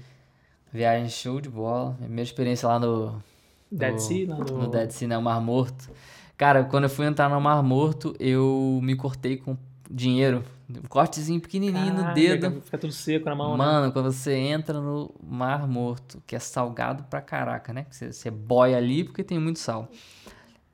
Viagem 0.72 1.08
show 1.08 1.40
de 1.40 1.48
bola. 1.48 1.96
Minha 2.08 2.22
experiência 2.22 2.68
lá 2.68 2.78
no, 2.78 3.22
Dead 3.70 3.92
no- 3.94 3.98
Sea, 3.98 4.28
lá 4.28 4.36
no... 4.38 4.44
no 4.58 4.66
Dead 4.68 4.90
Sea, 4.90 5.08
né? 5.08 5.18
O 5.18 5.22
Mar 5.22 5.40
Morto. 5.40 5.90
Cara, 6.36 6.64
quando 6.64 6.84
eu 6.84 6.90
fui 6.90 7.06
entrar 7.06 7.28
no 7.30 7.40
Mar 7.40 7.62
Morto, 7.62 8.14
eu 8.20 8.78
me 8.82 8.94
cortei 8.94 9.36
com 9.36 9.56
dinheiro. 9.90 10.44
Um 10.68 10.88
cortezinho 10.88 11.40
pequenininho 11.40 11.92
no 11.94 12.00
Caraca, 12.00 12.14
dedo. 12.14 12.60
Fica 12.60 12.76
tudo 12.76 12.92
seco 12.92 13.28
na 13.28 13.36
mão, 13.36 13.52
né? 13.56 13.64
Mano, 13.64 13.92
quando 13.92 14.10
você 14.12 14.34
entra 14.34 14.80
no 14.80 15.14
Mar 15.22 15.66
Morto, 15.68 16.20
que 16.26 16.34
é 16.34 16.38
salgado 16.40 17.04
pra 17.04 17.20
caraca, 17.20 17.72
né? 17.72 17.86
Você, 17.88 18.12
você 18.12 18.30
boia 18.30 18.76
ali 18.76 19.04
porque 19.04 19.22
tem 19.22 19.38
muito 19.38 19.60
sal. 19.60 19.88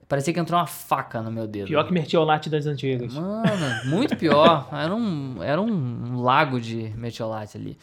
Parecia 0.09 0.33
que 0.35 0.40
entrou 0.40 0.59
uma 0.59 0.66
faca 0.66 1.22
no 1.22 1.31
meu 1.31 1.46
dedo. 1.46 1.68
Pior 1.68 1.85
que 1.87 1.92
mertiolate 1.92 2.50
das 2.50 2.66
antigas. 2.66 3.14
Mano, 3.14 3.85
muito 3.87 4.16
pior. 4.16 4.68
Era 4.72 4.94
um, 4.94 5.42
era 5.42 5.61
um 5.61 6.12
lago 6.22 6.61
de 6.61 6.92
metiolate 6.96 7.56
ali. 7.58 7.76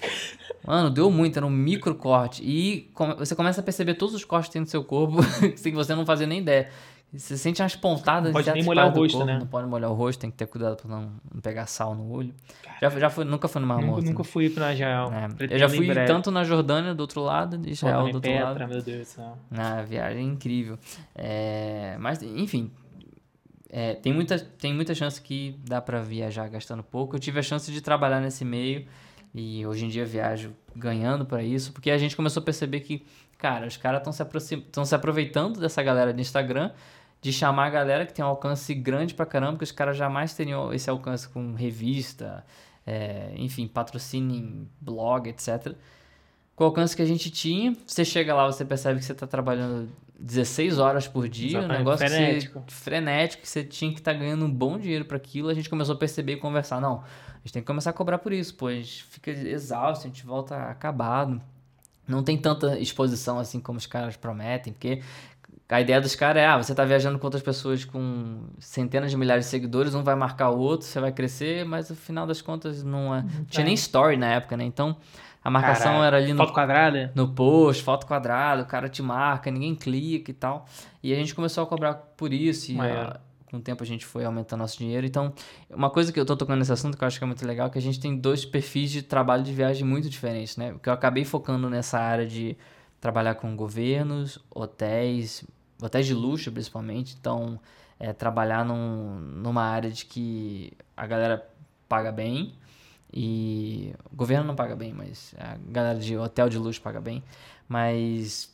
Mano, 0.65 0.89
deu 0.89 1.09
muito, 1.11 1.37
era 1.37 1.45
um 1.45 1.49
micro 1.49 1.93
corte. 1.95 2.41
E 2.43 2.89
come- 2.93 3.15
você 3.15 3.35
começa 3.35 3.61
a 3.61 3.63
perceber 3.63 3.93
todos 3.95 4.15
os 4.15 4.23
cortes 4.25 4.49
que 4.49 4.53
tem 4.53 4.61
no 4.61 4.67
seu 4.67 4.83
corpo, 4.83 5.17
sem 5.57 5.73
você 5.73 5.93
não 5.95 6.05
fazer 6.05 6.25
nem 6.25 6.39
ideia. 6.39 6.69
Você 7.11 7.35
sente 7.39 7.59
umas 7.59 7.75
pontadas 7.75 8.25
Não 8.31 8.33
pode 8.33 8.51
nem 8.53 8.63
molhar 8.63 8.85
o 8.85 8.89
rosto, 8.95 9.17
corpo, 9.17 9.25
né? 9.33 9.39
Não 9.39 9.47
pode 9.47 9.67
molhar 9.67 9.89
o 9.89 9.95
rosto, 9.95 10.19
tem 10.19 10.29
que 10.29 10.37
ter 10.37 10.45
cuidado 10.45 10.75
pra 10.77 10.87
não, 10.87 11.11
não 11.33 11.41
pegar 11.41 11.65
sal 11.65 11.95
no 11.95 12.07
olho. 12.11 12.31
Já, 12.79 12.87
já 12.91 13.09
fui, 13.09 13.25
nunca 13.25 13.47
fui 13.47 13.59
no 13.59 13.65
Mar 13.65 13.81
nunca, 13.81 13.99
nunca 14.01 14.23
fui 14.23 14.47
pra 14.47 14.73
Israel. 14.75 15.09
né? 15.09 15.27
É, 15.39 15.55
eu 15.55 15.57
já 15.57 15.67
fui 15.67 15.87
tanto 16.05 16.29
na 16.29 16.43
Jordânia 16.43 16.93
do 16.93 16.99
outro 16.99 17.21
lado, 17.23 17.59
Israel 17.67 18.01
do 18.01 18.05
outro 18.17 18.21
Petra, 18.21 18.43
lado. 18.45 18.67
meu 18.67 18.81
Deus 18.83 18.99
do 18.99 19.05
céu. 19.05 19.37
Na 19.49 19.81
viagem 19.81 20.23
incrível. 20.27 20.77
É, 21.15 21.97
mas, 21.99 22.21
enfim, 22.21 22.69
é, 23.69 23.93
tem, 23.93 24.11
muita, 24.11 24.39
tem 24.39 24.73
muita 24.73 24.95
chance 24.95 25.21
que 25.21 25.55
dá 25.67 25.79
pra 25.79 26.01
viajar 26.01 26.47
gastando 26.49 26.83
pouco. 26.83 27.15
Eu 27.15 27.19
tive 27.19 27.39
a 27.39 27.43
chance 27.43 27.71
de 27.71 27.81
trabalhar 27.81 28.19
nesse 28.19 28.43
meio 28.43 28.85
e 29.33 29.65
hoje 29.65 29.85
em 29.85 29.89
dia 29.89 30.05
viajo 30.05 30.53
ganhando 30.75 31.25
pra 31.25 31.43
isso, 31.43 31.71
porque 31.71 31.91
a 31.91 31.97
gente 31.97 32.15
começou 32.15 32.41
a 32.41 32.43
perceber 32.43 32.79
que, 32.79 33.05
cara, 33.37 33.67
os 33.67 33.77
caras 33.77 33.99
estão 33.99 34.11
se, 34.11 34.21
aproxim- 34.21 34.65
se 34.83 34.95
aproveitando 34.95 35.59
dessa 35.59 35.83
galera 35.83 36.11
do 36.11 36.19
Instagram 36.19 36.71
de 37.21 37.31
chamar 37.33 37.65
a 37.67 37.69
galera 37.69 38.05
que 38.05 38.13
tem 38.13 38.23
um 38.23 38.27
alcance 38.29 38.73
grande 38.73 39.13
pra 39.13 39.25
caramba, 39.25 39.57
que 39.57 39.63
os 39.63 39.71
caras 39.71 39.97
jamais 39.97 40.33
teriam 40.33 40.73
esse 40.73 40.89
alcance 40.89 41.27
com 41.27 41.53
revista, 41.53 42.45
é, 42.87 43.33
enfim, 43.35 43.67
patrocínio 43.67 44.35
em 44.35 44.67
blog, 44.81 45.29
etc. 45.29 45.75
Com 46.55 46.63
o 46.63 46.67
alcance 46.67 46.95
que 46.95 47.01
a 47.01 47.05
gente 47.05 47.29
tinha, 47.29 47.75
você 47.85 48.03
chega 48.05 48.33
lá, 48.33 48.47
você 48.47 48.65
percebe 48.65 48.99
que 48.99 49.05
você 49.05 49.11
está 49.11 49.27
trabalhando 49.27 49.89
16 50.19 50.79
horas 50.79 51.07
por 51.07 51.27
dia, 51.29 51.59
um 51.59 51.61
Exatamente, 51.61 51.77
negócio 51.77 52.05
que 52.05 52.11
frenético. 52.11 52.63
você, 52.67 52.75
frenético, 52.75 53.41
que 53.43 53.49
você 53.49 53.63
tinha 53.63 53.91
que 53.91 53.99
estar 53.99 54.13
ganhando 54.13 54.45
um 54.45 54.51
bom 54.51 54.77
dinheiro 54.77 55.05
para 55.05 55.17
aquilo. 55.17 55.49
A 55.49 55.53
gente 55.53 55.69
começou 55.69 55.95
a 55.95 55.97
perceber 55.97 56.33
e 56.33 56.37
conversar, 56.37 56.81
não, 56.81 56.99
a 57.01 57.39
gente 57.43 57.53
tem 57.53 57.61
que 57.61 57.67
começar 57.67 57.91
a 57.91 57.93
cobrar 57.93 58.17
por 58.17 58.33
isso, 58.33 58.55
gente 58.69 59.03
fica 59.05 59.31
exausto, 59.31 60.05
a 60.05 60.09
gente 60.09 60.25
volta 60.25 60.55
acabado. 60.69 61.41
Não 62.07 62.23
tem 62.23 62.37
tanta 62.37 62.77
exposição 62.79 63.39
assim 63.39 63.59
como 63.59 63.77
os 63.77 63.85
caras 63.85 64.17
prometem, 64.17 64.73
porque 64.73 65.01
a 65.69 65.79
ideia 65.79 66.01
dos 66.01 66.15
caras 66.15 66.41
é, 66.41 66.47
ah, 66.47 66.57
você 66.57 66.73
tá 66.73 66.83
viajando 66.83 67.19
com 67.19 67.27
outras 67.27 67.43
pessoas 67.43 67.85
com 67.85 68.41
centenas 68.59 69.11
de 69.11 69.17
milhares 69.17 69.45
de 69.45 69.51
seguidores, 69.51 69.93
um 69.93 70.03
vai 70.03 70.15
marcar 70.15 70.49
o 70.49 70.57
outro, 70.57 70.87
você 70.87 70.99
vai 70.99 71.11
crescer, 71.11 71.63
mas 71.63 71.89
no 71.89 71.95
final 71.95 72.25
das 72.25 72.41
contas 72.41 72.83
não 72.83 73.15
é. 73.15 73.21
Não 73.21 73.45
tinha 73.45 73.63
nem 73.63 73.75
story 73.75 74.17
na 74.17 74.33
época, 74.33 74.57
né? 74.57 74.63
Então 74.63 74.97
a 75.43 75.49
marcação 75.49 76.03
era 76.03 76.17
ali 76.17 76.31
no 76.33 76.37
Foto 76.39 76.53
quadrada? 76.53 77.11
no 77.15 77.27
post, 77.29 77.83
foto 77.83 78.05
quadrada, 78.05 78.61
o 78.63 78.65
cara 78.65 78.89
te 78.89 79.01
marca, 79.01 79.49
ninguém 79.49 79.73
clica 79.75 80.31
e 80.31 80.33
tal. 80.33 80.65
E 81.01 81.13
a 81.13 81.15
gente 81.15 81.33
começou 81.33 81.63
a 81.63 81.67
cobrar 81.67 81.93
por 81.93 82.33
isso 82.33 82.71
e 82.71 82.75
Maneiro. 82.75 83.01
ah, 83.01 83.19
com 83.49 83.57
o 83.57 83.61
tempo 83.61 83.81
a 83.81 83.85
gente 83.85 84.05
foi 84.05 84.25
aumentando 84.25 84.59
nosso 84.59 84.77
dinheiro. 84.77 85.05
Então, 85.07 85.33
uma 85.69 85.89
coisa 85.89 86.11
que 86.11 86.19
eu 86.19 86.25
tô 86.25 86.35
tocando 86.35 86.59
nesse 86.59 86.71
assunto 86.73 86.97
que 86.97 87.03
eu 87.03 87.07
acho 87.07 87.17
que 87.17 87.23
é 87.23 87.27
muito 87.27 87.45
legal 87.47 87.67
é 87.67 87.69
que 87.69 87.77
a 87.77 87.81
gente 87.81 87.99
tem 87.99 88.15
dois 88.15 88.45
perfis 88.45 88.91
de 88.91 89.01
trabalho 89.01 89.43
de 89.43 89.53
viagem 89.53 89.85
muito 89.87 90.09
diferentes, 90.09 90.55
né? 90.57 90.71
Porque 90.73 90.89
eu 90.89 90.93
acabei 90.93 91.25
focando 91.25 91.69
nessa 91.69 91.97
área 91.99 92.27
de 92.27 92.55
trabalhar 93.01 93.35
com 93.35 93.55
governos, 93.55 94.37
hotéis, 94.53 95.43
hotéis 95.81 96.05
de 96.05 96.13
luxo 96.13 96.51
principalmente. 96.51 97.15
Então, 97.19 97.59
é, 97.99 98.13
trabalhar 98.13 98.63
num, 98.65 99.19
numa 99.19 99.63
área 99.63 99.89
de 99.89 100.05
que 100.05 100.73
a 100.95 101.07
galera 101.07 101.47
paga 101.87 102.11
bem 102.11 102.53
e 103.13 103.93
o 104.11 104.15
governo 104.15 104.45
não 104.45 104.55
paga 104.55 104.75
bem, 104.75 104.93
mas 104.93 105.33
a 105.39 105.57
galera 105.71 105.99
de 105.99 106.15
hotel 106.17 106.49
de 106.49 106.57
luxo 106.57 106.81
paga 106.81 107.01
bem. 107.01 107.23
Mas 107.67 108.51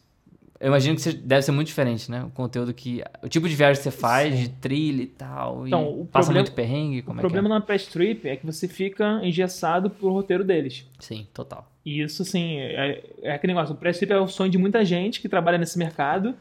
eu 0.59 0.67
imagino 0.67 0.97
que 0.97 1.11
deve 1.13 1.41
ser 1.41 1.51
muito 1.51 1.67
diferente, 1.67 2.09
né? 2.09 2.23
O 2.23 2.29
conteúdo 2.29 2.73
que. 2.73 3.03
O 3.23 3.27
tipo 3.27 3.47
de 3.49 3.55
viagem 3.55 3.77
que 3.77 3.83
você 3.89 3.91
faz, 3.97 4.37
de 4.37 4.49
trilha 4.49 5.01
e 5.03 5.07
tal. 5.07 5.67
Então, 5.67 5.81
e 5.83 6.01
o 6.01 6.05
passa 6.05 6.27
problema- 6.27 6.45
muito 6.45 6.55
perrengue, 6.55 6.99
O 6.99 7.03
como 7.03 7.19
problema 7.19 7.47
é 7.47 7.49
na 7.49 7.61
press 7.61 7.87
trip 7.87 8.27
é 8.27 8.35
que 8.35 8.45
você 8.45 8.67
fica 8.67 9.19
engessado 9.23 9.89
pro 9.89 10.11
roteiro 10.11 10.43
deles. 10.43 10.81
que 10.81 10.87
é? 10.99 11.17
Sim, 11.17 11.27
total. 11.33 11.69
E 11.85 12.01
isso, 12.01 12.21
assim, 12.21 12.57
é, 12.57 13.03
é 13.21 13.31
aquele 13.33 13.53
negócio. 13.53 13.75
O 13.75 13.77
press 13.77 13.97
trip 13.97 14.11
é 14.11 14.19
o 14.19 14.27
sonho 14.27 14.49
de 14.51 14.57
muita 14.57 14.83
gente 14.85 15.19
que 15.21 15.29
trabalha 15.29 15.57
nesse 15.57 15.77
mercado. 15.77 16.35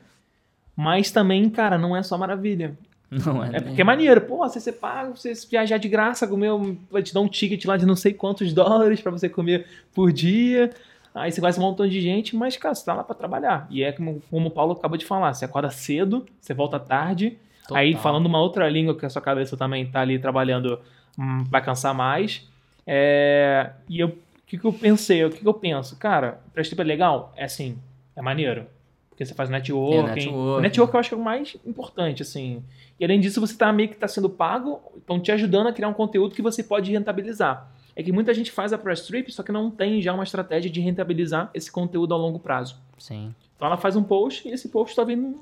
Mas 0.76 1.10
também, 1.12 1.48
cara, 1.50 1.78
não 1.78 1.96
é 1.96 2.02
só 2.02 2.18
maravilha. 2.18 2.76
Não 3.10 3.44
é, 3.44 3.56
É 3.56 3.60
porque 3.60 3.80
é 3.80 3.84
maneiro. 3.84 4.20
Pô, 4.22 4.38
você, 4.38 4.58
você 4.58 4.72
paga, 4.72 5.10
você 5.10 5.32
viajar 5.48 5.78
de 5.78 5.88
graça, 5.88 6.26
comer, 6.26 6.50
vai 6.90 7.02
te 7.02 7.14
dar 7.14 7.20
um 7.20 7.28
ticket 7.28 7.64
lá 7.64 7.76
de 7.76 7.86
não 7.86 7.96
sei 7.96 8.12
quantos 8.12 8.52
dólares 8.52 9.00
pra 9.00 9.12
você 9.12 9.28
comer 9.28 9.66
por 9.94 10.12
dia. 10.12 10.70
Aí 11.14 11.30
você 11.30 11.40
conhece 11.40 11.60
um 11.60 11.62
montão 11.62 11.86
de 11.86 12.00
gente, 12.00 12.34
mas, 12.34 12.56
cara, 12.56 12.74
você 12.74 12.84
tá 12.84 12.92
lá 12.92 13.04
pra 13.04 13.14
trabalhar. 13.14 13.68
E 13.70 13.84
é 13.84 13.92
como, 13.92 14.20
como 14.28 14.48
o 14.48 14.50
Paulo 14.50 14.72
acabou 14.72 14.98
de 14.98 15.06
falar: 15.06 15.32
você 15.32 15.44
acorda 15.44 15.70
cedo, 15.70 16.26
você 16.40 16.52
volta 16.52 16.80
tarde. 16.80 17.38
Total. 17.62 17.76
Aí, 17.76 17.94
falando 17.94 18.26
uma 18.26 18.40
outra 18.40 18.68
língua 18.68 18.96
que 18.96 19.06
a 19.06 19.10
sua 19.10 19.22
cabeça 19.22 19.56
também 19.56 19.86
tá 19.86 20.00
ali 20.00 20.18
trabalhando, 20.18 20.80
hum, 21.18 21.44
vai 21.48 21.62
cansar 21.62 21.94
mais. 21.94 22.46
É, 22.86 23.70
e 23.88 24.00
eu, 24.00 24.08
o 24.08 24.18
que, 24.46 24.58
que 24.58 24.64
eu 24.64 24.72
pensei? 24.72 25.24
O 25.24 25.30
que, 25.30 25.38
que 25.40 25.48
eu 25.48 25.54
penso? 25.54 25.96
Cara, 25.96 26.40
o 26.48 26.50
press 26.50 26.68
trip 26.68 26.80
é 26.80 26.84
legal? 26.84 27.32
É 27.36 27.44
assim, 27.44 27.78
é 28.16 28.20
maneiro. 28.20 28.66
Porque 29.14 29.24
você 29.24 29.32
faz 29.32 29.48
networking. 29.48 30.02
networking. 30.02 30.34
O 30.34 30.60
network 30.60 30.92
eu 30.92 31.00
acho 31.00 31.08
que 31.08 31.14
é 31.14 31.18
o 31.18 31.22
mais 31.22 31.56
importante, 31.64 32.20
assim. 32.20 32.64
E 32.98 33.04
além 33.04 33.20
disso, 33.20 33.40
você 33.40 33.56
tá 33.56 33.72
meio 33.72 33.88
que 33.88 33.96
tá 33.96 34.08
sendo 34.08 34.28
pago, 34.28 34.80
estão 34.96 35.20
te 35.20 35.30
ajudando 35.30 35.68
a 35.68 35.72
criar 35.72 35.88
um 35.88 35.94
conteúdo 35.94 36.34
que 36.34 36.42
você 36.42 36.64
pode 36.64 36.90
rentabilizar. 36.90 37.70
É 37.94 38.02
que 38.02 38.10
muita 38.10 38.34
gente 38.34 38.50
faz 38.50 38.72
a 38.72 38.78
press 38.78 39.06
trip, 39.06 39.30
só 39.30 39.44
que 39.44 39.52
não 39.52 39.70
tem 39.70 40.02
já 40.02 40.12
uma 40.12 40.24
estratégia 40.24 40.68
de 40.68 40.80
rentabilizar 40.80 41.48
esse 41.54 41.70
conteúdo 41.70 42.12
a 42.12 42.16
longo 42.16 42.40
prazo. 42.40 42.76
Sim. 42.98 43.32
Então 43.54 43.68
ela 43.68 43.76
faz 43.76 43.94
um 43.94 44.02
post 44.02 44.48
e 44.48 44.50
esse 44.50 44.68
post 44.68 44.96
tá 44.96 45.04
vindo. 45.04 45.40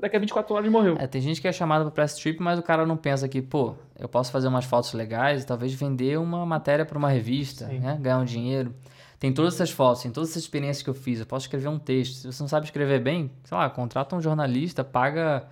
Daqui 0.00 0.16
a 0.16 0.18
24 0.18 0.52
horas 0.56 0.72
morreu. 0.72 0.96
É, 0.98 1.06
tem 1.06 1.20
gente 1.20 1.40
que 1.40 1.46
é 1.46 1.52
chamada 1.52 1.84
pra 1.84 1.92
press 1.92 2.16
trip, 2.16 2.42
mas 2.42 2.58
o 2.58 2.62
cara 2.64 2.84
não 2.84 2.96
pensa 2.96 3.28
que, 3.28 3.40
pô, 3.40 3.76
eu 3.96 4.08
posso 4.08 4.32
fazer 4.32 4.48
umas 4.48 4.64
fotos 4.64 4.92
legais 4.92 5.44
e 5.44 5.46
talvez 5.46 5.72
vender 5.72 6.18
uma 6.18 6.44
matéria 6.44 6.84
pra 6.84 6.98
uma 6.98 7.08
revista, 7.08 7.68
Sim. 7.68 7.78
né? 7.78 7.96
Ganhar 8.00 8.18
um 8.18 8.24
dinheiro. 8.24 8.74
Tem 9.18 9.32
todas 9.32 9.54
essas 9.54 9.70
fotos, 9.70 10.02
tem 10.02 10.10
todas 10.10 10.30
essas 10.30 10.42
experiências 10.42 10.82
que 10.82 10.90
eu 10.90 10.94
fiz. 10.94 11.20
Eu 11.20 11.26
posso 11.26 11.46
escrever 11.46 11.68
um 11.68 11.78
texto. 11.78 12.14
Se 12.14 12.26
você 12.32 12.42
não 12.42 12.48
sabe 12.48 12.66
escrever 12.66 13.00
bem, 13.00 13.30
sei 13.44 13.56
lá, 13.56 13.68
contrata 13.70 14.14
um 14.16 14.20
jornalista, 14.20 14.84
paga. 14.84 15.46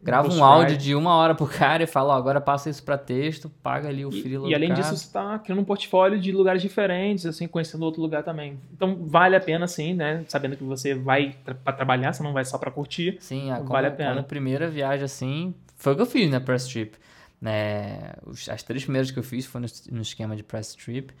Grava 0.00 0.32
um 0.32 0.44
áudio 0.44 0.76
de 0.76 0.94
uma 0.94 1.16
hora 1.16 1.34
pro 1.34 1.44
cara 1.44 1.82
e 1.82 1.86
fala, 1.86 2.14
ó, 2.14 2.16
agora 2.16 2.40
passa 2.40 2.70
isso 2.70 2.80
pra 2.84 2.96
texto, 2.96 3.50
paga 3.60 3.88
ali 3.88 4.06
o 4.06 4.10
E, 4.10 4.22
freela 4.22 4.46
e 4.46 4.50
do 4.50 4.54
além 4.54 4.68
cara. 4.68 4.80
disso, 4.80 4.96
você 4.96 5.12
tá 5.12 5.36
criando 5.40 5.58
um 5.60 5.64
portfólio 5.64 6.20
de 6.20 6.30
lugares 6.30 6.62
diferentes, 6.62 7.26
assim, 7.26 7.48
conhecendo 7.48 7.82
outro 7.82 8.00
lugar 8.00 8.22
também. 8.22 8.60
Então 8.72 8.96
vale 9.08 9.34
a 9.34 9.40
pena, 9.40 9.66
sim, 9.66 9.94
né? 9.94 10.24
Sabendo 10.28 10.56
que 10.56 10.62
você 10.62 10.94
vai 10.94 11.34
tra 11.44 11.52
pra 11.52 11.72
trabalhar, 11.72 12.12
você 12.12 12.22
não 12.22 12.32
vai 12.32 12.44
só 12.44 12.56
pra 12.58 12.70
curtir. 12.70 13.16
Sim, 13.18 13.50
a, 13.50 13.54
Vale 13.54 13.66
quando, 13.66 13.84
a 13.86 13.90
pena. 13.90 14.10
quando 14.12 14.18
a 14.20 14.22
primeira 14.22 14.68
viagem 14.70 15.04
assim, 15.04 15.52
foi 15.76 15.94
o 15.94 15.96
que 15.96 16.02
eu 16.02 16.06
fiz 16.06 16.30
na 16.30 16.40
press 16.40 16.68
trip. 16.68 16.96
Né? 17.40 18.12
As 18.48 18.62
três 18.62 18.84
primeiras 18.84 19.10
que 19.10 19.18
eu 19.18 19.22
fiz 19.24 19.46
foi 19.46 19.60
no, 19.60 19.66
no 19.90 20.02
esquema 20.02 20.36
de 20.36 20.44
press 20.44 20.76
trip. 20.76 21.12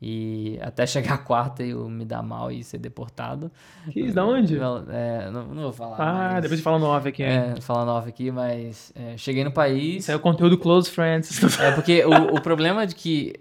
E 0.00 0.58
até 0.60 0.86
chegar 0.86 1.14
a 1.14 1.18
quarta 1.18 1.62
e 1.64 1.70
eu 1.70 1.88
me 1.88 2.04
dar 2.04 2.22
mal 2.22 2.52
e 2.52 2.62
ser 2.62 2.76
deportado. 2.78 3.50
Que 3.90 4.12
da 4.12 4.26
onde? 4.26 4.58
Não, 4.58 4.84
é, 4.90 5.30
não, 5.30 5.46
não 5.46 5.62
vou 5.62 5.72
falar. 5.72 5.96
Ah, 5.98 6.32
mas- 6.34 6.42
depois 6.42 6.58
de 6.60 6.62
falar 6.64 6.78
no 6.78 6.86
off 6.86 7.08
aqui. 7.08 7.22
É, 7.22 7.54
falando 7.62 7.88
off 7.92 8.06
aqui, 8.08 8.30
mas 8.30 8.92
é, 8.94 9.16
cheguei 9.16 9.42
no 9.42 9.50
país. 9.50 10.02
Isso 10.02 10.12
é 10.12 10.16
o 10.16 10.20
conteúdo 10.20 10.58
Close 10.58 10.90
Friends. 10.90 11.40
É 11.60 11.70
porque 11.72 12.04
o, 12.04 12.36
o 12.36 12.40
problema 12.42 12.86
de 12.86 12.94
que 12.94 13.32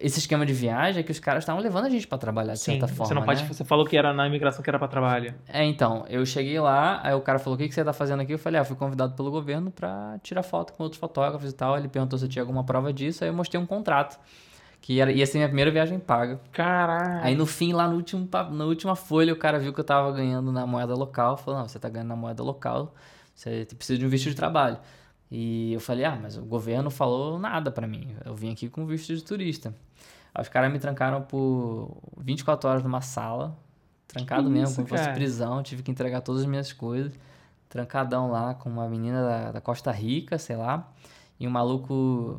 esse 0.00 0.18
esquema 0.18 0.44
de 0.44 0.52
viagem 0.52 1.00
é 1.00 1.02
que 1.04 1.12
os 1.12 1.20
caras 1.20 1.44
estavam 1.44 1.62
levando 1.62 1.84
a 1.84 1.88
gente 1.88 2.08
pra 2.08 2.18
trabalhar 2.18 2.54
de 2.54 2.58
Sim, 2.58 2.72
certa 2.72 2.88
forma. 2.88 3.06
você 3.06 3.14
não 3.14 3.22
pode. 3.22 3.42
né? 3.44 3.48
Você 3.52 3.64
falou 3.64 3.86
que 3.86 3.96
era 3.96 4.12
na 4.12 4.26
imigração 4.26 4.60
que 4.64 4.68
era 4.68 4.78
pra 4.80 4.88
trabalho. 4.88 5.32
É, 5.48 5.62
então, 5.64 6.04
eu 6.08 6.26
cheguei 6.26 6.58
lá, 6.58 7.00
aí 7.04 7.14
o 7.14 7.20
cara 7.20 7.38
falou, 7.38 7.54
o 7.54 7.58
que, 7.58 7.68
que 7.68 7.74
você 7.74 7.84
tá 7.84 7.92
fazendo 7.92 8.20
aqui? 8.20 8.32
Eu 8.34 8.38
falei, 8.38 8.60
ah, 8.60 8.64
fui 8.64 8.74
convidado 8.76 9.14
pelo 9.14 9.30
governo 9.30 9.70
pra 9.70 10.18
tirar 10.24 10.42
foto 10.42 10.72
com 10.72 10.82
outros 10.82 10.98
fotógrafos 10.98 11.48
e 11.48 11.54
tal. 11.54 11.78
Ele 11.78 11.86
perguntou 11.86 12.18
se 12.18 12.24
eu 12.24 12.28
tinha 12.28 12.42
alguma 12.42 12.64
prova 12.64 12.92
disso, 12.92 13.22
aí 13.22 13.30
eu 13.30 13.34
mostrei 13.34 13.60
um 13.62 13.64
contrato, 13.66 14.18
que 14.84 15.00
era, 15.00 15.10
ia 15.10 15.26
ser 15.26 15.38
minha 15.38 15.48
primeira 15.48 15.70
viagem 15.70 15.98
paga. 15.98 16.38
Caralho. 16.52 17.24
Aí 17.24 17.34
no 17.34 17.46
fim, 17.46 17.72
lá 17.72 17.88
no 17.88 17.96
último, 17.96 18.28
na 18.50 18.66
última 18.66 18.94
folha, 18.94 19.32
o 19.32 19.36
cara 19.36 19.58
viu 19.58 19.72
que 19.72 19.80
eu 19.80 19.84
tava 19.84 20.12
ganhando 20.12 20.52
na 20.52 20.66
moeda 20.66 20.94
local, 20.94 21.38
falou, 21.38 21.60
não, 21.60 21.66
você 21.66 21.78
tá 21.78 21.88
ganhando 21.88 22.08
na 22.08 22.16
moeda 22.16 22.42
local, 22.42 22.94
você 23.34 23.66
precisa 23.78 23.98
de 23.98 24.04
um 24.04 24.10
visto 24.10 24.28
de 24.28 24.36
trabalho. 24.36 24.76
E 25.30 25.72
eu 25.72 25.80
falei, 25.80 26.04
ah, 26.04 26.18
mas 26.20 26.36
o 26.36 26.42
governo 26.42 26.90
falou 26.90 27.38
nada 27.38 27.70
pra 27.70 27.86
mim, 27.86 28.14
eu 28.26 28.34
vim 28.34 28.52
aqui 28.52 28.68
com 28.68 28.84
visto 28.84 29.16
de 29.16 29.24
turista. 29.24 29.74
Aí 30.34 30.42
os 30.42 30.50
caras 30.50 30.70
me 30.70 30.78
trancaram 30.78 31.22
por 31.22 31.96
24 32.18 32.68
horas 32.68 32.82
numa 32.82 33.00
sala, 33.00 33.56
trancado 34.06 34.48
Que 34.48 34.50
mesmo, 34.50 34.66
isso, 34.66 34.74
como 34.74 34.86
se 34.86 34.98
fosse 34.98 35.14
prisão, 35.14 35.62
tive 35.62 35.82
que 35.82 35.90
entregar 35.90 36.20
todas 36.20 36.42
as 36.42 36.46
minhas 36.46 36.74
coisas, 36.74 37.10
trancadão 37.70 38.30
lá 38.30 38.52
com 38.52 38.68
uma 38.68 38.86
menina 38.86 39.22
da, 39.22 39.52
da 39.52 39.60
Costa 39.62 39.90
Rica, 39.90 40.36
sei 40.36 40.56
lá, 40.56 40.92
e 41.40 41.48
um 41.48 41.50
maluco, 41.50 42.38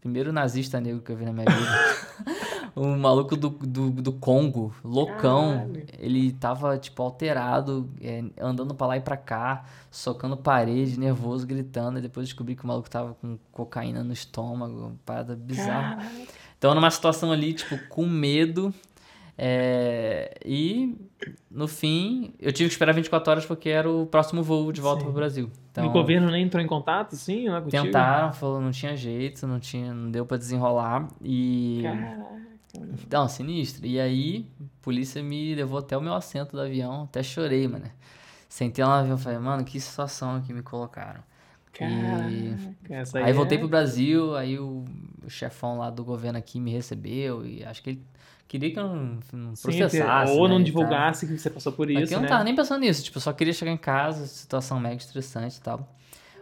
primeiro 0.00 0.32
nazista 0.32 0.80
negro 0.80 1.00
que 1.00 1.12
eu 1.12 1.16
vi 1.16 1.24
na 1.24 1.32
minha 1.32 1.46
vida. 1.46 2.36
um 2.76 2.96
maluco 2.98 3.36
do, 3.36 3.48
do, 3.48 3.90
do 3.90 4.12
Congo, 4.12 4.74
loucão. 4.84 5.52
Caralho. 5.52 5.86
Ele 5.98 6.32
tava, 6.32 6.76
tipo, 6.76 7.02
alterado, 7.02 7.88
é, 8.02 8.22
andando 8.38 8.74
pra 8.74 8.86
lá 8.86 8.96
e 8.98 9.00
pra 9.00 9.16
cá, 9.16 9.64
socando 9.90 10.36
parede, 10.36 10.98
nervoso, 11.00 11.46
gritando. 11.46 11.98
E 11.98 12.02
depois 12.02 12.26
descobri 12.26 12.54
que 12.54 12.64
o 12.64 12.66
maluco 12.66 12.90
tava 12.90 13.14
com 13.14 13.38
cocaína 13.50 14.04
no 14.04 14.12
estômago, 14.12 14.78
uma 14.78 14.96
parada 15.06 15.34
bizarra. 15.34 16.06
Então, 16.58 16.74
numa 16.74 16.90
situação 16.90 17.32
ali, 17.32 17.54
tipo, 17.54 17.78
com 17.88 18.06
medo. 18.06 18.74
É, 19.38 20.34
e 20.44 20.96
no 21.50 21.68
fim, 21.68 22.32
eu 22.38 22.52
tive 22.52 22.68
que 22.68 22.74
esperar 22.74 22.92
24 22.92 23.30
horas 23.30 23.46
porque 23.46 23.68
era 23.68 23.90
o 23.90 24.06
próximo 24.06 24.42
voo 24.42 24.72
de 24.72 24.80
volta 24.80 25.00
Sim. 25.00 25.06
pro 25.06 25.14
Brasil. 25.14 25.50
Então, 25.70 25.84
E 25.84 25.88
o 25.88 25.90
governo 25.90 26.30
nem 26.30 26.44
entrou 26.44 26.62
em 26.62 26.66
contato, 26.66 27.14
sim, 27.16 27.48
né, 27.48 27.60
contigo? 27.60 27.84
tentaram, 27.84 28.32
falou, 28.32 28.60
não 28.60 28.70
tinha 28.70 28.96
jeito, 28.96 29.46
não 29.46 29.60
tinha, 29.60 29.92
não 29.92 30.10
deu 30.10 30.24
pra 30.24 30.36
desenrolar. 30.36 31.08
E. 31.22 31.80
Caraca. 31.82 32.36
Não, 33.10 33.28
sinistro. 33.28 33.86
E 33.86 33.98
aí, 33.98 34.46
a 34.60 34.64
polícia 34.82 35.22
me 35.22 35.54
levou 35.54 35.78
até 35.78 35.96
o 35.96 36.00
meu 36.00 36.14
assento 36.14 36.52
do 36.52 36.60
avião, 36.60 37.04
até 37.04 37.22
chorei, 37.22 37.66
mano. 37.66 37.90
Sentei 38.48 38.84
lá 38.84 38.96
no 38.96 39.00
avião 39.02 39.16
e 39.16 39.20
falei, 39.20 39.38
mano, 39.38 39.64
que 39.64 39.80
situação 39.80 40.40
que 40.42 40.52
me 40.52 40.62
colocaram. 40.62 41.20
Caraca. 41.78 42.60
Aí 43.14 43.30
é- 43.30 43.32
voltei 43.32 43.58
pro 43.58 43.68
Brasil, 43.68 44.34
aí 44.36 44.58
o, 44.58 44.84
o 45.24 45.30
chefão 45.30 45.78
lá 45.78 45.90
do 45.90 46.04
governo 46.04 46.38
aqui 46.38 46.58
me 46.60 46.70
recebeu 46.70 47.44
e 47.46 47.64
acho 47.64 47.82
que 47.82 47.90
ele 47.90 48.02
queria 48.48 48.72
que 48.72 48.78
eu 48.78 48.84
não, 48.84 49.18
não 49.32 49.56
Sim, 49.56 49.62
processasse. 49.62 50.32
Ou 50.32 50.48
né, 50.48 50.54
não 50.54 50.62
divulgasse 50.62 51.26
que 51.26 51.36
você 51.36 51.50
passou 51.50 51.72
por 51.72 51.90
isso, 51.90 52.12
eu 52.12 52.16
não 52.18 52.22
né? 52.24 52.28
tava 52.28 52.44
nem 52.44 52.54
pensando 52.54 52.80
nisso, 52.80 53.02
tipo, 53.04 53.18
eu 53.18 53.22
só 53.22 53.32
queria 53.32 53.52
chegar 53.52 53.72
em 53.72 53.76
casa, 53.76 54.26
situação 54.26 54.80
mega 54.80 54.96
estressante 54.96 55.58
e 55.58 55.60
tal. 55.60 55.86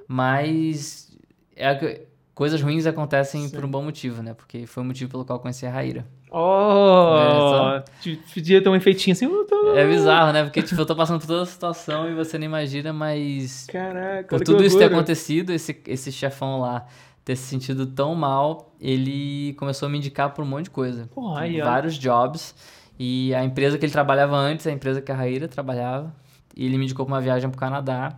Mas 0.07 1.17
é 1.57 2.03
coisas 2.35 2.61
ruins 2.61 2.87
acontecem 2.87 3.49
Sim. 3.49 3.55
por 3.55 3.65
um 3.65 3.69
bom 3.71 3.83
motivo, 3.83 4.23
né? 4.23 4.35
Porque 4.35 4.67
foi 4.67 4.83
o 4.83 4.87
motivo 4.87 5.11
pelo 5.11 5.25
qual 5.25 5.39
eu 5.39 5.43
conheci 5.43 5.67
a 5.67 5.71
Raíra. 5.71 6.07
Oh! 6.37 7.81
T- 8.03 8.19
Podia 8.35 8.61
ter 8.63 8.69
um 8.69 8.75
efeitinho 8.75 9.13
assim. 9.13 9.29
tô- 9.47 9.75
É 9.77 9.87
bizarro, 9.87 10.33
né? 10.33 10.43
Porque, 10.45 10.63
tipo, 10.63 10.81
eu 10.81 10.87
tô 10.87 10.97
passando 10.97 11.21
por 11.21 11.27
toda 11.27 11.43
a 11.43 11.47
situação 11.47 12.11
e 12.11 12.15
você 12.15 12.37
não 12.39 12.45
imagina, 12.47 12.93
mas 12.93 13.67
Caraca, 13.71 14.29
por 14.29 14.41
tudo 14.45 14.65
isso 14.65 14.77
ter 14.79 14.85
acontecido, 14.85 15.51
esse, 15.53 15.81
esse 15.87 16.11
chefão 16.13 16.61
lá 16.61 16.87
ter 17.25 17.37
se 17.37 17.45
sentido 17.45 17.87
tão 17.87 18.15
mal, 18.15 18.71
ele 18.81 19.55
começou 19.55 19.87
a 19.87 19.89
me 19.91 19.97
indicar 19.97 20.31
por 20.35 20.45
um 20.45 20.47
monte 20.47 20.65
de 20.65 20.71
coisa. 20.71 21.09
Porra, 21.15 21.41
aí. 21.43 21.59
Vários 21.61 21.97
jobs. 21.99 22.55
E 22.99 23.35
a 23.35 23.43
empresa 23.43 23.79
que 23.79 23.85
ele 23.87 23.93
trabalhava 23.93 24.37
antes, 24.37 24.67
a 24.67 24.71
empresa 24.73 25.01
que 25.01 25.11
a 25.11 25.15
Raíra 25.15 25.49
trabalhava, 25.49 26.15
e 26.55 26.67
ele 26.67 26.77
me 26.77 26.85
indicou 26.85 27.07
pra 27.07 27.15
uma 27.15 27.21
viagem 27.21 27.49
pro 27.49 27.59
Canadá. 27.59 28.13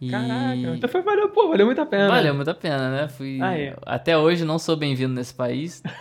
E 0.00 0.10
Caraca, 0.10 0.54
então 0.76 0.88
foi, 0.88 1.02
valeu, 1.02 1.28
pô, 1.28 1.48
valeu 1.48 1.66
muito 1.66 1.80
a 1.80 1.86
pena. 1.86 2.08
valeu 2.08 2.32
muito 2.34 2.48
a 2.50 2.54
pena, 2.54 2.88
né? 2.90 3.08
Fui... 3.08 3.38
Ah, 3.42 3.58
é. 3.58 3.76
Até 3.84 4.16
hoje 4.16 4.44
não 4.44 4.58
sou 4.58 4.76
bem-vindo 4.76 5.12
nesse 5.12 5.34
país. 5.34 5.82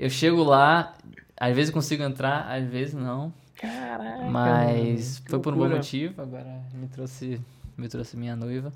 eu 0.00 0.08
chego 0.08 0.42
lá, 0.42 0.94
às 1.36 1.54
vezes 1.54 1.70
consigo 1.70 2.02
entrar, 2.02 2.50
às 2.50 2.66
vezes 2.66 2.94
não. 2.94 3.30
Caraca. 3.54 4.24
Mas 4.24 5.22
foi 5.28 5.38
por 5.38 5.52
um 5.52 5.58
bom 5.58 5.68
motivo, 5.68 6.22
agora 6.22 6.62
me 6.72 6.88
trouxe, 6.88 7.38
me 7.76 7.86
trouxe 7.86 8.16
minha 8.16 8.34
noiva. 8.34 8.72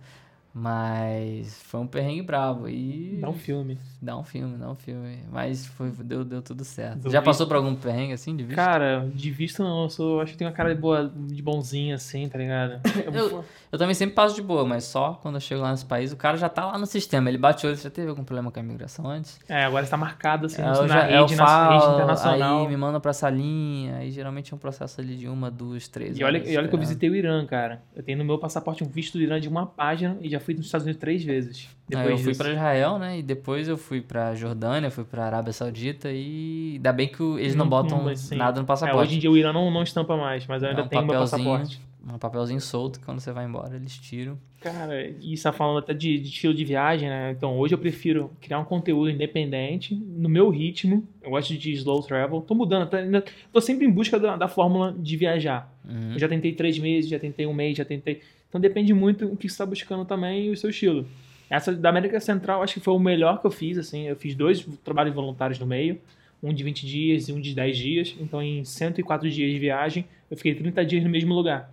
Mas 0.55 1.61
foi 1.65 1.81
um 1.81 1.87
perrengue 1.87 2.23
bravo 2.23 2.69
e 2.69 3.19
Dá 3.21 3.29
um 3.29 3.35
filme. 3.35 3.77
dá 4.01 4.17
um 4.17 4.23
filme, 4.23 4.57
dá 4.57 4.71
um 4.71 4.75
filme. 4.77 5.19
Mas 5.33 5.67
foi, 5.67 5.91
deu, 5.91 6.25
deu 6.25 6.41
tudo 6.41 6.65
certo. 6.65 7.01
Do 7.01 7.11
Já 7.11 7.19
visto. 7.19 7.25
passou 7.25 7.47
por 7.49 7.57
algum 7.57 7.75
perrengue 7.75 8.13
assim 8.13 8.37
de 8.37 8.45
vista? 8.45 8.63
Cara, 8.65 9.11
de 9.13 9.31
vista 9.33 9.65
não, 9.65 9.83
eu 9.83 9.91
sou, 9.91 10.21
acho 10.21 10.33
que 10.33 10.39
tenho 10.39 10.49
uma 10.49 10.57
cara 10.57 10.73
de 10.75 10.81
boa, 10.81 11.13
de 11.13 11.43
bonzinho 11.43 11.95
assim, 11.97 12.29
tá 12.29 12.39
ligado? 12.39 12.81
Eu- 13.13 13.45
Eu 13.73 13.79
também 13.79 13.95
sempre 13.95 14.15
passo 14.15 14.37
de 14.37 14.43
boa, 14.43 14.65
mas 14.65 14.85
só 14.85 15.15
quando 15.21 15.35
eu 15.35 15.41
chego 15.41 15.61
lá 15.61 15.73
nesse 15.73 15.85
país, 15.85 16.13
o 16.13 16.17
cara 16.17 16.37
já 16.37 16.49
tá 16.49 16.67
lá 16.67 16.79
no 16.79 16.87
sistema. 16.87 17.29
Ele 17.29 17.39
bate 17.39 17.67
o 17.67 17.69
olho, 17.69 17.77
já 17.77 17.91
teve 17.91 18.09
algum 18.09 18.23
problema 18.23 18.53
com 18.53 18.61
a 18.61 18.63
imigração 18.63 19.09
antes? 19.09 19.41
É, 19.49 19.65
agora 19.65 19.83
está 19.85 19.97
marcado 19.97 20.47
assim 20.47 20.63
É, 20.63 20.65
na 20.65 20.75
já, 20.87 21.03
rede, 21.03 21.35
na 21.35 21.69
rede 21.69 21.85
internacional. 21.85 22.61
aí 22.63 22.69
me 22.69 22.77
manda 22.77 23.01
pra 23.01 23.13
salinha, 23.13 23.97
aí 23.97 24.13
geralmente 24.13 24.53
é 24.53 24.57
um 24.57 24.59
processo 24.59 25.01
ali 25.01 25.17
de 25.17 25.27
uma, 25.29 25.51
duas, 25.51 25.89
três 25.89 26.17
E 26.17 26.23
olha, 26.23 26.39
e 26.39 26.41
olha 26.41 26.45
que 26.45 26.57
eu 26.57 26.61
esperando. 26.61 26.79
visitei 26.81 27.11
o 27.11 27.17
Irã, 27.17 27.45
cara. 27.45 27.83
Eu 27.97 28.03
tenho 28.05 28.19
no 28.19 28.25
meu 28.25 28.39
passaporte 28.39 28.85
um 28.85 28.89
visto 28.89 29.19
do 29.19 29.25
Irã 29.25 29.41
de 29.41 29.49
uma 29.49 29.67
página 29.67 30.17
e 30.21 30.29
já 30.29 30.39
fui 30.45 30.55
nos 30.55 30.67
Estados 30.67 30.85
Unidos 30.85 31.01
três 31.01 31.25
vezes. 31.25 31.69
É, 31.91 31.97
Depois 31.97 32.11
eu 32.21 32.25
fui 32.25 32.35
pra 32.35 32.51
Israel, 32.53 32.99
né? 32.99 33.19
E 33.19 33.23
depois 33.23 33.69
eu 33.69 33.77
fui 33.77 34.01
pra 34.01 34.35
Jordânia, 34.35 34.91
fui 34.91 35.05
pra 35.05 35.25
Arábia 35.27 35.53
Saudita 35.53 36.11
e 36.13 36.73
ainda 36.77 36.93
bem 36.93 37.09
que 37.09 37.23
eles 37.23 37.55
não 37.55 37.65
Não- 37.65 37.71
botam 37.71 38.03
não, 38.05 38.09
assim, 38.09 38.37
nada 38.37 38.59
no 38.61 38.65
É, 38.65 38.67
passaporte. 38.67 39.01
hoje 39.09 39.17
em 39.17 39.19
dia 39.19 39.31
o 39.31 39.37
Irã 39.37 39.53
não, 39.53 39.71
não 39.71 39.83
estampa 39.83 40.17
mais, 40.17 40.47
mas 40.47 40.63
eu 40.63 40.69
É 40.69 40.71
ainda 40.71 40.85
um 40.85 40.89
tenho 40.89 41.05
meu 41.07 41.15
passaporte. 41.21 41.81
um 42.07 42.19
papelzinho 42.19 42.61
solto 42.61 42.99
que 43.01 43.05
quando 43.07 43.21
você 43.21 43.33
vai 43.33 43.45
embora 43.47 43.77
eles 43.77 43.97
tiram. 43.99 44.39
Cara, 44.61 45.07
e 45.21 45.37
você 45.37 45.43
tá 45.43 45.53
falando 45.53 45.79
até 45.81 45.93
de, 45.93 46.19
de 46.19 46.29
estilo 46.29 46.55
de 46.55 46.65
viagem, 46.65 47.07
né? 47.09 47.33
Então 47.37 47.59
hoje 47.59 47.75
eu 47.75 47.79
prefiro 47.79 48.31
criar 48.41 48.59
um 48.61 48.65
conteúdo 48.65 49.11
independente, 49.11 49.95
no 49.95 50.27
meu 50.29 50.49
ritmo. 50.49 51.07
Eu 51.23 51.31
gosto 51.31 51.55
de 51.57 51.73
slow 51.73 52.03
travel. 52.03 52.41
Tô 52.41 52.55
mudando, 52.55 52.89
tá, 52.89 52.97
ainda, 52.99 53.23
tô 53.53 53.61
sempre 53.61 53.85
em 53.87 53.91
busca 53.91 54.19
da, 54.19 54.37
da 54.37 54.49
fórmula 54.49 54.95
de 54.99 55.17
viajar. 55.19 55.71
Uhum. 55.87 56.13
Eu 56.15 56.19
já 56.19 56.27
tentei 56.29 56.53
três 56.55 56.79
meses, 56.79 57.11
já 57.11 57.19
tentei 57.19 57.47
um 57.47 57.53
mês, 57.53 57.77
já 57.77 57.85
tentei. 57.85 58.23
Então 58.55 58.61
depende 58.61 58.95
muito 58.95 59.27
o 59.27 59.37
que 59.37 59.49
você 59.49 59.59
tá 59.59 59.67
buscando 59.67 60.05
também 60.05 60.47
e 60.47 60.51
o 60.51 60.57
seu 60.57 60.71
estilo. 60.71 61.05
Essa 61.51 61.73
da 61.73 61.89
América 61.89 62.21
Central 62.21 62.63
acho 62.63 62.75
que 62.75 62.81
foi 62.81 62.95
o 62.95 63.01
melhor 63.01 63.41
que 63.41 63.47
eu 63.49 63.51
fiz, 63.51 63.77
assim. 63.77 64.07
Eu 64.07 64.15
fiz 64.15 64.37
dois 64.37 64.65
trabalhos 64.85 65.13
voluntários 65.13 65.59
no 65.59 65.67
meio, 65.67 65.99
um 66.41 66.55
de 66.55 66.63
20 66.63 66.87
dias 66.87 67.29
e 67.29 67.33
um 67.33 67.41
de 67.41 67.53
10 67.53 67.77
dias. 67.77 68.17
Então 68.21 68.41
em 68.41 68.65
104 68.65 69.29
dias 69.29 69.51
de 69.51 69.59
viagem, 69.59 70.05
eu 70.31 70.37
fiquei 70.37 70.55
30 70.55 70.87
dias 70.87 71.03
no 71.03 71.11
mesmo 71.11 71.35
lugar. 71.35 71.69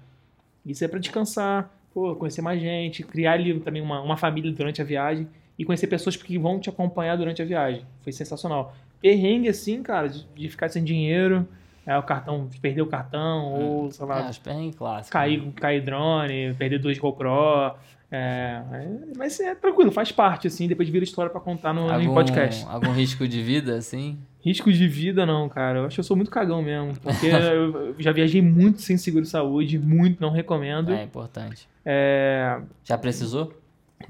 Isso 0.66 0.84
é 0.84 0.88
para 0.88 0.98
descansar, 0.98 1.72
pô, 1.94 2.16
conhecer 2.16 2.42
mais 2.42 2.60
gente, 2.60 3.04
criar 3.04 3.34
ali 3.34 3.60
também 3.60 3.84
uma, 3.84 4.02
uma 4.02 4.18
família 4.18 4.52
durante 4.52 4.82
a 4.82 4.84
viagem 4.84 5.28
e 5.60 5.64
conhecer 5.64 5.86
pessoas 5.86 6.16
que 6.16 6.36
vão 6.40 6.60
te 6.60 6.68
acompanhar 6.68 7.16
durante 7.16 7.44
a 7.44 7.46
viagem. 7.46 7.86
Foi 8.02 8.12
sensacional. 8.12 8.76
Perrengue 9.00 9.50
assim, 9.50 9.84
cara, 9.84 10.08
de, 10.08 10.26
de 10.36 10.50
ficar 10.50 10.68
sem 10.70 10.84
dinheiro, 10.84 11.48
é, 11.86 11.98
o 11.98 12.04
cartão, 12.04 12.48
de 12.48 12.60
perder 12.60 12.82
o 12.82 12.88
cartão, 12.88 13.54
ou 13.54 13.92
sei 13.92 14.06
lá, 14.06 14.30
É, 14.30 14.32
perrengues 14.44 14.76
clássicos. 14.76 15.10
cair, 15.10 15.42
né? 15.42 15.52
cair 15.56 15.82
drone, 15.84 16.54
perder 16.58 16.80
dois 16.80 16.98
GoPro. 17.00 17.76
É, 18.14 18.62
é, 18.74 18.88
mas 19.18 19.40
é 19.40 19.56
tranquilo, 19.56 19.90
faz 19.90 20.12
parte, 20.12 20.46
assim, 20.48 20.68
depois 20.68 20.90
vira 20.90 21.04
história 21.04 21.32
pra 21.32 21.40
contar 21.40 21.74
no, 21.74 21.90
algum, 21.90 22.14
podcast. 22.14 22.66
algum 22.68 22.92
risco 22.92 23.26
de 23.26 23.42
vida, 23.42 23.76
assim? 23.78 24.18
Risco 24.44 24.72
de 24.74 24.88
vida, 24.88 25.26
não, 25.26 25.48
cara. 25.48 25.80
Eu 25.80 25.86
acho 25.86 25.96
que 25.96 26.00
eu 26.02 26.04
sou 26.04 26.18
muito 26.18 26.30
cagão 26.32 26.62
mesmo. 26.62 26.94
Porque 27.00 27.28
eu 27.32 27.96
já 28.00 28.12
viajei 28.12 28.42
muito 28.42 28.82
sem 28.82 28.98
seguro-saúde, 28.98 29.80
muito, 29.80 30.20
não 30.20 30.32
recomendo. 30.32 30.92
É 30.92 31.04
importante. 31.04 31.70
É, 31.86 32.60
Já 32.84 32.98
precisou? 32.98 33.54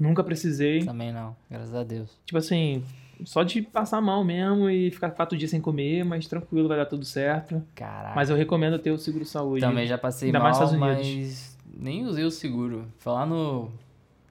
nunca 0.00 0.24
precisei. 0.24 0.84
Também 0.84 1.12
não, 1.12 1.36
graças 1.50 1.74
a 1.74 1.84
Deus. 1.84 2.18
Tipo 2.24 2.38
assim, 2.38 2.82
só 3.24 3.42
de 3.42 3.62
passar 3.62 4.00
mal 4.00 4.24
mesmo 4.24 4.68
e 4.68 4.90
ficar 4.90 5.10
quatro 5.10 5.36
dias 5.36 5.50
sem 5.50 5.60
comer, 5.60 6.04
mas 6.04 6.26
tranquilo, 6.26 6.68
vai 6.68 6.76
dar 6.76 6.86
tudo 6.86 7.04
certo. 7.04 7.62
Caraca. 7.74 8.14
Mas 8.14 8.30
eu 8.30 8.36
recomendo 8.36 8.78
ter 8.78 8.90
o 8.90 8.98
seguro-saúde. 8.98 9.60
Também 9.60 9.86
já 9.86 9.98
passei 9.98 10.28
Ainda 10.28 10.38
mal, 10.38 10.48
mais 10.48 10.56
Estados 10.56 10.78
mas 10.78 11.58
nem 11.76 12.04
usei 12.04 12.24
o 12.24 12.30
seguro. 12.30 12.86
Foi 12.98 13.12
lá 13.12 13.26
no... 13.26 13.70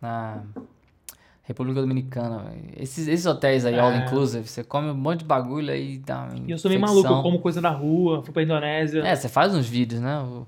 Na 0.01 0.41
República 1.43 1.81
Dominicana. 1.81 2.53
Esses, 2.77 3.07
esses 3.07 3.25
hotéis 3.25 3.65
aí, 3.65 3.75
É. 3.75 3.79
all 3.79 3.93
inclusive, 3.93 4.47
você 4.47 4.63
come 4.63 4.89
um 4.89 4.95
monte 4.95 5.19
de 5.19 5.25
bagulho 5.25 5.71
aí 5.71 5.97
dá 5.97 6.29
E 6.47 6.51
eu 6.51 6.57
sou 6.57 6.69
meio 6.69 6.79
maluco, 6.79 7.07
eu 7.07 7.21
como 7.21 7.39
coisa 7.39 7.59
na 7.59 7.69
rua, 7.69 8.21
fui 8.23 8.31
pra 8.31 8.43
Indonésia. 8.43 9.01
É, 9.01 9.15
você 9.15 9.27
faz 9.27 9.53
uns 9.53 9.67
vídeos, 9.67 10.01
né? 10.01 10.19
O, 10.19 10.45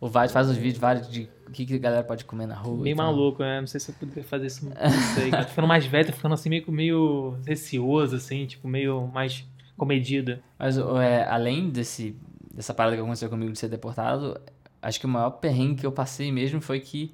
o 0.00 0.08
Vaz 0.08 0.32
faz 0.32 0.48
uns 0.48 0.56
vídeos 0.56 0.78
vários 0.78 1.08
de 1.10 1.28
o 1.46 1.50
que, 1.52 1.66
que 1.66 1.74
a 1.74 1.78
galera 1.78 2.04
pode 2.04 2.24
comer 2.24 2.46
na 2.46 2.54
rua. 2.54 2.82
Meio 2.82 2.96
maluco, 2.96 3.42
né? 3.42 3.60
Não 3.60 3.66
sei 3.66 3.80
se 3.80 3.90
eu 3.90 3.94
poderia 3.98 4.22
fazer 4.24 4.46
isso. 4.46 4.64
Não 4.68 4.74
sei, 5.14 5.30
cara. 5.30 5.44
Tô 5.44 5.50
ficando 5.50 5.68
mais 5.68 5.84
velho, 5.84 6.06
tô 6.06 6.12
ficando 6.12 6.34
assim 6.34 6.48
meio, 6.48 6.64
meio 6.70 7.36
receoso, 7.46 8.16
assim, 8.16 8.46
tipo, 8.46 8.66
meio 8.68 9.08
mais 9.12 9.44
comedido. 9.76 10.38
Mas 10.58 10.78
é, 10.78 11.24
além 11.28 11.68
desse, 11.70 12.16
dessa 12.54 12.72
parada 12.72 12.94
que 12.96 13.02
aconteceu 13.02 13.28
comigo 13.28 13.50
de 13.52 13.58
ser 13.58 13.68
deportado, 13.68 14.40
acho 14.80 15.00
que 15.00 15.06
o 15.06 15.08
maior 15.08 15.30
perrengue 15.30 15.80
que 15.80 15.86
eu 15.86 15.92
passei 15.92 16.30
mesmo 16.30 16.60
foi 16.60 16.78
que 16.80 17.12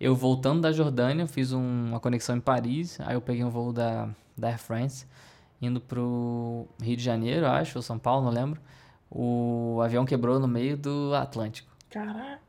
eu 0.00 0.14
voltando 0.14 0.60
da 0.62 0.72
Jordânia, 0.72 1.26
fiz 1.26 1.52
um- 1.52 1.88
uma 1.88 2.00
conexão 2.00 2.36
em 2.36 2.40
Paris, 2.40 2.98
aí 3.00 3.14
eu 3.14 3.20
peguei 3.20 3.44
um 3.44 3.50
voo 3.50 3.72
da, 3.72 4.08
da 4.36 4.48
Air 4.48 4.58
France, 4.58 5.06
indo 5.60 5.80
pro 5.80 6.66
Rio 6.82 6.96
de 6.96 7.02
Janeiro, 7.02 7.46
acho, 7.46 7.78
ou 7.78 7.82
São 7.82 7.98
Paulo, 7.98 8.24
não 8.24 8.32
lembro. 8.32 8.60
O 9.10 9.80
avião 9.82 10.04
quebrou 10.04 10.40
no 10.40 10.48
meio 10.48 10.76
do 10.76 11.12
Atlântico. 11.14 11.73
Caraca. 11.94 12.40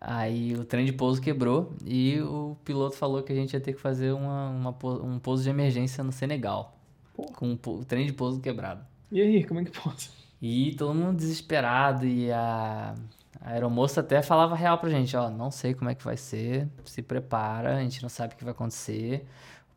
Aí 0.00 0.54
o 0.54 0.64
trem 0.64 0.84
de 0.84 0.92
pouso 0.92 1.20
quebrou 1.20 1.74
e 1.84 2.20
o 2.20 2.56
piloto 2.64 2.96
falou 2.96 3.22
que 3.22 3.32
a 3.32 3.34
gente 3.34 3.54
ia 3.54 3.60
ter 3.60 3.72
que 3.72 3.80
fazer 3.80 4.12
uma, 4.12 4.50
uma 4.50 4.76
um 5.02 5.18
pouso 5.18 5.42
de 5.42 5.50
emergência 5.50 6.04
no 6.04 6.12
Senegal. 6.12 6.78
Porra. 7.14 7.32
Com 7.34 7.58
o 7.66 7.84
trem 7.84 8.06
de 8.06 8.12
pouso 8.12 8.40
quebrado. 8.40 8.86
E 9.10 9.20
aí, 9.20 9.42
como 9.44 9.60
é 9.60 9.64
que 9.64 9.72
pode? 9.72 10.10
E 10.40 10.74
todo 10.76 10.94
mundo 10.94 11.16
desesperado 11.16 12.06
e 12.06 12.30
a, 12.30 12.94
a 13.40 13.50
aeromoça 13.50 14.00
até 14.00 14.22
falava 14.22 14.54
real 14.54 14.78
pra 14.78 14.90
gente, 14.90 15.16
ó, 15.16 15.30
não 15.30 15.50
sei 15.50 15.74
como 15.74 15.90
é 15.90 15.94
que 15.94 16.04
vai 16.04 16.16
ser, 16.16 16.68
se 16.84 17.02
prepara, 17.02 17.76
a 17.76 17.80
gente 17.80 18.02
não 18.02 18.08
sabe 18.08 18.34
o 18.34 18.36
que 18.36 18.44
vai 18.44 18.52
acontecer. 18.52 19.26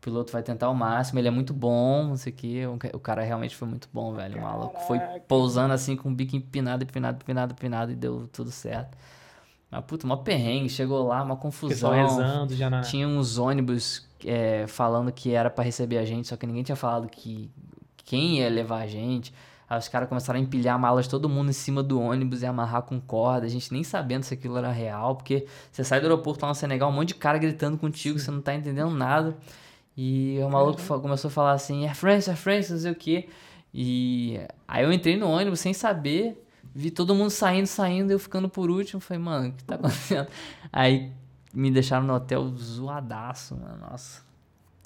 O 0.10 0.12
piloto 0.12 0.32
vai 0.32 0.42
tentar 0.42 0.70
o 0.70 0.76
máximo, 0.76 1.20
ele 1.20 1.28
é 1.28 1.32
muito 1.32 1.54
bom, 1.54 2.08
não 2.08 2.18
sei 2.18 2.34
o 2.34 2.36
que. 2.36 2.66
O 2.94 3.00
cara 3.00 3.22
realmente 3.22 3.56
foi 3.56 3.68
muito 3.68 3.88
bom, 3.94 4.14
velho. 4.14 4.40
O 4.40 4.42
maluco 4.42 4.80
foi 4.82 5.00
pousando 5.28 5.74
assim 5.74 5.96
com 5.96 6.10
o 6.10 6.14
bico 6.14 6.36
empinado, 6.36 6.84
empinado, 6.84 7.20
empinado, 7.22 7.54
empinado 7.54 7.92
e 7.92 7.96
deu 7.96 8.28
tudo 8.32 8.52
certo. 8.52 8.98
Mas, 9.70 9.84
puta, 9.86 10.06
uma 10.06 10.18
perrengue, 10.18 10.68
chegou 10.68 11.08
lá, 11.08 11.22
uma 11.22 11.36
confusão. 11.36 11.92
rezando 11.92 12.56
já 12.56 12.70
na. 12.70 12.82
Tinha 12.82 13.08
uns 13.08 13.38
ônibus 13.38 14.08
é, 14.26 14.66
falando 14.68 15.12
que 15.12 15.34
era 15.34 15.50
pra 15.50 15.64
receber 15.64 16.00
a 16.00 16.06
gente, 16.06 16.28
só 16.28 16.36
que 16.36 16.48
ninguém 16.48 16.64
tinha 16.64 16.76
falado 16.76 17.08
que 17.08 17.52
quem 17.98 18.40
ia 18.40 18.50
levar 18.50 18.80
a 18.80 18.88
gente. 18.88 19.34
Aí 19.70 19.78
os 19.78 19.88
caras 19.88 20.10
começaram 20.10 20.40
a 20.40 20.42
empilhar 20.42 20.80
malas 20.80 21.08
todo 21.08 21.30
mundo 21.30 21.52
em 21.52 21.54
cima 21.54 21.84
do 21.84 22.02
ônibus 22.02 22.42
e 22.42 22.46
amarrar 22.48 22.82
com 22.82 23.00
corda, 23.00 23.46
a 23.46 23.50
gente 23.50 23.72
nem 23.72 23.84
sabendo 23.84 24.24
se 24.24 24.34
aquilo 24.34 24.58
era 24.58 24.72
real, 24.72 25.16
porque 25.16 25.46
você 25.72 25.84
sai 25.84 26.00
do 26.00 26.06
aeroporto 26.06 26.44
lá 26.44 26.50
no 26.50 26.56
Senegal, 26.56 26.90
um 26.90 26.94
monte 26.94 27.10
de 27.10 27.16
cara 27.16 27.38
gritando 27.38 27.78
contigo, 27.78 28.18
você 28.18 28.32
não 28.32 28.42
tá 28.42 28.56
entendendo 28.56 28.90
nada. 28.90 29.38
E 30.02 30.40
o 30.42 30.50
maluco 30.50 30.80
fa- 30.80 30.98
começou 31.00 31.28
a 31.28 31.32
falar 31.32 31.52
assim, 31.52 31.86
Air 31.86 31.94
France, 31.96 32.30
Air 32.30 32.38
France, 32.40 32.72
não 32.72 32.80
sei 32.80 32.92
o 32.92 32.96
quê. 32.96 33.28
E 33.74 34.40
aí 34.68 34.84
eu 34.84 34.94
entrei 34.94 35.18
no 35.18 35.30
ônibus 35.30 35.60
sem 35.60 35.74
saber, 35.74 36.42
vi 36.74 36.90
todo 36.90 37.14
mundo 37.14 37.30
saindo, 37.30 37.68
saindo, 37.68 38.12
eu 38.12 38.18
ficando 38.20 38.48
por 38.48 38.70
último, 38.70 39.02
falei, 39.02 39.22
mano, 39.22 39.50
o 39.50 39.52
que 39.52 39.64
tá 39.66 39.76
acontecendo? 39.82 40.28
Aí 40.72 41.12
me 41.54 41.70
deixaram 41.70 42.06
no 42.06 42.14
hotel 42.14 42.48
zoadaço, 42.56 43.56
mano, 43.58 43.78
nossa. 43.92 44.22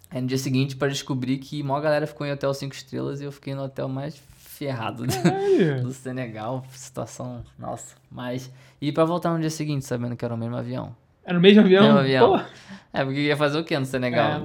Aí 0.09 0.19
no 0.21 0.27
dia 0.27 0.37
seguinte, 0.37 0.75
pra 0.75 0.87
descobrir 0.87 1.37
que 1.37 1.61
a 1.61 1.65
maior 1.65 1.81
galera 1.81 2.07
ficou 2.07 2.25
em 2.25 2.31
hotel 2.31 2.53
5 2.53 2.73
estrelas 2.73 3.21
e 3.21 3.23
eu 3.25 3.31
fiquei 3.31 3.53
no 3.53 3.63
hotel 3.63 3.87
mais 3.87 4.15
ferrado 4.37 5.05
do, 5.05 5.83
do 5.83 5.91
Senegal. 5.93 6.63
Situação, 6.71 7.43
nossa. 7.57 7.95
Mas. 8.11 8.51
E 8.81 8.91
pra 8.91 9.05
voltar 9.05 9.31
no 9.33 9.39
dia 9.39 9.49
seguinte, 9.49 9.85
sabendo 9.85 10.15
que 10.15 10.23
era 10.25 10.33
o 10.33 10.37
mesmo 10.37 10.55
avião. 10.55 10.95
Era 11.25 11.33
no 11.35 11.41
mesmo 11.41 11.61
avião? 11.61 11.83
Mesmo 11.83 11.99
avião. 11.99 12.37
Pô, 12.37 12.45
É, 12.93 13.03
porque 13.03 13.21
ia 13.21 13.35
fazer 13.37 13.57
o 13.57 13.63
quê 13.63 13.79
no 13.79 13.85
Senegal? 13.85 14.33
É, 14.33 14.39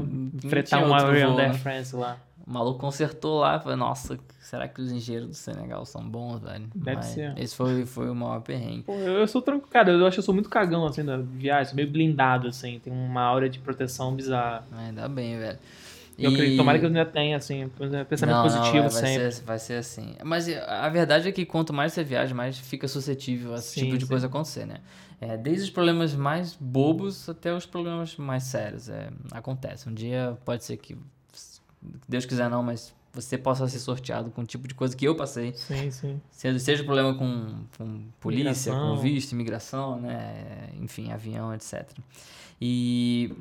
fretar 0.49 0.85
um 0.85 0.95
avião 0.95 1.35
da? 1.35 1.45
Air 1.45 1.55
France 1.55 1.95
lá. 1.95 2.19
O 2.47 2.51
maluco 2.53 2.79
consertou 2.79 3.41
lá. 3.41 3.61
Falei, 3.61 3.77
nossa, 3.77 4.19
será 4.41 4.67
que 4.67 4.81
os 4.81 4.91
engenheiros 4.91 5.29
do 5.29 5.35
Senegal 5.35 5.85
são 5.85 6.03
bons, 6.03 6.39
velho? 6.41 6.67
Deve 6.75 6.97
Mas 6.97 7.07
ser. 7.07 7.39
Esse 7.39 7.55
foi, 7.55 7.85
foi 7.85 8.09
o 8.09 8.15
maior 8.15 8.41
perrengue. 8.41 8.85
Pô, 8.85 8.95
eu 8.95 9.19
eu 9.19 9.29
sou 9.29 9.43
tranquilo. 9.43 9.71
Cara, 9.71 9.91
eu 9.91 10.07
acho 10.07 10.15
que 10.15 10.21
eu 10.21 10.25
sou 10.25 10.35
muito 10.35 10.49
cagão, 10.49 10.87
assim, 10.87 11.03
na 11.03 11.19
viagem. 11.19 11.67
Sou 11.67 11.77
meio 11.77 11.91
blindado, 11.91 12.49
assim. 12.49 12.79
Tem 12.79 12.91
uma 12.93 13.21
aura 13.21 13.51
de 13.51 13.59
proteção 13.59 14.15
bizarra. 14.15 14.65
Ainda 14.73 15.07
bem, 15.09 15.39
velho. 15.39 15.59
Eu 16.19 16.31
acredito, 16.31 16.57
tomara 16.57 16.79
que 16.79 16.85
eu 16.85 16.89
ainda 16.89 17.07
tenha, 17.07 17.37
assim, 17.37 17.69
pensamento 18.09 18.37
Não, 18.37 18.43
não, 18.43 18.43
positivo 18.43 18.73
vai, 18.73 18.91
vai 18.91 18.91
sempre. 18.91 19.33
ser, 19.33 19.45
vai 19.45 19.59
ser 19.59 19.75
assim. 19.75 20.15
Mas 20.25 20.49
a 20.49 20.89
verdade 20.89 21.29
é 21.29 21.33
que 21.33 21.47
quanto 21.47 21.73
mais 21.73 21.93
você 21.93 22.03
viaja, 22.03 22.35
mais 22.35 22.59
fica 22.59 22.89
suscetível 22.89 23.55
a 23.55 23.59
esse 23.59 23.75
Sim, 23.75 23.85
tipo 23.85 23.99
de 23.99 24.05
sim. 24.05 24.11
coisa 24.11 24.27
acontecer, 24.27 24.67
né? 24.67 24.79
É, 25.21 25.37
desde 25.37 25.65
os 25.65 25.71
problemas 25.71 26.15
mais 26.15 26.55
bobos 26.59 27.29
até 27.29 27.55
os 27.55 27.67
problemas 27.67 28.17
mais 28.17 28.45
sérios. 28.45 28.89
É, 28.89 29.11
acontece. 29.31 29.89
Um 29.89 29.95
dia 29.95 30.37
pode 30.45 30.65
ser 30.65 30.77
que, 30.77 30.97
Deus 32.09 32.25
quiser 32.27 32.49
não, 32.51 32.63
mas 32.63 32.95
você 33.13 33.37
possa 33.39 33.67
ser 33.67 33.79
sorteado 33.79 34.31
com 34.31 34.43
o 34.43 34.47
tipo 34.47 34.69
de 34.69 34.75
coisa 34.75 34.97
que 34.97 35.05
eu 35.05 35.15
passei. 35.15 35.53
Sim, 35.55 35.91
sim. 35.91 36.21
Seja, 36.31 36.59
seja 36.59 36.85
problema 36.85 37.15
com, 37.15 37.65
com 37.77 38.03
polícia, 38.21 38.71
Imigração. 38.71 38.97
com 38.97 39.03
visto, 39.03 39.33
imigração, 39.33 40.01
né? 40.01 40.69
Enfim, 40.81 41.11
avião, 41.11 41.53
etc. 41.55 41.89
E 42.61 43.33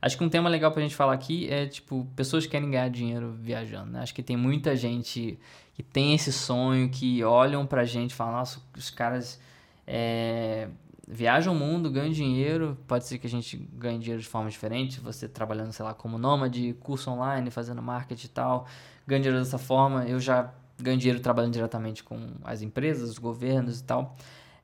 acho 0.00 0.16
que 0.16 0.24
um 0.24 0.28
tema 0.28 0.48
legal 0.48 0.70
pra 0.72 0.82
gente 0.82 0.94
falar 0.94 1.12
aqui 1.12 1.48
é, 1.48 1.66
tipo, 1.66 2.06
pessoas 2.14 2.44
que 2.44 2.50
querem 2.50 2.70
ganhar 2.70 2.88
dinheiro 2.88 3.32
viajando, 3.32 3.90
né? 3.92 4.00
Acho 4.00 4.14
que 4.14 4.22
tem 4.22 4.36
muita 4.36 4.76
gente 4.76 5.38
que 5.74 5.82
tem 5.82 6.14
esse 6.14 6.32
sonho, 6.32 6.88
que 6.88 7.22
olham 7.22 7.66
pra 7.66 7.84
gente 7.84 8.10
e 8.10 8.14
falam, 8.14 8.34
nossa, 8.34 8.60
os 8.76 8.90
caras 8.90 9.40
é, 9.86 10.68
viajam 11.06 11.54
o 11.54 11.56
mundo, 11.56 11.90
ganham 11.90 12.10
dinheiro, 12.10 12.76
pode 12.86 13.06
ser 13.06 13.18
que 13.18 13.26
a 13.26 13.30
gente 13.30 13.56
ganhe 13.56 13.98
dinheiro 13.98 14.20
de 14.20 14.28
forma 14.28 14.50
diferente, 14.50 15.00
você 15.00 15.26
trabalhando, 15.26 15.72
sei 15.72 15.84
lá, 15.84 15.94
como 15.94 16.18
nômade, 16.18 16.76
curso 16.80 17.10
online, 17.10 17.50
fazendo 17.50 17.80
marketing 17.80 18.26
e 18.26 18.30
tal, 18.30 18.66
ganha 19.06 19.20
dinheiro 19.20 19.42
dessa 19.42 19.56
forma. 19.56 20.04
Eu 20.04 20.20
já 20.20 20.52
ganho 20.78 20.98
dinheiro 20.98 21.20
trabalhando 21.20 21.54
diretamente 21.54 22.04
com 22.04 22.28
as 22.44 22.60
empresas, 22.60 23.08
os 23.08 23.18
governos 23.18 23.80
e 23.80 23.84
tal. 23.84 24.16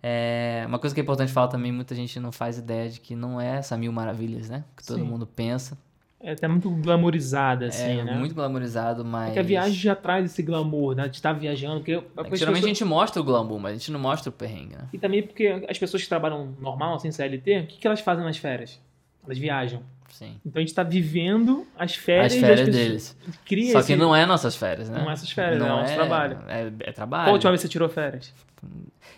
É, 0.07 0.65
uma 0.67 0.79
coisa 0.79 0.95
que 0.95 1.01
é 1.01 1.03
importante 1.03 1.33
falar 1.33 1.49
também, 1.49 1.73
muita 1.73 1.95
gente 1.95 2.21
não 2.21 2.31
faz 2.31 2.59
ideia 2.59 2.91
de 2.91 3.01
que 3.01 3.17
não 3.17 3.41
é 3.41 3.57
essa 3.57 3.75
mil 3.75 3.91
maravilhas, 3.91 4.51
né? 4.51 4.63
Que 4.77 4.85
todo 4.85 4.99
Sim. 4.99 5.05
mundo 5.05 5.27
pensa. 5.27 5.79
É 6.21 6.33
até 6.33 6.47
muito 6.47 6.69
glamorizada, 6.69 7.69
assim, 7.69 8.01
é 8.01 8.05
né? 8.05 8.15
muito 8.15 8.35
glamorizado, 8.35 9.03
mas... 9.03 9.31
É 9.31 9.33
que 9.33 9.39
a 9.39 9.43
viagem 9.43 9.73
já 9.73 9.97
traz 9.97 10.27
esse 10.27 10.43
glamour, 10.43 10.95
né? 10.95 11.09
De 11.09 11.17
estar 11.17 11.33
viajando. 11.33 11.77
Porque 11.77 11.93
É 11.93 12.25
que 12.25 12.37
geralmente 12.37 12.65
a 12.65 12.69
gente 12.69 12.85
mostra 12.85 13.23
o 13.23 13.25
glamour, 13.25 13.59
mas 13.59 13.73
a 13.73 13.79
gente 13.79 13.91
não 13.91 13.99
mostra 13.99 14.29
o 14.29 14.33
perrengue, 14.33 14.77
né? 14.77 14.89
E 14.93 14.99
também 14.99 15.23
porque 15.23 15.65
as 15.67 15.79
pessoas 15.79 16.03
que 16.03 16.09
trabalham 16.09 16.55
normal, 16.61 16.97
assim, 16.97 17.11
CLT, 17.11 17.61
o 17.61 17.67
que, 17.67 17.79
que 17.79 17.87
elas 17.87 18.01
fazem 18.01 18.25
nas 18.25 18.37
férias? 18.37 18.79
Elas 19.25 19.39
viajam. 19.39 19.83
Sim. 20.11 20.37
Então 20.47 20.61
a 20.61 20.65
gente 20.65 20.73
tá 20.75 20.83
vivendo 20.85 21.67
as 21.77 21.97
férias, 21.97 22.35
As 22.35 22.39
férias 22.41 22.69
deles. 22.69 23.17
Cria 23.45 23.73
Só 23.73 23.81
esse... 23.81 23.89
que 23.93 23.97
não 23.97 24.15
é 24.15 24.25
nossas 24.25 24.55
férias, 24.55 24.89
né? 24.89 25.01
Não 25.01 25.11
é 25.11 25.13
essas 25.13 25.31
férias, 25.31 25.61
é 25.61 25.67
nosso 25.69 25.93
trabalho. 25.95 26.39
É, 26.47 26.73
é 26.81 26.93
trabalho. 26.93 27.25
Qual 27.25 27.31
a 27.31 27.33
última 27.33 27.51
vez 27.51 27.61
que 27.63 27.67
você 27.67 27.73
tirou 27.73 27.89
férias? 27.89 28.33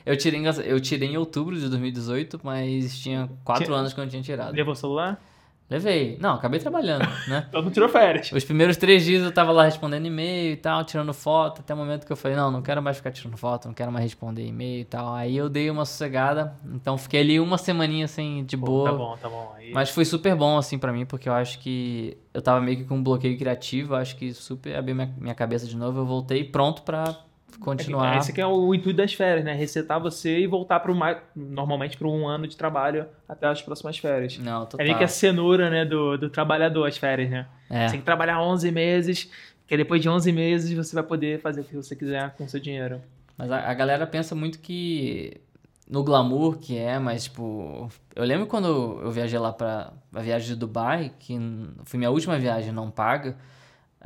Eu 0.07 0.17
tirei, 0.17 0.41
em- 0.41 0.47
eu 0.65 0.81
tirei 0.81 1.09
em 1.11 1.17
outubro 1.17 1.59
de 1.59 1.69
2018, 1.69 2.41
mas 2.43 2.99
tinha 2.99 3.29
quatro 3.45 3.65
Tinha- 3.67 3.77
anos 3.77 3.93
que 3.93 4.01
eu 4.01 4.05
não 4.05 4.11
tinha 4.11 4.23
tirado. 4.23 4.55
Levou 4.55 4.73
o 4.73 4.77
celular? 4.77 5.21
Levei. 5.69 6.17
Não, 6.21 6.35
acabei 6.35 6.61
trabalhando, 6.61 7.07
né? 7.27 7.47
Então 7.57 7.61
não 7.61 7.71
tirou 7.71 7.89
férias. 7.89 8.31
Os 8.31 8.45
primeiros 8.45 8.77
três 8.77 9.05
dias 9.05 9.23
eu 9.23 9.33
tava 9.33 9.51
lá 9.51 9.65
respondendo 9.65 10.07
e-mail 10.07 10.53
e 10.53 10.57
tal, 10.57 10.85
tirando 10.85 11.13
foto, 11.13 11.61
até 11.61 11.75
o 11.75 11.77
momento 11.77 12.07
que 12.07 12.13
eu 12.13 12.17
falei, 12.17 12.37
não, 12.37 12.51
não 12.51 12.63
quero 12.63 12.81
mais 12.83 12.97
ficar 12.99 13.11
tirando 13.11 13.37
foto, 13.37 13.67
não 13.67 13.75
quero 13.75 13.91
mais 13.91 14.05
responder 14.05 14.47
e-mail 14.47 14.83
e 14.83 14.85
tal. 14.85 15.13
Aí 15.15 15.37
eu 15.37 15.49
dei 15.49 15.69
uma 15.69 15.85
sossegada, 15.85 16.55
então 16.73 16.97
fiquei 16.97 17.21
ali 17.21 17.41
uma 17.41 17.59
semaninha 17.59 18.05
assim, 18.05 18.45
de 18.45 18.57
Pô, 18.57 18.67
boa. 18.67 18.91
Tá 18.91 18.97
bom, 18.97 19.17
tá 19.17 19.29
bom. 19.29 19.53
Aí... 19.57 19.73
Mas 19.73 19.91
foi 19.91 20.05
super 20.05 20.37
bom, 20.37 20.57
assim, 20.57 20.79
pra 20.79 20.93
mim, 20.93 21.05
porque 21.05 21.29
eu 21.29 21.33
acho 21.33 21.59
que 21.59 22.17
eu 22.33 22.41
tava 22.41 22.61
meio 22.61 22.77
que 22.77 22.85
com 22.85 22.97
um 22.97 23.03
bloqueio 23.03 23.37
criativo, 23.37 23.95
acho 23.95 24.17
que 24.17 24.33
super 24.33 24.77
abriu 24.77 24.95
minha, 24.95 25.13
minha 25.19 25.35
cabeça 25.35 25.67
de 25.67 25.77
novo, 25.77 26.01
eu 26.01 26.07
voltei 26.07 26.45
pronto 26.45 26.83
pra 26.83 27.17
continuar. 27.61 28.19
Esse 28.19 28.33
que 28.33 28.41
é 28.41 28.47
o 28.47 28.75
intuito 28.75 28.97
das 28.97 29.13
férias, 29.13 29.45
né? 29.45 29.55
Resetar 29.55 30.01
você 30.01 30.39
e 30.41 30.47
voltar 30.47 30.81
para 30.81 30.93
mais, 30.95 31.19
normalmente 31.35 31.97
para 31.97 32.09
um 32.09 32.27
ano 32.27 32.47
de 32.47 32.57
trabalho 32.57 33.07
até 33.29 33.47
as 33.47 33.63
próximas 33.63 33.99
férias. 33.99 34.39
Não, 34.39 34.63
É 34.63 34.67
total. 34.67 34.87
meio 34.87 34.99
que 34.99 35.05
a 35.05 35.09
cenoura, 35.09 35.69
né, 35.71 35.85
do, 35.85 36.17
do 36.17 36.31
trabalhador, 36.31 36.87
as 36.87 36.97
férias, 36.97 37.31
né? 37.31 37.47
É. 37.71 37.87
Você 37.87 37.93
tem 37.93 38.01
que 38.01 38.07
trabalhar 38.07 38.41
11 38.43 38.71
meses, 38.71 39.31
que 39.67 39.77
depois 39.77 40.01
de 40.01 40.09
11 40.09 40.33
meses 40.33 40.73
você 40.73 40.95
vai 40.95 41.05
poder 41.05 41.41
fazer 41.41 41.61
o 41.63 41.65
que 41.65 41.75
você 41.77 41.97
quiser 41.97 42.31
com 42.37 42.45
o 42.45 42.49
seu 42.49 42.61
dinheiro. 42.61 43.01
Mas 43.37 43.51
a, 43.51 43.69
a 43.71 43.75
galera 43.75 44.07
pensa 44.07 44.35
muito 44.35 44.59
que 44.61 45.41
no 45.89 46.03
glamour 46.03 46.59
que 46.59 46.77
é, 46.77 46.99
mas 46.99 47.25
tipo, 47.25 47.89
eu 48.15 48.25
lembro 48.25 48.47
quando 48.47 48.67
eu 49.03 49.11
viajei 49.11 49.39
lá 49.39 49.53
pra 49.53 49.93
a 50.13 50.21
viagem 50.21 50.49
de 50.49 50.57
Dubai, 50.57 51.13
que 51.19 51.39
foi 51.85 51.99
minha 51.99 52.11
última 52.11 52.39
viagem 52.39 52.73
não 52.73 52.91
paga. 52.91 53.37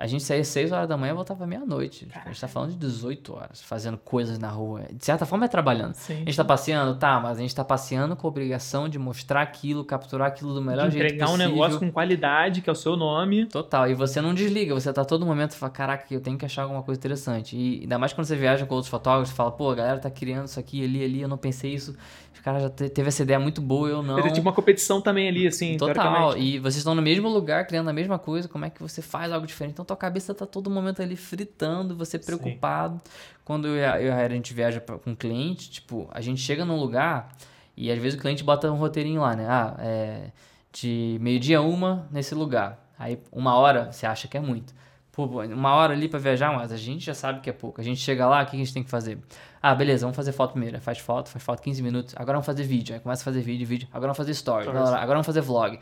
A 0.01 0.07
gente 0.07 0.23
saía 0.25 0.41
às 0.41 0.49
6 0.49 0.73
horas 0.73 0.89
da 0.89 0.97
manhã 0.97 1.11
e 1.13 1.15
voltava 1.15 1.47
meia-noite. 1.47 2.07
Tipo, 2.07 2.19
a 2.25 2.29
gente 2.29 2.41
tá 2.41 2.49
falando 2.49 2.71
de 2.71 2.77
18 2.79 3.35
horas, 3.35 3.61
fazendo 3.63 3.99
coisas 3.99 4.39
na 4.39 4.49
rua. 4.49 4.85
De 4.91 5.05
certa 5.05 5.27
forma 5.27 5.45
é 5.45 5.49
trabalhando. 5.49 5.93
Sim. 5.93 6.15
A 6.15 6.25
gente 6.25 6.37
tá 6.37 6.45
passeando? 6.45 6.95
Tá, 6.99 7.21
mas 7.21 7.37
a 7.37 7.41
gente 7.43 7.55
tá 7.55 7.63
passeando 7.63 8.17
com 8.17 8.27
a 8.27 8.31
obrigação 8.31 8.89
de 8.89 8.99
mostrar 8.99 9.43
aquilo, 9.43 9.85
capturar 9.85 10.29
aquilo 10.29 10.55
do 10.55 10.63
melhor 10.63 10.87
de 10.89 10.93
jeito 10.97 11.05
entregar 11.07 11.27
um 11.27 11.33
possível. 11.33 11.51
negócio 11.51 11.79
com 11.79 11.93
qualidade, 11.93 12.63
que 12.63 12.71
é 12.71 12.73
o 12.73 12.77
seu 12.77 12.97
nome. 12.97 13.45
Total, 13.47 13.91
e 13.91 13.95
você 13.95 14.21
não 14.23 14.33
desliga, 14.33 14.73
você 14.75 14.91
tá 14.91 15.05
todo 15.05 15.27
momento 15.27 15.55
fala, 15.55 15.71
caraca, 15.71 16.07
eu 16.11 16.21
tenho 16.21 16.39
que 16.39 16.47
achar 16.47 16.63
alguma 16.63 16.83
coisa 16.83 16.99
interessante. 16.99 17.55
E 17.55 17.81
ainda 17.83 17.99
mais 17.99 18.15
quando 18.15 18.27
você 18.27 18.37
viaja 18.37 18.65
com 18.65 18.75
outros 18.75 18.91
fotógrafos, 18.91 19.35
fala, 19.37 19.51
pô, 19.53 19.71
a 19.71 19.75
galera 19.75 19.99
tá 19.99 20.11
criando 20.11 20.47
isso 20.47 20.59
aqui, 20.59 20.83
ali, 20.83 21.05
ali, 21.05 21.21
eu 21.21 21.29
não 21.29 21.37
pensei 21.37 21.75
isso. 21.75 21.95
Os 22.33 22.41
caras 22.41 22.63
já 22.63 22.71
te- 22.71 22.89
teve 22.89 23.09
essa 23.09 23.23
ideia 23.23 23.39
muito 23.39 23.61
boa, 23.61 23.87
eu 23.89 24.03
não. 24.03 24.15
Tem 24.23 24.33
tipo 24.33 24.47
uma 24.49 24.55
competição 24.55 25.01
também 25.03 25.29
ali, 25.29 25.47
assim, 25.47 25.77
Total, 25.77 26.39
e 26.39 26.59
vocês 26.59 26.77
estão 26.77 26.95
no 26.95 27.03
mesmo 27.03 27.29
lugar, 27.29 27.67
criando 27.67 27.91
a 27.91 27.93
mesma 27.93 28.19
coisa, 28.19 28.49
como 28.49 28.65
é 28.65 28.71
que 28.71 28.81
você 28.81 29.03
faz 29.03 29.31
algo 29.31 29.47
diferente? 29.47 29.73
Então 29.75 29.85
tua 29.91 29.97
cabeça 29.97 30.33
tá 30.33 30.47
todo 30.47 30.71
momento 30.71 31.03
ali 31.03 31.17
fritando, 31.17 31.97
você 31.97 32.17
Sim. 32.19 32.25
preocupado. 32.25 33.01
Quando 33.45 33.67
eu 33.67 33.77
e 33.77 34.09
a 34.09 34.17
a 34.25 34.29
gente 34.29 34.55
viaja 34.55 34.81
pra- 34.81 34.99
com 34.99 35.15
cliente, 35.17 35.69
tipo, 35.71 36.09
a 36.13 36.21
gente 36.21 36.41
chega 36.41 36.65
num 36.65 36.79
lugar 36.79 37.35
e 37.77 37.91
às 37.91 37.99
vezes 37.99 38.19
o 38.19 38.23
cliente 38.23 38.45
bota 38.45 38.71
um 38.71 38.77
roteirinho 38.77 39.21
lá, 39.23 39.35
né? 39.35 39.47
Ah, 39.49 39.77
é 39.81 40.31
de 40.73 41.19
meio-dia 41.21 41.61
uma 41.61 42.07
nesse 42.13 42.33
lugar. 42.35 42.79
Aí 42.97 43.19
uma 43.33 43.57
hora 43.57 43.91
você 43.91 44.07
acha 44.07 44.29
que 44.29 44.37
é 44.37 44.41
muito. 44.41 44.73
Pô, 45.13 45.25
uma 45.27 45.75
hora 45.75 45.93
ali 45.93 46.09
pra 46.09 46.21
viajar, 46.21 46.53
mas 46.57 46.71
a 46.73 46.77
gente 46.77 47.05
já 47.05 47.15
sabe 47.15 47.41
que 47.41 47.51
é 47.51 47.53
pouco. 47.53 47.81
A 47.81 47.85
gente 47.85 48.01
chega 48.01 48.27
lá, 48.29 48.43
o 48.43 48.47
que 48.47 48.55
a 48.55 48.59
gente 48.59 48.73
tem 48.73 48.83
que 48.83 48.89
fazer? 48.89 49.19
Ah, 49.61 49.75
beleza, 49.75 50.07
vamos 50.07 50.15
fazer 50.17 50.31
foto 50.33 50.53
primeiro. 50.53 50.81
Faz 50.81 50.99
foto, 50.99 51.29
faz 51.29 51.43
foto 51.45 51.61
15 51.61 51.83
minutos. 51.83 52.15
Agora 52.17 52.35
vamos 52.39 52.47
fazer 52.47 52.63
vídeo. 52.63 52.95
Aí 52.95 53.01
começa 53.01 53.23
a 53.23 53.25
fazer 53.25 53.41
vídeo, 53.43 53.67
vídeo. 53.67 53.89
Agora 53.91 54.07
vamos 54.13 54.17
fazer 54.17 54.31
story. 54.33 54.65
Stories. 54.65 54.89
Agora 54.89 55.07
vamos 55.15 55.27
fazer 55.27 55.41
vlog. 55.41 55.79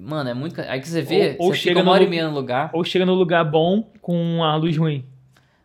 Mano, 0.00 0.30
é 0.30 0.34
muito. 0.34 0.60
Aí 0.62 0.80
que 0.80 0.88
você 0.88 1.02
vê, 1.02 1.36
Ou- 1.38 1.46
ou 1.48 1.52
você 1.54 1.58
chega 1.60 1.74
fica 1.80 1.82
uma 1.82 1.92
hora 1.92 2.00
no- 2.00 2.06
e 2.06 2.10
meia 2.10 2.28
no 2.28 2.34
lugar. 2.34 2.70
Ou 2.72 2.82
chega 2.84 3.04
no 3.06 3.14
lugar 3.14 3.44
bom 3.44 3.82
com 4.00 4.42
a 4.42 4.56
luz 4.56 4.76
ruim. 4.76 5.04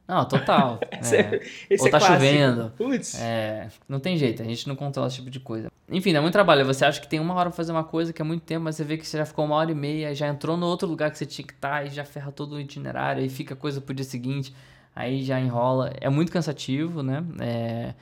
Não, 0.07 0.25
total. 0.25 0.79
Esse 1.01 1.17
é. 1.17 1.41
Esse 1.69 1.83
Ou 1.83 1.87
é 1.87 1.91
tá 1.91 1.99
clássico. 1.99 2.13
chovendo. 2.13 2.71
Putz. 2.77 3.19
É, 3.19 3.69
não 3.87 3.99
tem 3.99 4.17
jeito, 4.17 4.41
a 4.41 4.45
gente 4.45 4.67
não 4.67 4.75
controla 4.75 5.07
esse 5.07 5.17
tipo 5.17 5.29
de 5.29 5.39
coisa. 5.39 5.71
Enfim, 5.89 6.11
dá 6.13 6.21
muito 6.21 6.33
trabalho. 6.33 6.65
Você 6.65 6.83
acha 6.85 6.99
que 6.99 7.07
tem 7.07 7.19
uma 7.19 7.33
hora 7.33 7.49
pra 7.49 7.55
fazer 7.55 7.71
uma 7.71 7.83
coisa 7.83 8.11
que 8.11 8.21
é 8.21 8.25
muito 8.25 8.43
tempo, 8.43 8.63
mas 8.63 8.75
você 8.75 8.83
vê 8.83 8.97
que 8.97 9.07
você 9.07 9.17
já 9.17 9.25
ficou 9.25 9.45
uma 9.45 9.55
hora 9.55 9.71
e 9.71 9.75
meia, 9.75 10.13
já 10.13 10.27
entrou 10.27 10.57
no 10.57 10.65
outro 10.65 10.87
lugar 10.87 11.09
que 11.11 11.17
você 11.17 11.25
tinha 11.25 11.45
que 11.47 11.53
estar 11.53 11.85
e 11.85 11.89
já 11.89 12.03
ferra 12.03 12.31
todo 12.31 12.55
o 12.55 12.59
itinerário, 12.59 13.21
aí 13.21 13.29
fica 13.29 13.55
coisa 13.55 13.79
pro 13.79 13.93
dia 13.93 14.05
seguinte, 14.05 14.53
aí 14.95 15.23
já 15.23 15.39
enrola. 15.39 15.93
É 16.01 16.09
muito 16.09 16.31
cansativo, 16.31 17.01
né? 17.01 17.23
É, 17.39 17.93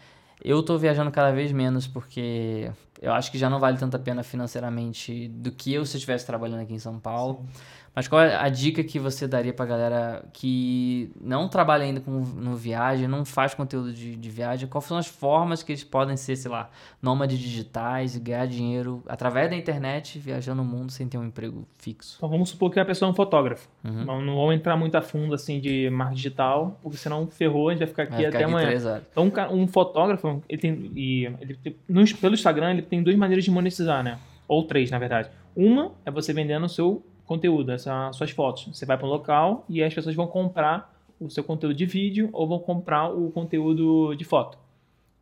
eu 0.43 0.63
tô 0.63 0.77
viajando 0.77 1.11
cada 1.11 1.31
vez 1.31 1.51
menos 1.51 1.85
porque 1.85 2.71
eu 3.01 3.13
acho 3.13 3.31
que 3.31 3.37
já 3.37 3.49
não 3.49 3.59
vale 3.59 3.77
tanta 3.77 3.99
pena 3.99 4.23
financeiramente 4.23 5.27
do 5.27 5.51
que 5.51 5.73
eu 5.73 5.85
se 5.85 5.95
eu 5.95 5.99
estivesse 5.99 6.25
trabalhando 6.25 6.61
aqui 6.61 6.73
em 6.73 6.79
São 6.79 6.99
Paulo. 6.99 7.45
Mas 7.93 8.07
qual 8.07 8.21
é 8.21 8.35
a 8.37 8.47
dica 8.47 8.81
que 8.85 8.97
você 8.97 9.27
daria 9.27 9.51
pra 9.51 9.65
galera 9.65 10.23
que 10.31 11.11
não 11.19 11.49
trabalha 11.49 11.83
ainda 11.83 11.99
com 11.99 12.11
no 12.11 12.55
viagem, 12.55 13.05
não 13.05 13.25
faz 13.25 13.53
conteúdo 13.53 13.91
de, 13.91 14.15
de 14.15 14.29
viagem? 14.29 14.67
Quais 14.69 14.85
são 14.85 14.97
as 14.97 15.07
formas 15.07 15.61
que 15.61 15.73
eles 15.73 15.83
podem 15.83 16.15
ser, 16.15 16.37
sei 16.37 16.49
lá, 16.49 16.69
nômades 17.01 17.37
digitais 17.37 18.15
e 18.15 18.19
ganhar 18.21 18.45
dinheiro 18.47 19.03
através 19.05 19.49
da 19.49 19.57
internet, 19.57 20.17
viajando 20.19 20.61
o 20.61 20.65
mundo 20.65 20.89
sem 20.89 21.05
ter 21.07 21.17
um 21.17 21.25
emprego 21.25 21.67
fixo? 21.79 22.15
Então 22.17 22.29
vamos 22.29 22.49
supor 22.49 22.71
que 22.71 22.79
a 22.79 22.85
pessoa 22.85 23.09
é 23.09 23.11
um 23.11 23.15
fotógrafo. 23.15 23.67
Uhum. 23.83 24.05
Não, 24.05 24.21
não 24.21 24.35
vamos 24.37 24.55
entrar 24.55 24.77
muito 24.77 24.95
a 24.95 25.01
fundo 25.01 25.33
assim 25.35 25.59
de 25.59 25.89
marketing 25.89 26.15
digital, 26.15 26.79
porque 26.81 26.97
senão 26.97 27.27
ferrou, 27.27 27.67
a 27.67 27.71
gente 27.73 27.79
vai 27.79 27.87
ficar 27.89 28.03
aqui 28.03 28.11
Vai 28.13 28.25
ficar 28.25 28.29
até 28.37 28.45
aqui 28.45 28.53
amanhã. 28.53 29.01
Então, 29.11 29.31
um, 29.51 29.63
um 29.63 29.67
fotógrafo, 29.67 30.41
ele 30.47 30.61
tem, 30.61 30.91
e 30.95 31.25
ele 31.41 31.59
no- 31.89 32.05
pelo 32.17 32.35
Instagram, 32.35 32.71
ele 32.71 32.81
tem 32.83 33.03
duas 33.03 33.17
maneiras 33.17 33.43
de 33.43 33.51
monetizar, 33.51 34.01
né? 34.01 34.17
Ou 34.47 34.63
três, 34.63 34.89
na 34.89 34.97
verdade. 34.97 35.29
Uma 35.55 35.91
é 36.05 36.11
você 36.11 36.31
vendendo 36.31 36.65
o 36.65 36.69
seu 36.69 37.03
conteúdo, 37.31 37.71
essa, 37.71 38.11
suas 38.11 38.31
fotos. 38.31 38.67
Você 38.73 38.85
vai 38.85 38.97
para 38.97 39.07
um 39.07 39.09
local 39.09 39.65
e 39.69 39.81
as 39.81 39.93
pessoas 39.93 40.13
vão 40.13 40.27
comprar 40.27 40.93
o 41.17 41.29
seu 41.29 41.43
conteúdo 41.43 41.73
de 41.73 41.85
vídeo 41.85 42.29
ou 42.33 42.45
vão 42.45 42.59
comprar 42.59 43.09
o 43.09 43.31
conteúdo 43.31 44.13
de 44.15 44.25
foto. 44.25 44.57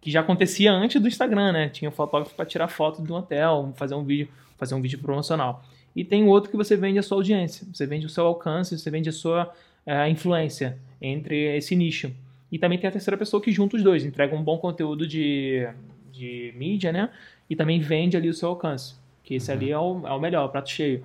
Que 0.02 0.10
já 0.10 0.22
acontecia 0.22 0.72
antes 0.72 1.00
do 1.00 1.08
Instagram, 1.08 1.52
né? 1.52 1.70
Tinha 1.70 1.88
um 1.88 1.92
fotógrafo 1.92 2.34
para 2.34 2.46
tirar 2.46 2.68
foto 2.68 3.04
de 3.04 3.12
um 3.12 3.18
hotel, 3.18 3.72
fazer 3.76 3.94
um 3.94 4.04
vídeo, 4.04 4.28
fazer 4.58 4.74
um 4.74 4.82
vídeo 4.82 4.98
promocional. 4.98 5.64
E 5.96 6.04
tem 6.04 6.24
o 6.24 6.28
outro 6.28 6.50
que 6.50 6.58
você 6.58 6.76
vende 6.76 6.98
a 6.98 7.04
sua 7.04 7.18
audiência, 7.18 7.68
você 7.72 7.86
vende 7.86 8.08
o 8.08 8.10
seu 8.10 8.26
alcance, 8.26 8.78
você 8.78 8.90
vende 8.90 9.10
a 9.10 9.12
sua 9.12 9.54
eh, 9.86 10.10
influência 10.10 10.80
entre 11.00 11.56
esse 11.58 11.76
nicho. 11.76 12.12
E 12.52 12.58
também 12.58 12.80
tem 12.80 12.88
a 12.88 12.92
terceira 12.92 13.18
pessoa 13.18 13.42
que 13.42 13.52
junta 13.52 13.76
os 13.78 13.84
dois, 13.84 14.04
entrega 14.04 14.36
um 14.36 14.42
bom 14.42 14.58
conteúdo 14.58 15.06
de, 15.06 15.68
de 16.12 16.54
mídia, 16.56 16.92
né? 16.92 17.10
E 17.48 17.56
também 17.56 17.80
vende 17.80 18.18
ali 18.18 18.30
o 18.30 18.34
seu 18.34 18.50
alcance. 18.50 18.96
Que 19.24 19.36
esse 19.36 19.52
ali 19.52 19.70
é 19.70 19.78
o, 19.78 20.08
é 20.08 20.12
o 20.12 20.20
melhor, 20.20 20.46
o 20.46 20.50
prato 20.50 20.70
cheio. 20.70 21.04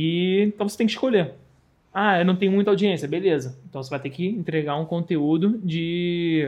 E 0.00 0.42
então 0.42 0.68
você 0.68 0.78
tem 0.78 0.86
que 0.86 0.92
escolher. 0.92 1.34
Ah, 1.92 2.20
eu 2.20 2.24
não 2.24 2.36
tenho 2.36 2.52
muita 2.52 2.70
audiência, 2.70 3.08
beleza. 3.08 3.58
Então 3.68 3.82
você 3.82 3.90
vai 3.90 3.98
ter 3.98 4.10
que 4.10 4.24
entregar 4.24 4.76
um 4.76 4.84
conteúdo 4.84 5.58
de 5.58 6.46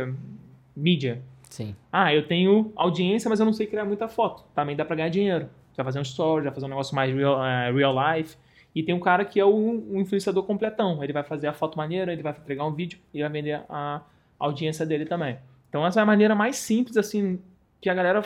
mídia. 0.76 1.20
Sim. 1.48 1.74
Ah, 1.90 2.14
eu 2.14 2.28
tenho 2.28 2.72
audiência, 2.76 3.28
mas 3.28 3.40
eu 3.40 3.46
não 3.46 3.53
sei 3.53 3.66
criar 3.66 3.84
muita 3.84 4.07
foto. 4.07 4.44
Também 4.55 4.76
dá 4.76 4.84
pra 4.84 4.94
ganhar 4.94 5.09
dinheiro. 5.09 5.48
Você 5.72 5.78
vai 5.78 5.84
fazer 5.86 5.98
um 5.98 6.03
story, 6.03 6.44
vai 6.44 6.55
fazer 6.55 6.66
um 6.66 6.68
negócio 6.68 6.94
mais 6.94 7.12
real, 7.12 7.44
eh, 7.44 7.72
real 7.72 7.92
life. 7.92 8.36
E 8.72 8.84
tem 8.84 8.94
um 8.94 9.01
cara 9.01 9.24
que 9.24 9.40
é 9.40 9.44
o, 9.44 9.51
o 9.51 10.01
influenciador 10.01 10.44
completão. 10.44 11.03
Ele 11.03 11.12
vai 11.12 11.24
fazer 11.24 11.48
a 11.48 11.53
foto 11.53 11.76
maneira, 11.76 12.12
ele 12.12 12.22
vai 12.22 12.32
entregar 12.32 12.64
um 12.64 12.72
vídeo 12.72 13.01
e 13.12 13.20
vai 13.20 13.30
vender 13.30 13.61
a 13.68 14.01
audiência 14.38 14.86
dele 14.86 15.07
também. 15.07 15.38
Então 15.68 15.84
essa 15.84 15.98
é 15.98 16.03
a 16.05 16.07
maneira 16.07 16.36
mais 16.36 16.55
simples, 16.55 16.96
assim, 16.96 17.40
que 17.80 17.90
a 17.90 17.94
galera 17.94 18.22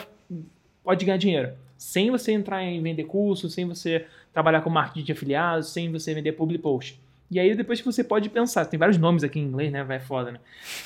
pode 0.83 1.03
ganhar 1.03 1.17
dinheiro. 1.17 1.53
Sem 1.75 2.11
você 2.11 2.31
entrar 2.31 2.63
em 2.63 2.79
vender 2.79 3.05
curso, 3.05 3.49
sem 3.49 3.65
você 3.65 4.05
trabalhar 4.35 4.59
com 4.59 4.69
marketing 4.69 5.05
de 5.05 5.11
afiliados, 5.13 5.69
sem 5.69 5.89
você 5.89 6.13
vender 6.13 6.33
public 6.33 6.61
post. 6.61 7.01
E 7.31 7.39
aí 7.39 7.55
depois 7.55 7.79
que 7.79 7.85
você 7.85 8.03
pode 8.03 8.29
pensar, 8.29 8.65
tem 8.65 8.77
vários 8.77 8.97
nomes 8.97 9.23
aqui 9.23 9.39
em 9.39 9.43
inglês, 9.43 9.71
né? 9.71 9.81
Vai 9.83 9.97
foda, 9.97 10.31
né? 10.31 10.39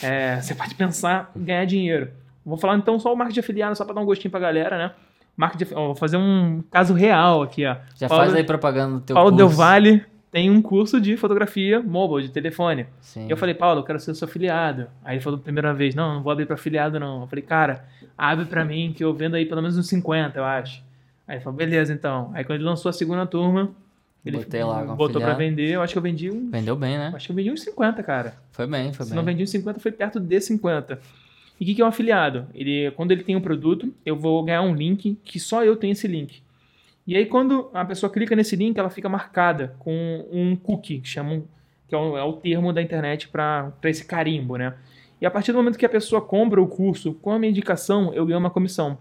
É, 0.04 0.40
você 0.40 0.54
pode 0.54 0.76
pensar 0.76 1.32
em 1.36 1.44
ganhar 1.44 1.66
dinheiro. 1.66 2.12
Vou 2.46 2.58
falar 2.58 2.78
então 2.78 3.00
só 3.00 3.12
o 3.12 3.18
marketing 3.18 3.34
de 3.34 3.40
afiliado, 3.40 3.76
só 3.76 3.84
para 3.84 3.96
dar 3.96 4.02
um 4.02 4.06
gostinho 4.06 4.30
pra 4.30 4.40
galera, 4.40 4.78
né? 4.78 4.92
Marketing, 5.36 5.74
ó, 5.74 5.88
vou 5.88 5.96
fazer 5.96 6.18
um 6.18 6.64
caso 6.70 6.94
real 6.94 7.42
aqui, 7.42 7.66
ó. 7.66 7.76
Já 7.96 8.08
Paulo, 8.08 8.24
faz 8.24 8.36
aí 8.36 8.44
propaganda 8.44 8.94
no 8.94 9.02
teu 9.02 9.16
Paulo 9.16 9.32
curso. 9.32 9.48
Del 9.48 9.58
Valle 9.58 10.06
tem 10.32 10.50
um 10.52 10.62
curso 10.62 11.02
de 11.02 11.18
fotografia 11.18 11.82
mobile, 11.82 12.28
de 12.28 12.32
telefone. 12.32 12.86
Sim. 13.02 13.26
E 13.26 13.32
eu 13.32 13.38
falei, 13.38 13.56
Paulo, 13.56 13.80
eu 13.80 13.84
quero 13.84 14.00
ser 14.00 14.14
seu 14.14 14.28
afiliado. 14.28 14.88
Aí 15.04 15.16
ele 15.16 15.24
falou 15.24 15.40
primeira 15.40 15.74
vez, 15.74 15.96
não, 15.96 16.16
não 16.16 16.22
vou 16.24 16.32
abrir 16.32 16.46
para 16.46 16.54
afiliado 16.54 17.00
não. 17.00 17.22
Eu 17.22 17.28
falei, 17.28 17.44
cara, 17.44 17.84
abre 18.16 18.46
para 18.46 18.64
mim 18.64 18.94
que 18.96 19.04
eu 19.04 19.12
vendo 19.12 19.36
aí 19.36 19.46
pelo 19.46 19.62
menos 19.62 19.76
uns 19.76 19.88
50, 19.88 20.38
eu 20.38 20.46
acho. 20.46 20.88
Aí 21.30 21.36
ele 21.36 21.44
falou, 21.44 21.56
beleza 21.56 21.94
então. 21.94 22.32
Aí 22.34 22.44
quando 22.44 22.56
ele 22.56 22.64
lançou 22.64 22.90
a 22.90 22.94
segunda 22.94 23.24
turma, 23.24 23.70
ele 24.26 24.38
Botei 24.38 24.64
lá 24.64 24.84
botou 24.84 25.22
para 25.22 25.36
vender, 25.36 25.70
eu 25.70 25.82
acho 25.84 25.94
que 25.94 25.98
eu 26.00 26.02
vendi 26.02 26.32
um, 26.32 26.50
Vendeu 26.50 26.76
bem, 26.76 26.98
né? 26.98 27.12
acho 27.14 27.28
que 27.28 27.32
eu 27.32 27.36
vendi 27.36 27.52
uns 27.52 27.62
50, 27.62 28.02
cara. 28.02 28.34
Foi 28.52 28.66
bem, 28.66 28.92
foi 28.92 29.06
Se 29.06 29.12
bem. 29.12 29.18
não 29.18 29.24
vendi 29.24 29.44
uns 29.44 29.52
50, 29.52 29.80
foi 29.80 29.92
perto 29.92 30.20
de 30.20 30.42
50. 30.42 31.00
E 31.60 31.64
o 31.64 31.68
que, 31.68 31.76
que 31.76 31.82
é 31.84 31.86
um 31.86 31.88
afiliado? 31.88 32.48
Ele, 32.52 32.90
quando 32.96 33.12
ele 33.12 33.24
tem 33.24 33.36
um 33.36 33.42
produto, 33.42 33.94
eu 34.04 34.16
vou 34.16 34.44
ganhar 34.44 34.64
um 34.64 34.74
link 34.74 35.20
que 35.24 35.40
só 35.40 35.64
eu 35.64 35.76
tenho 35.76 35.92
esse 35.92 36.08
link. 36.08 36.42
E 37.06 37.16
aí, 37.16 37.28
quando 37.28 37.70
a 37.76 37.86
pessoa 37.86 38.12
clica 38.12 38.36
nesse 38.36 38.56
link, 38.56 38.76
ela 38.78 38.90
fica 38.90 39.08
marcada 39.08 39.76
com 39.78 40.26
um 40.32 40.56
cookie, 40.56 41.00
que 41.00 41.08
chamam, 41.08 41.44
que 41.88 41.94
é 41.94 41.98
o, 41.98 42.18
é 42.18 42.24
o 42.24 42.34
termo 42.34 42.74
da 42.74 42.82
internet 42.82 43.28
para 43.28 43.72
esse 43.84 44.04
carimbo, 44.04 44.58
né? 44.58 44.74
E 45.22 45.26
a 45.28 45.32
partir 45.32 45.52
do 45.52 45.60
momento 45.60 45.78
que 45.78 45.86
a 45.86 45.90
pessoa 45.90 46.22
compra 46.22 46.60
o 46.60 46.68
curso 46.68 47.14
com 47.16 47.32
a 47.32 47.38
minha 47.38 47.52
indicação, 47.52 48.12
eu 48.14 48.26
ganho 48.26 48.40
uma 48.40 48.50
comissão. 48.50 48.98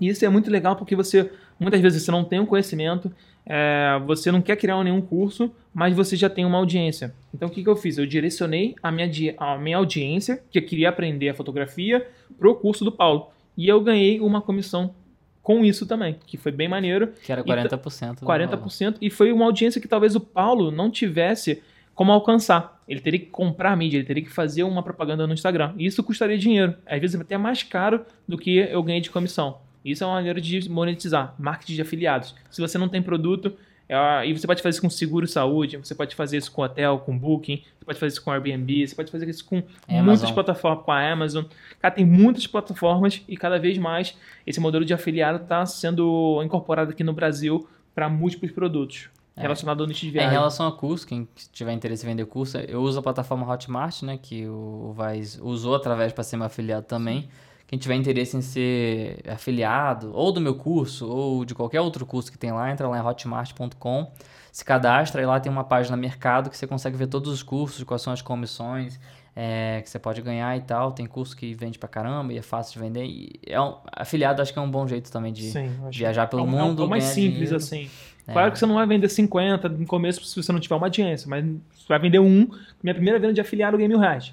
E 0.00 0.08
isso 0.08 0.24
é 0.24 0.28
muito 0.28 0.50
legal 0.50 0.76
porque 0.76 0.96
você, 0.96 1.30
muitas 1.58 1.80
vezes, 1.80 2.02
você 2.02 2.10
não 2.10 2.24
tem 2.24 2.40
um 2.40 2.46
conhecimento, 2.46 3.10
é, 3.46 4.00
você 4.06 4.30
não 4.32 4.40
quer 4.40 4.56
criar 4.56 4.82
nenhum 4.82 5.00
curso, 5.00 5.50
mas 5.72 5.94
você 5.94 6.16
já 6.16 6.28
tem 6.30 6.44
uma 6.44 6.58
audiência. 6.58 7.14
Então, 7.32 7.48
o 7.48 7.50
que, 7.50 7.62
que 7.62 7.68
eu 7.68 7.76
fiz? 7.76 7.98
Eu 7.98 8.06
direcionei 8.06 8.74
a 8.82 8.90
minha, 8.90 9.10
a 9.38 9.58
minha 9.58 9.76
audiência, 9.76 10.42
que 10.50 10.60
queria 10.60 10.88
aprender 10.88 11.28
a 11.28 11.34
fotografia, 11.34 12.06
para 12.38 12.48
o 12.50 12.54
curso 12.54 12.84
do 12.84 12.92
Paulo. 12.92 13.28
E 13.56 13.68
eu 13.68 13.80
ganhei 13.80 14.20
uma 14.20 14.40
comissão 14.40 14.94
com 15.42 15.62
isso 15.64 15.86
também, 15.86 16.16
que 16.26 16.36
foi 16.38 16.50
bem 16.50 16.66
maneiro. 16.68 17.08
Que 17.22 17.30
era 17.30 17.42
E 17.42 17.44
ta- 17.44 17.76
40%. 17.78 18.20
do 18.20 18.26
valor. 18.26 18.48
40%, 18.48 18.96
e 19.00 19.10
foi 19.10 19.30
uma 19.30 19.44
audiência 19.44 19.80
que 19.80 19.86
talvez 19.86 20.16
o 20.16 20.20
Paulo 20.20 20.70
não 20.70 20.90
tivesse 20.90 21.62
como 21.94 22.10
alcançar. 22.10 22.82
Ele 22.88 22.98
teria 23.00 23.20
que 23.20 23.26
comprar 23.26 23.72
a 23.72 23.76
mídia, 23.76 23.98
ele 23.98 24.06
teria 24.06 24.22
que 24.24 24.30
fazer 24.30 24.62
uma 24.64 24.82
propaganda 24.82 25.26
no 25.26 25.34
Instagram. 25.34 25.72
E 25.76 25.86
isso 25.86 26.02
custaria 26.02 26.36
dinheiro. 26.38 26.74
Às 26.86 27.00
vezes 27.00 27.20
até 27.20 27.36
mais 27.38 27.62
caro 27.62 28.04
do 28.26 28.36
que 28.38 28.56
eu 28.56 28.82
ganhei 28.82 29.00
de 29.00 29.10
comissão. 29.10 29.58
Isso 29.84 30.02
é 30.02 30.06
uma 30.06 30.14
maneira 30.14 30.40
de 30.40 30.68
monetizar, 30.70 31.34
marketing 31.38 31.74
de 31.74 31.82
afiliados. 31.82 32.34
Se 32.50 32.60
você 32.60 32.78
não 32.78 32.88
tem 32.88 33.02
produto, 33.02 33.52
é, 33.88 34.26
e 34.26 34.32
você 34.32 34.46
pode 34.46 34.62
fazer 34.62 34.74
isso 34.76 34.80
com 34.80 34.88
seguro 34.88 35.26
saúde, 35.26 35.76
você 35.76 35.94
pode 35.94 36.14
fazer 36.14 36.38
isso 36.38 36.50
com 36.50 36.62
hotel, 36.62 36.98
com 37.00 37.16
booking, 37.16 37.62
você 37.78 37.84
pode 37.84 37.98
fazer 37.98 38.12
isso 38.12 38.22
com 38.22 38.30
Airbnb, 38.30 38.88
você 38.88 38.94
pode 38.94 39.10
fazer 39.10 39.28
isso 39.28 39.44
com 39.44 39.62
Amazon. 39.86 40.04
muitas 40.06 40.30
plataformas, 40.30 40.84
com 40.84 40.92
a 40.92 41.12
Amazon. 41.12 41.44
Cara, 41.80 41.94
tem 41.94 42.04
muitas 42.04 42.46
plataformas 42.46 43.20
e 43.28 43.36
cada 43.36 43.58
vez 43.58 43.76
mais 43.76 44.16
esse 44.46 44.58
modelo 44.58 44.84
de 44.84 44.94
afiliado 44.94 45.42
está 45.42 45.66
sendo 45.66 46.40
incorporado 46.42 46.92
aqui 46.92 47.04
no 47.04 47.12
Brasil 47.12 47.68
para 47.94 48.08
múltiplos 48.08 48.50
produtos 48.52 49.10
relacionados 49.36 49.82
ao 49.82 49.88
nicho 49.88 50.00
de 50.02 50.06
É, 50.06 50.10
em 50.10 50.12
viagem. 50.12 50.30
relação 50.30 50.66
a 50.66 50.72
curso, 50.72 51.06
quem 51.06 51.28
tiver 51.52 51.72
interesse 51.72 52.04
em 52.06 52.08
vender 52.08 52.24
curso, 52.24 52.56
eu 52.56 52.80
uso 52.80 53.00
a 53.00 53.02
plataforma 53.02 53.46
Hotmart, 53.52 54.02
né? 54.02 54.18
Que 54.20 54.46
o 54.46 54.92
Vaz 54.96 55.38
usou 55.42 55.74
através 55.74 56.12
para 56.12 56.22
ser 56.24 56.36
meu 56.36 56.46
afiliado 56.46 56.86
também. 56.86 57.28
Quem 57.74 57.78
tiver 57.80 57.96
interesse 57.96 58.36
em 58.36 58.40
ser 58.40 59.18
afiliado, 59.28 60.12
ou 60.14 60.30
do 60.30 60.40
meu 60.40 60.54
curso, 60.54 61.08
ou 61.08 61.44
de 61.44 61.56
qualquer 61.56 61.80
outro 61.80 62.06
curso 62.06 62.30
que 62.30 62.38
tem 62.38 62.52
lá, 62.52 62.70
entra 62.70 62.86
lá 62.86 62.98
em 62.98 63.02
hotmart.com, 63.02 64.12
se 64.52 64.64
cadastra 64.64 65.20
e 65.20 65.26
lá 65.26 65.40
tem 65.40 65.50
uma 65.50 65.64
página 65.64 65.96
mercado 65.96 66.48
que 66.50 66.56
você 66.56 66.68
consegue 66.68 66.96
ver 66.96 67.08
todos 67.08 67.32
os 67.32 67.42
cursos, 67.42 67.82
quais 67.82 68.00
são 68.00 68.12
as 68.12 68.22
comissões 68.22 69.00
é, 69.34 69.80
que 69.82 69.90
você 69.90 69.98
pode 69.98 70.22
ganhar 70.22 70.56
e 70.56 70.60
tal. 70.60 70.92
Tem 70.92 71.04
curso 71.04 71.36
que 71.36 71.52
vende 71.52 71.76
pra 71.76 71.88
caramba 71.88 72.32
e 72.32 72.38
é 72.38 72.42
fácil 72.42 72.74
de 72.74 72.78
vender. 72.86 73.06
E 73.06 73.40
é 73.44 73.60
um, 73.60 73.74
afiliado 73.90 74.40
acho 74.40 74.52
que 74.52 74.58
é 74.60 74.62
um 74.62 74.70
bom 74.70 74.86
jeito 74.86 75.10
também 75.10 75.32
de 75.32 75.42
Sim, 75.50 75.68
viajar 75.90 76.28
pelo 76.28 76.42
é 76.42 76.44
o- 76.44 76.48
mundo. 76.48 76.80
É 76.84 76.86
o 76.86 76.88
mais 76.88 77.02
simples, 77.02 77.32
dinheiro. 77.34 77.56
assim. 77.56 77.90
É. 78.28 78.32
Claro 78.34 78.52
que 78.52 78.58
você 78.60 78.66
não 78.66 78.76
vai 78.76 78.86
vender 78.86 79.08
50 79.08 79.68
no 79.68 79.84
começo 79.84 80.24
se 80.24 80.40
você 80.40 80.52
não 80.52 80.60
tiver 80.60 80.76
uma 80.76 80.86
audiência, 80.86 81.28
mas 81.28 81.44
você 81.44 81.88
vai 81.88 81.98
vender 81.98 82.20
um. 82.20 82.48
Minha 82.80 82.94
primeira 82.94 83.18
venda 83.18 83.32
de 83.34 83.40
afiliado 83.40 83.74
eu 83.74 83.78
ganhei 83.78 83.88
mil 83.88 83.98
reais. 83.98 84.32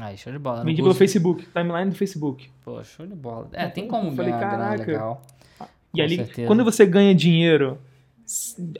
Aí, 0.00 0.16
show 0.16 0.32
de 0.32 0.38
bola. 0.38 0.64
Vendi 0.64 0.82
pelo 0.82 0.94
Facebook, 0.94 1.46
timeline 1.46 1.90
do 1.90 1.96
Facebook. 1.96 2.48
Pô, 2.64 2.82
show 2.84 3.06
de 3.06 3.14
bola. 3.14 3.48
É, 3.52 3.66
tem 3.68 3.86
como 3.88 4.08
Eu 4.10 4.16
falei, 4.16 4.32
ganhar 4.32 4.48
grana 4.48 4.64
caraca. 4.64 4.86
legal. 4.92 5.22
E 5.94 5.96
Com 5.98 6.02
ali, 6.02 6.16
certeza. 6.16 6.46
quando 6.46 6.64
você 6.64 6.84
ganha 6.86 7.14
dinheiro 7.14 7.78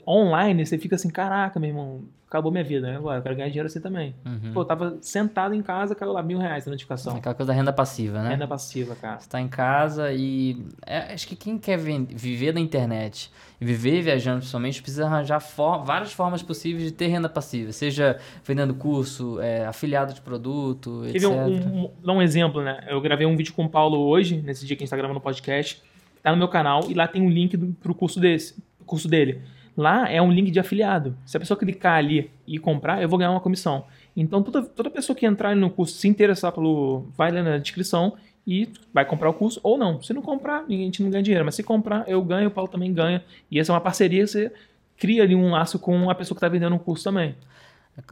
online, 0.07 0.65
você 0.65 0.77
fica 0.77 0.95
assim, 0.95 1.09
caraca, 1.09 1.59
meu 1.59 1.69
irmão, 1.69 2.03
acabou 2.27 2.51
minha 2.51 2.63
vida, 2.63 2.87
né? 2.87 2.97
Agora, 2.97 3.17
eu 3.17 3.23
quero 3.23 3.35
ganhar 3.35 3.47
dinheiro 3.47 3.65
assim 3.67 3.81
também. 3.81 4.13
Uhum. 4.25 4.53
Pô, 4.53 4.61
eu 4.61 4.65
tava 4.65 4.97
sentado 5.01 5.55
em 5.55 5.61
casa, 5.63 5.95
caiu 5.95 6.11
lá 6.13 6.21
mil 6.21 6.37
reais 6.37 6.67
a 6.67 6.69
notificação. 6.69 7.15
Aquela 7.17 7.33
coisa 7.33 7.51
da 7.51 7.57
renda 7.57 7.73
passiva, 7.73 8.21
né? 8.21 8.29
Renda 8.29 8.47
passiva, 8.47 8.95
cara. 8.95 9.19
Você 9.19 9.27
tá 9.27 9.41
em 9.41 9.47
casa 9.47 10.11
e. 10.13 10.63
é, 10.85 11.13
acho 11.13 11.27
que 11.27 11.35
quem 11.35 11.57
quer 11.57 11.77
viver 11.79 12.51
da 12.53 12.59
internet 12.59 13.31
e 13.59 13.65
viver 13.65 14.01
viajando 14.03 14.37
principalmente 14.39 14.81
precisa 14.81 15.05
arranjar 15.07 15.39
for- 15.39 15.83
várias 15.83 16.13
formas 16.13 16.43
possíveis 16.43 16.83
de 16.83 16.91
ter 16.91 17.07
renda 17.07 17.27
passiva. 17.27 17.71
Seja 17.71 18.19
vendendo 18.45 18.75
curso, 18.75 19.39
é, 19.41 19.65
afiliado 19.65 20.13
de 20.13 20.21
produto, 20.21 21.01
Teve 21.11 21.25
etc. 21.25 21.29
um, 21.31 21.55
um, 21.85 21.91
dar 22.05 22.13
um 22.13 22.21
exemplo, 22.21 22.61
né? 22.61 22.85
Eu 22.87 23.01
gravei 23.01 23.25
um 23.25 23.35
vídeo 23.35 23.53
com 23.53 23.65
o 23.65 23.69
Paulo 23.69 23.97
hoje, 23.97 24.37
nesse 24.41 24.65
dia 24.67 24.75
que 24.77 24.83
a 24.83 24.85
gente 24.85 24.91
tá 24.91 24.97
gravando 24.97 25.17
o 25.19 25.21
podcast. 25.23 25.81
Tá 26.21 26.31
no 26.31 26.37
meu 26.37 26.49
canal 26.49 26.81
e 26.89 26.93
lá 26.93 27.07
tem 27.07 27.21
um 27.21 27.29
link 27.29 27.55
do, 27.55 27.67
pro 27.81 27.95
curso 27.95 28.19
desse, 28.19 28.61
curso 28.89 29.07
dele. 29.07 29.41
Lá 29.77 30.09
é 30.09 30.21
um 30.21 30.31
link 30.31 30.51
de 30.51 30.59
afiliado. 30.59 31.15
Se 31.25 31.37
a 31.37 31.39
pessoa 31.39 31.57
clicar 31.57 31.97
ali 31.97 32.29
e 32.45 32.59
comprar, 32.59 33.01
eu 33.01 33.07
vou 33.07 33.17
ganhar 33.17 33.31
uma 33.31 33.39
comissão. 33.39 33.85
Então, 34.15 34.43
toda, 34.43 34.63
toda 34.63 34.89
pessoa 34.89 35.15
que 35.15 35.25
entrar 35.25 35.55
no 35.55 35.69
curso, 35.69 35.95
se 35.95 36.07
interessar 36.07 36.51
pelo. 36.51 37.05
vai 37.15 37.31
lá 37.31 37.41
na 37.41 37.57
descrição 37.57 38.15
e 38.45 38.67
vai 38.93 39.05
comprar 39.05 39.29
o 39.29 39.33
curso 39.33 39.59
ou 39.63 39.77
não. 39.77 40.01
Se 40.01 40.11
não 40.11 40.21
comprar, 40.21 40.65
a 40.67 40.71
gente 40.71 41.01
não 41.01 41.09
ganha 41.09 41.23
dinheiro. 41.23 41.45
Mas 41.45 41.55
se 41.55 41.63
comprar, 41.63 42.03
eu 42.09 42.21
ganho, 42.21 42.49
o 42.49 42.51
Paulo 42.51 42.69
também 42.69 42.91
ganha. 42.93 43.23
E 43.49 43.59
essa 43.59 43.71
é 43.71 43.73
uma 43.73 43.79
parceria, 43.79 44.27
você 44.27 44.51
cria 44.97 45.23
ali 45.23 45.35
um 45.35 45.51
laço 45.51 45.79
com 45.79 46.09
a 46.09 46.15
pessoa 46.15 46.35
que 46.35 46.39
está 46.39 46.49
vendendo 46.49 46.75
o 46.75 46.79
curso 46.79 47.05
também. 47.05 47.35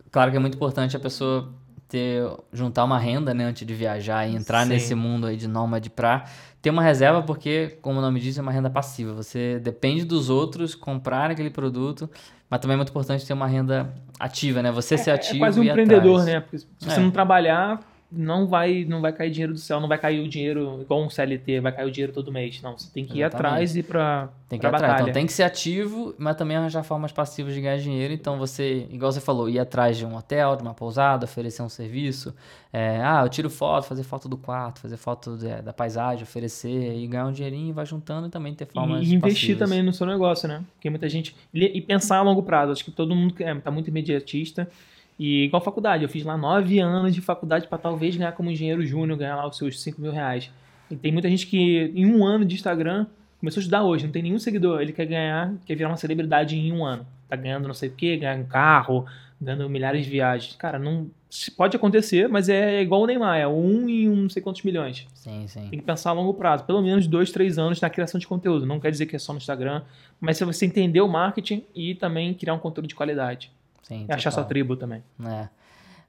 Claro 0.09 0.31
que 0.31 0.37
é 0.37 0.39
muito 0.39 0.55
importante 0.55 0.95
a 0.95 0.99
pessoa 0.99 1.53
ter 1.87 2.23
juntar 2.51 2.83
uma 2.83 2.99
renda 2.99 3.33
né, 3.33 3.45
antes 3.45 3.65
de 3.65 3.73
viajar 3.73 4.27
e 4.27 4.35
entrar 4.35 4.63
Sim. 4.63 4.69
nesse 4.69 4.93
mundo 4.95 5.27
aí 5.27 5.37
de 5.37 5.47
nômade 5.47 5.89
pra 5.89 6.25
ter 6.61 6.69
uma 6.69 6.81
reserva, 6.83 7.21
porque, 7.23 7.77
como 7.81 7.99
o 7.99 8.01
nome 8.01 8.19
diz, 8.19 8.37
é 8.37 8.41
uma 8.41 8.51
renda 8.51 8.69
passiva. 8.69 9.13
Você 9.13 9.59
depende 9.59 10.03
dos 10.03 10.29
outros 10.29 10.75
comprar 10.75 11.31
aquele 11.31 11.49
produto, 11.49 12.09
mas 12.49 12.59
também 12.59 12.73
é 12.73 12.77
muito 12.77 12.89
importante 12.89 13.25
ter 13.25 13.33
uma 13.33 13.47
renda 13.47 13.93
ativa, 14.19 14.61
né? 14.61 14.71
Você 14.71 14.97
ser 14.97 15.11
ativo 15.11 15.35
É 15.35 15.39
quase 15.39 15.59
um 15.59 15.63
empreendedor, 15.63 16.19
atrás. 16.21 16.25
né? 16.25 16.39
Porque 16.41 16.57
se 16.57 16.67
você 16.79 16.99
É. 16.99 17.03
não 17.03 17.11
trabalhar, 17.11 17.79
não 18.09 18.47
vai, 18.47 18.85
não 18.85 19.01
vai 19.01 19.11
cair 19.11 19.29
dinheiro 19.31 19.51
do 19.53 19.59
céu, 19.59 19.81
não 19.81 19.87
vai 19.89 19.97
cair 19.97 20.21
o 20.21 20.29
dinheiro 20.29 20.79
igual 20.81 21.03
um 21.03 21.09
CLT, 21.09 21.59
vai 21.59 21.73
cair 21.73 21.85
o 21.87 21.91
dinheiro 21.91 22.13
todo 22.13 22.31
mês. 22.31 22.61
Não, 22.61 22.77
você 22.77 22.89
tem 22.93 23.05
que 23.05 23.17
ir 23.17 23.21
Exatamente. 23.21 23.35
atrás 23.47 23.75
e 23.75 23.79
ir 23.79 23.83
pra, 23.83 24.29
Tem 24.47 24.57
que 24.57 24.65
ir 24.65 24.67
atrás. 24.69 24.81
batalha. 24.83 25.01
Então 25.03 25.13
tem 25.13 25.25
que 25.25 25.33
ser 25.33 25.43
ativo, 25.43 26.15
mas 26.17 26.37
também 26.37 26.55
arranjar 26.55 26.83
formas 26.83 27.11
passivas 27.11 27.53
de 27.53 27.59
ganhar 27.59 27.77
dinheiro. 27.79 28.13
Então 28.13 28.37
você, 28.37 28.87
igual 28.89 29.11
você 29.11 29.19
falou, 29.19 29.49
ir 29.49 29.59
atrás 29.59 29.97
de 29.97 30.05
um 30.05 30.15
hotel, 30.15 30.55
de 30.55 30.61
uma 30.61 30.73
pousada, 30.73 31.25
oferecer 31.25 31.61
um 31.61 31.67
serviço. 31.67 32.33
É, 32.71 33.01
ah, 33.03 33.23
eu 33.25 33.29
tiro 33.29 33.49
foto, 33.49 33.85
fazer 33.87 34.03
foto 34.03 34.29
do 34.29 34.37
quarto, 34.37 34.79
fazer 34.79 34.95
foto 34.97 35.35
de- 35.37 35.61
da 35.61 35.73
paisagem, 35.73 36.23
oferecer 36.23 36.95
e 36.97 37.05
ganhar 37.07 37.25
um 37.25 37.31
dinheirinho 37.33 37.69
e 37.69 37.73
vai 37.73 37.85
juntando 37.85 38.27
e 38.27 38.29
também 38.29 38.53
ter 38.53 38.67
formas 38.67 39.05
E 39.05 39.13
investir 39.15 39.49
passivas. 39.55 39.59
também 39.69 39.83
no 39.83 39.91
seu 39.91 40.07
negócio, 40.07 40.47
né? 40.47 40.63
Porque 40.75 40.89
muita 40.89 41.09
gente. 41.09 41.35
E 41.53 41.81
pensar 41.81 42.19
a 42.19 42.21
longo 42.21 42.41
prazo. 42.43 42.71
Acho 42.71 42.85
que 42.85 42.91
todo 42.91 43.13
mundo 43.13 43.35
é, 43.39 43.53
tá 43.55 43.69
muito 43.69 43.89
imediatista. 43.89 44.69
E 45.19 45.45
igual 45.45 45.61
faculdade, 45.61 46.03
eu 46.03 46.09
fiz 46.09 46.23
lá 46.23 46.37
nove 46.37 46.79
anos 46.79 47.13
de 47.13 47.21
faculdade 47.21 47.67
para 47.67 47.77
talvez 47.77 48.15
ganhar 48.15 48.33
como 48.33 48.51
engenheiro 48.51 48.85
júnior, 48.85 49.17
ganhar 49.17 49.35
lá 49.35 49.47
os 49.47 49.57
seus 49.57 49.81
5 49.81 49.99
mil 49.99 50.11
reais. 50.11 50.51
E 50.91 50.95
tem 50.95 51.11
muita 51.11 51.29
gente 51.29 51.47
que 51.47 51.91
em 51.95 52.05
um 52.05 52.25
ano 52.25 52.45
de 52.45 52.55
Instagram 52.55 53.07
começou 53.39 53.59
a 53.59 53.61
estudar 53.61 53.83
hoje, 53.83 54.05
não 54.05 54.11
tem 54.11 54.23
nenhum 54.23 54.39
seguidor, 54.39 54.81
ele 54.81 54.93
quer 54.93 55.05
ganhar, 55.05 55.53
quer 55.65 55.75
virar 55.75 55.89
uma 55.89 55.97
celebridade 55.97 56.55
em 56.55 56.71
um 56.71 56.85
ano. 56.85 57.05
Tá 57.27 57.35
ganhando 57.35 57.67
não 57.67 57.73
sei 57.73 57.89
o 57.89 57.91
que, 57.91 58.15
ganhando 58.17 58.41
um 58.41 58.47
carro, 58.47 59.05
ganhando 59.39 59.69
milhares 59.69 60.05
de 60.05 60.09
viagens. 60.09 60.55
Cara, 60.55 60.79
não 60.79 61.09
pode 61.55 61.75
acontecer, 61.75 62.29
mas 62.29 62.47
é 62.47 62.81
igual 62.81 63.01
o 63.01 63.05
Neymar, 63.05 63.37
é 63.37 63.47
um 63.47 63.89
em 63.89 64.07
um 64.07 64.15
não 64.15 64.29
sei 64.29 64.41
quantos 64.41 64.63
milhões. 64.63 65.07
Sim, 65.13 65.45
sim. 65.47 65.67
Tem 65.69 65.79
que 65.79 65.85
pensar 65.85 66.11
a 66.11 66.13
longo 66.13 66.33
prazo, 66.33 66.63
pelo 66.63 66.81
menos 66.81 67.05
dois, 67.07 67.31
três 67.31 67.57
anos 67.57 67.81
na 67.81 67.89
criação 67.89 68.19
de 68.19 68.27
conteúdo. 68.27 68.65
Não 68.65 68.79
quer 68.79 68.91
dizer 68.91 69.05
que 69.05 69.15
é 69.15 69.19
só 69.19 69.33
no 69.33 69.37
Instagram, 69.37 69.81
mas 70.19 70.37
se 70.37 70.45
você 70.45 70.65
entender 70.65 71.01
o 71.01 71.07
marketing 71.07 71.65
e 71.75 71.95
também 71.95 72.33
criar 72.33 72.53
um 72.53 72.59
conteúdo 72.59 72.87
de 72.87 72.95
qualidade. 72.95 73.51
Sim 73.83 74.05
E 74.07 74.13
achar 74.13 74.31
sua 74.31 74.43
tribo 74.43 74.75
também. 74.75 75.03
É. 75.25 75.47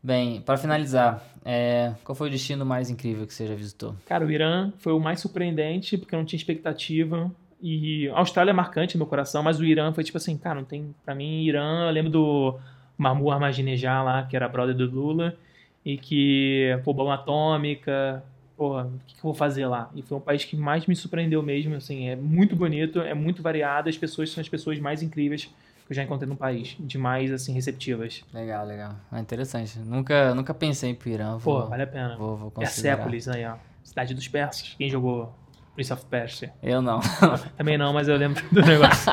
Bem, 0.03 0.41
para 0.41 0.57
finalizar, 0.57 1.23
é, 1.45 1.93
qual 2.05 2.15
foi 2.15 2.29
o 2.29 2.31
destino 2.31 2.65
mais 2.65 2.89
incrível 2.89 3.27
que 3.27 3.35
você 3.35 3.47
já 3.47 3.55
visitou? 3.55 3.97
Cara, 4.07 4.25
o 4.25 4.31
Irã 4.31 4.73
foi 4.79 4.93
o 4.93 5.01
mais 5.01 5.21
surpreendente, 5.21 5.99
porque 5.99 6.15
eu 6.15 6.19
não 6.19 6.25
tinha 6.25 6.39
expectativa. 6.39 7.31
E 7.61 8.09
a 8.11 8.19
Austrália 8.19 8.51
é 8.51 8.55
marcante 8.55 8.97
no 8.97 9.01
meu 9.01 9.07
coração, 9.09 9.43
mas 9.43 9.59
o 9.59 9.65
Irã 9.65 9.93
foi 9.93 10.05
tipo 10.05 10.17
assim, 10.17 10.37
cara, 10.37 10.61
não 10.61 10.65
tem. 10.65 10.95
Pra 11.05 11.15
mim, 11.15 11.43
Irã, 11.43 11.87
eu 11.87 11.91
lembro 11.91 12.11
do 12.11 12.59
Mahmoud 12.97 13.35
Ahmadinejad 13.35 14.05
lá, 14.05 14.23
que 14.23 14.37
era 14.37 14.49
brother 14.49 14.75
do 14.75 14.89
Lula, 14.89 15.37
e 15.85 15.99
que, 15.99 16.79
pô, 16.85 16.95
bomba 16.95 17.15
atômica, 17.15 18.23
porra, 18.57 18.85
o 18.85 19.01
que, 19.05 19.15
que 19.15 19.19
eu 19.19 19.25
vou 19.25 19.35
fazer 19.35 19.67
lá? 19.67 19.91
E 19.97 20.03
foi 20.03 20.17
um 20.17 20.21
país 20.21 20.45
que 20.45 20.57
mais 20.57 20.87
me 20.87 20.95
surpreendeu 20.95 21.43
mesmo, 21.43 21.75
assim, 21.75 22.09
é 22.09 22.15
muito 22.15 22.55
bonito, 22.55 23.01
é 23.01 23.15
muito 23.15 23.43
variado, 23.43 23.89
as 23.89 23.99
pessoas 23.99 24.31
são 24.31 24.41
as 24.41 24.49
pessoas 24.49 24.79
mais 24.79 25.03
incríveis 25.03 25.51
que 25.89 25.93
eu 25.93 25.97
já 25.97 26.03
encontrei 26.03 26.29
no 26.29 26.37
país, 26.37 26.77
demais, 26.79 27.33
assim, 27.33 27.55
receptivas. 27.55 28.23
Legal, 28.33 28.67
legal. 28.67 28.95
É 29.11 29.19
interessante. 29.19 29.79
Nunca, 29.79 30.35
nunca 30.35 30.53
pensei 30.53 30.91
em 30.91 30.93
ir 30.93 30.97
pro 30.97 31.09
Irã. 31.09 31.39
Vou, 31.39 31.63
Pô, 31.63 31.67
vale 31.69 31.83
a 31.83 31.87
pena. 31.87 32.15
vou, 32.15 32.37
vou 32.37 32.51
considerar. 32.51 32.97
Persépolis 32.99 33.27
aí, 33.27 33.47
ó, 33.47 33.55
cidade 33.83 34.13
dos 34.15 34.29
persas. 34.29 34.75
Quem 34.77 34.91
jogou 34.91 35.35
Prince 35.75 35.91
of 35.91 36.05
Persia? 36.05 36.53
Eu 36.63 36.83
não. 36.83 37.01
Também 37.57 37.79
não, 37.79 37.95
mas 37.95 38.07
eu 38.07 38.17
lembro 38.19 38.45
do 38.53 38.61
negócio. 38.61 39.11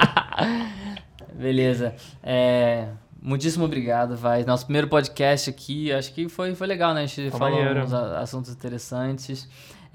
Beleza. 1.34 1.95
É, 2.21 2.89
muitíssimo 3.21 3.63
obrigado, 3.63 4.17
vai. 4.17 4.43
Nosso 4.43 4.65
primeiro 4.65 4.89
podcast 4.89 5.49
aqui, 5.49 5.93
acho 5.93 6.13
que 6.13 6.28
foi, 6.28 6.53
foi 6.55 6.67
legal, 6.67 6.93
né? 6.93 7.03
A 7.03 7.05
gente 7.05 7.30
Foi 7.32 7.39
falou 7.39 7.57
maneiro. 7.57 7.86
uns 7.86 7.93
assuntos 7.93 8.51
interessantes. 8.51 9.47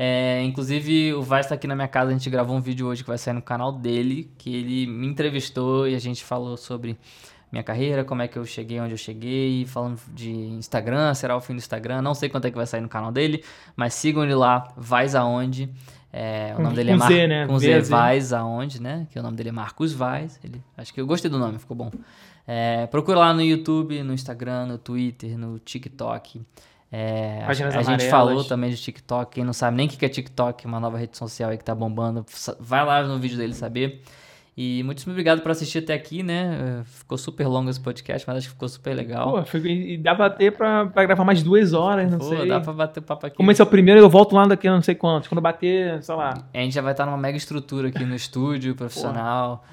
É, 0.02 0.42
inclusive, 0.44 1.12
o 1.12 1.20
Vai 1.20 1.40
está 1.42 1.54
aqui 1.56 1.66
na 1.66 1.74
minha 1.74 1.86
casa, 1.86 2.08
a 2.08 2.12
gente 2.14 2.30
gravou 2.30 2.56
um 2.56 2.60
vídeo 2.60 2.86
hoje 2.86 3.02
que 3.02 3.08
vai 3.10 3.18
sair 3.18 3.34
no 3.34 3.42
canal 3.42 3.70
dele, 3.70 4.30
que 4.38 4.54
ele 4.56 4.86
me 4.86 5.06
entrevistou 5.06 5.86
e 5.86 5.94
a 5.94 5.98
gente 5.98 6.24
falou 6.24 6.56
sobre 6.56 6.96
minha 7.52 7.62
carreira, 7.62 8.02
como 8.02 8.22
é 8.22 8.26
que 8.28 8.38
eu 8.38 8.46
cheguei 8.46 8.80
onde 8.80 8.94
eu 8.94 8.96
cheguei, 8.96 9.66
falando 9.66 10.00
de 10.14 10.30
Instagram, 10.30 11.12
será 11.12 11.36
o 11.36 11.40
fim 11.42 11.52
do 11.52 11.58
Instagram, 11.58 12.00
não 12.00 12.14
sei 12.14 12.30
quanto 12.30 12.46
é 12.46 12.50
que 12.50 12.56
vai 12.56 12.64
sair 12.66 12.80
no 12.80 12.88
canal 12.88 13.12
dele, 13.12 13.44
mas 13.76 13.92
sigam 13.92 14.24
ele 14.24 14.34
lá, 14.34 14.72
Vais 14.74 15.14
Aonde. 15.14 15.68
É, 16.10 16.52
o 16.54 16.56
Com- 16.56 16.62
nome 16.62 16.76
dele 16.76 16.90
é 16.90 16.92
com 16.94 16.98
Mar... 16.98 17.08
Z, 17.12 17.26
né? 17.26 17.46
Com 17.46 17.58
Z, 17.58 17.80
VZ. 17.80 17.88
Vais 17.90 18.32
Aonde, 18.32 18.82
né? 18.82 19.06
Que 19.10 19.18
o 19.18 19.22
nome 19.22 19.36
dele 19.36 19.50
é 19.50 19.52
Marcos 19.52 19.92
Vais. 19.92 20.40
Ele... 20.42 20.62
Acho 20.78 20.94
que 20.94 21.00
eu 21.00 21.06
gostei 21.06 21.30
do 21.30 21.38
nome, 21.38 21.58
ficou 21.58 21.76
bom. 21.76 21.90
É, 22.46 22.86
procura 22.86 23.18
lá 23.18 23.34
no 23.34 23.42
YouTube, 23.42 24.02
no 24.02 24.14
Instagram, 24.14 24.64
no 24.64 24.78
Twitter, 24.78 25.36
no 25.36 25.58
TikTok. 25.58 26.40
É, 26.92 27.42
a, 27.44 27.48
a 27.78 27.82
gente 27.82 28.08
falou 28.08 28.42
também 28.44 28.70
de 28.70 28.76
TikTok. 28.76 29.32
Quem 29.34 29.44
não 29.44 29.52
sabe 29.52 29.76
nem 29.76 29.86
o 29.86 29.90
que 29.90 30.04
é 30.04 30.08
TikTok, 30.08 30.66
uma 30.66 30.80
nova 30.80 30.98
rede 30.98 31.16
social 31.16 31.50
aí 31.50 31.56
que 31.58 31.64
tá 31.64 31.74
bombando, 31.74 32.24
vai 32.58 32.84
lá 32.84 33.02
no 33.04 33.18
vídeo 33.18 33.36
dele 33.38 33.54
saber. 33.54 34.02
E 34.56 34.82
muitíssimo 34.82 35.12
obrigado 35.12 35.40
por 35.40 35.52
assistir 35.52 35.78
até 35.78 35.94
aqui, 35.94 36.22
né? 36.22 36.80
É, 36.80 36.84
Ficou 36.84 37.16
super 37.16 37.46
longo 37.46 37.70
esse 37.70 37.80
podcast, 37.80 38.26
mas 38.28 38.38
acho 38.38 38.48
que 38.48 38.52
ficou 38.52 38.68
super 38.68 38.92
legal. 38.94 39.30
Pô, 39.32 39.44
foi- 39.44 39.60
e 39.64 39.96
dá 39.96 40.14
pra 40.14 40.28
ter 40.28 40.50
pra, 40.52 40.84
pra 40.86 41.04
gravar 41.06 41.24
mais 41.24 41.42
duas 41.42 41.72
horas, 41.72 42.10
não 42.10 42.18
Pô, 42.18 42.24
sei. 42.28 42.48
dá 42.48 42.60
pra 42.60 42.72
bater 42.72 43.00
papo 43.00 43.26
aqui. 43.26 43.36
Como 43.36 43.50
esse 43.50 43.60
é 43.62 43.64
o 43.64 43.66
primeiro, 43.66 44.00
eu 44.00 44.10
volto 44.10 44.34
lá 44.34 44.44
daqui 44.46 44.66
a 44.68 44.72
não 44.74 44.82
sei 44.82 44.94
quantos. 44.96 45.28
Quando 45.28 45.40
bater, 45.40 46.02
sei 46.02 46.14
lá. 46.14 46.34
A 46.52 46.58
gente 46.58 46.74
já 46.74 46.82
vai 46.82 46.92
estar 46.92 47.06
numa 47.06 47.16
mega 47.16 47.38
estrutura 47.38 47.88
aqui 47.88 48.04
no 48.04 48.14
estúdio, 48.14 48.74
profissional. 48.74 49.64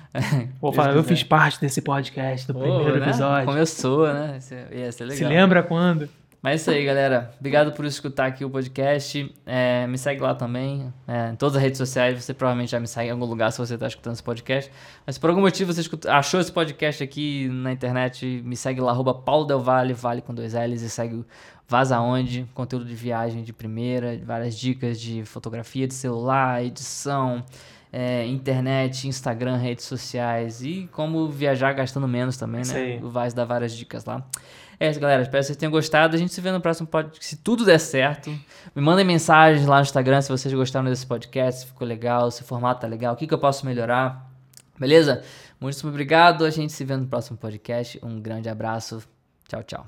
Deus 0.62 0.76
falar, 0.76 0.96
eu 0.96 1.04
fiz 1.04 1.22
parte 1.24 1.60
desse 1.60 1.82
podcast 1.82 2.48
do 2.48 2.54
Pô, 2.54 2.60
primeiro 2.62 3.00
né? 3.00 3.08
episódio. 3.08 3.46
Começou, 3.48 4.08
né? 4.14 4.36
Isso 4.38 4.54
Ia 4.54 4.92
ser 4.92 5.04
legal. 5.06 5.18
Se 5.18 5.26
lembra 5.26 5.64
quando? 5.64 6.08
Mas 6.42 6.54
é 6.54 6.56
isso 6.56 6.72
aí, 6.72 6.86
galera. 6.86 7.34
Obrigado 7.40 7.72
por 7.72 7.84
escutar 7.86 8.28
aqui 8.28 8.46
o 8.46 8.50
podcast. 8.50 9.34
É, 9.46 9.88
me 9.88 9.98
segue 9.98 10.22
lá 10.22 10.36
também. 10.36 10.94
é, 11.08 11.32
em 11.32 11.36
todas 11.36 11.56
as 11.56 11.62
redes 11.62 11.78
sociais. 11.78 12.24
Você 12.24 12.34
provavelmente 12.34 12.72
já 12.72 12.80
me 12.80 12.88
segue 12.88 13.10
em 13.10 13.12
algum 13.12 13.26
lugar 13.26 13.52
se 13.52 13.58
você 13.58 13.74
está 13.74 13.88
escutando 13.88 14.14
esse 14.14 14.24
podcast. 14.24 14.72
Mas 15.06 15.16
se 15.16 15.22
por 15.22 15.30
algum 15.30 15.42
motivo 15.42 15.74
você 15.74 15.90
achou 16.08 16.40
esse 16.40 16.52
podcast 16.52 17.04
aqui 17.04 17.50
na 17.50 17.72
internet, 17.72 18.42
me 18.46 18.56
segue 18.56 18.80
lá, 18.80 18.92
arroba 18.92 19.14
Paulo 19.14 19.46
Del 19.46 19.60
Valle, 19.60 19.94
vale 19.94 20.22
com 20.22 20.34
dois 20.34 20.54
L's, 20.54 20.82
e 20.84 20.90
segue 20.90 21.26
Vaza 21.68 22.00
Onde, 22.00 22.46
conteúdo 22.54 22.86
de 22.86 22.96
viagem 22.96 23.44
de 23.44 23.52
primeira, 23.52 24.18
várias 24.24 24.58
dicas 24.58 25.02
de 25.02 25.26
fotografia 25.26 25.88
de 25.88 25.94
celular, 25.94 26.64
edição, 26.64 27.44
é, 27.92 28.26
internet, 28.26 29.08
Instagram, 29.08 29.58
redes 29.58 29.86
sociais 29.86 30.62
e 30.62 30.88
como 30.94 31.28
viajar 31.30 31.74
gastando 31.74 32.08
menos 32.08 32.38
também, 32.38 32.62
né? 32.62 32.74
O 33.04 33.10
Vaz 33.10 33.34
dá 33.34 33.44
várias 33.44 33.74
dicas 33.76 34.06
lá. 34.06 34.24
É 34.80 34.90
isso, 34.90 35.00
galera. 35.00 35.24
Espero 35.24 35.42
que 35.42 35.48
vocês 35.48 35.58
tenham 35.58 35.72
gostado. 35.72 36.16
A 36.16 36.20
gente 36.20 36.34
se 36.34 36.40
vê 36.40 36.52
no 36.52 36.62
próximo 36.62 36.88
podcast. 36.88 37.26
Se 37.26 37.38
tudo 37.38 37.66
der 37.66 37.80
certo, 37.80 38.30
me 38.76 38.82
mandem 38.82 39.06
mensagens 39.06 39.66
lá 39.66 39.78
no 39.78 39.82
Instagram 39.82 40.22
se 40.22 40.30
vocês 40.30 40.54
gostaram 40.54 40.86
desse 40.86 41.06
podcast, 41.06 41.62
se 41.62 41.68
ficou 41.68 41.88
legal, 41.88 42.30
se 42.30 42.42
o 42.42 42.46
formato 42.46 42.82
tá 42.82 42.88
legal, 42.88 43.14
o 43.14 43.18
que, 43.18 43.26
que 43.26 43.34
eu 43.34 43.40
posso 43.40 43.66
melhorar. 43.66 44.30
Beleza? 44.80 45.24
Muitíssimo 45.60 45.90
obrigado. 45.90 46.46
A 46.46 46.50
gente 46.52 46.72
se 46.74 46.84
vê 46.84 46.96
no 46.96 47.08
próximo 47.08 47.38
podcast. 47.38 48.00
Um 48.04 48.22
grande 48.22 48.50
abraço. 48.50 49.02
Tchau, 49.48 49.64
tchau. 49.64 49.88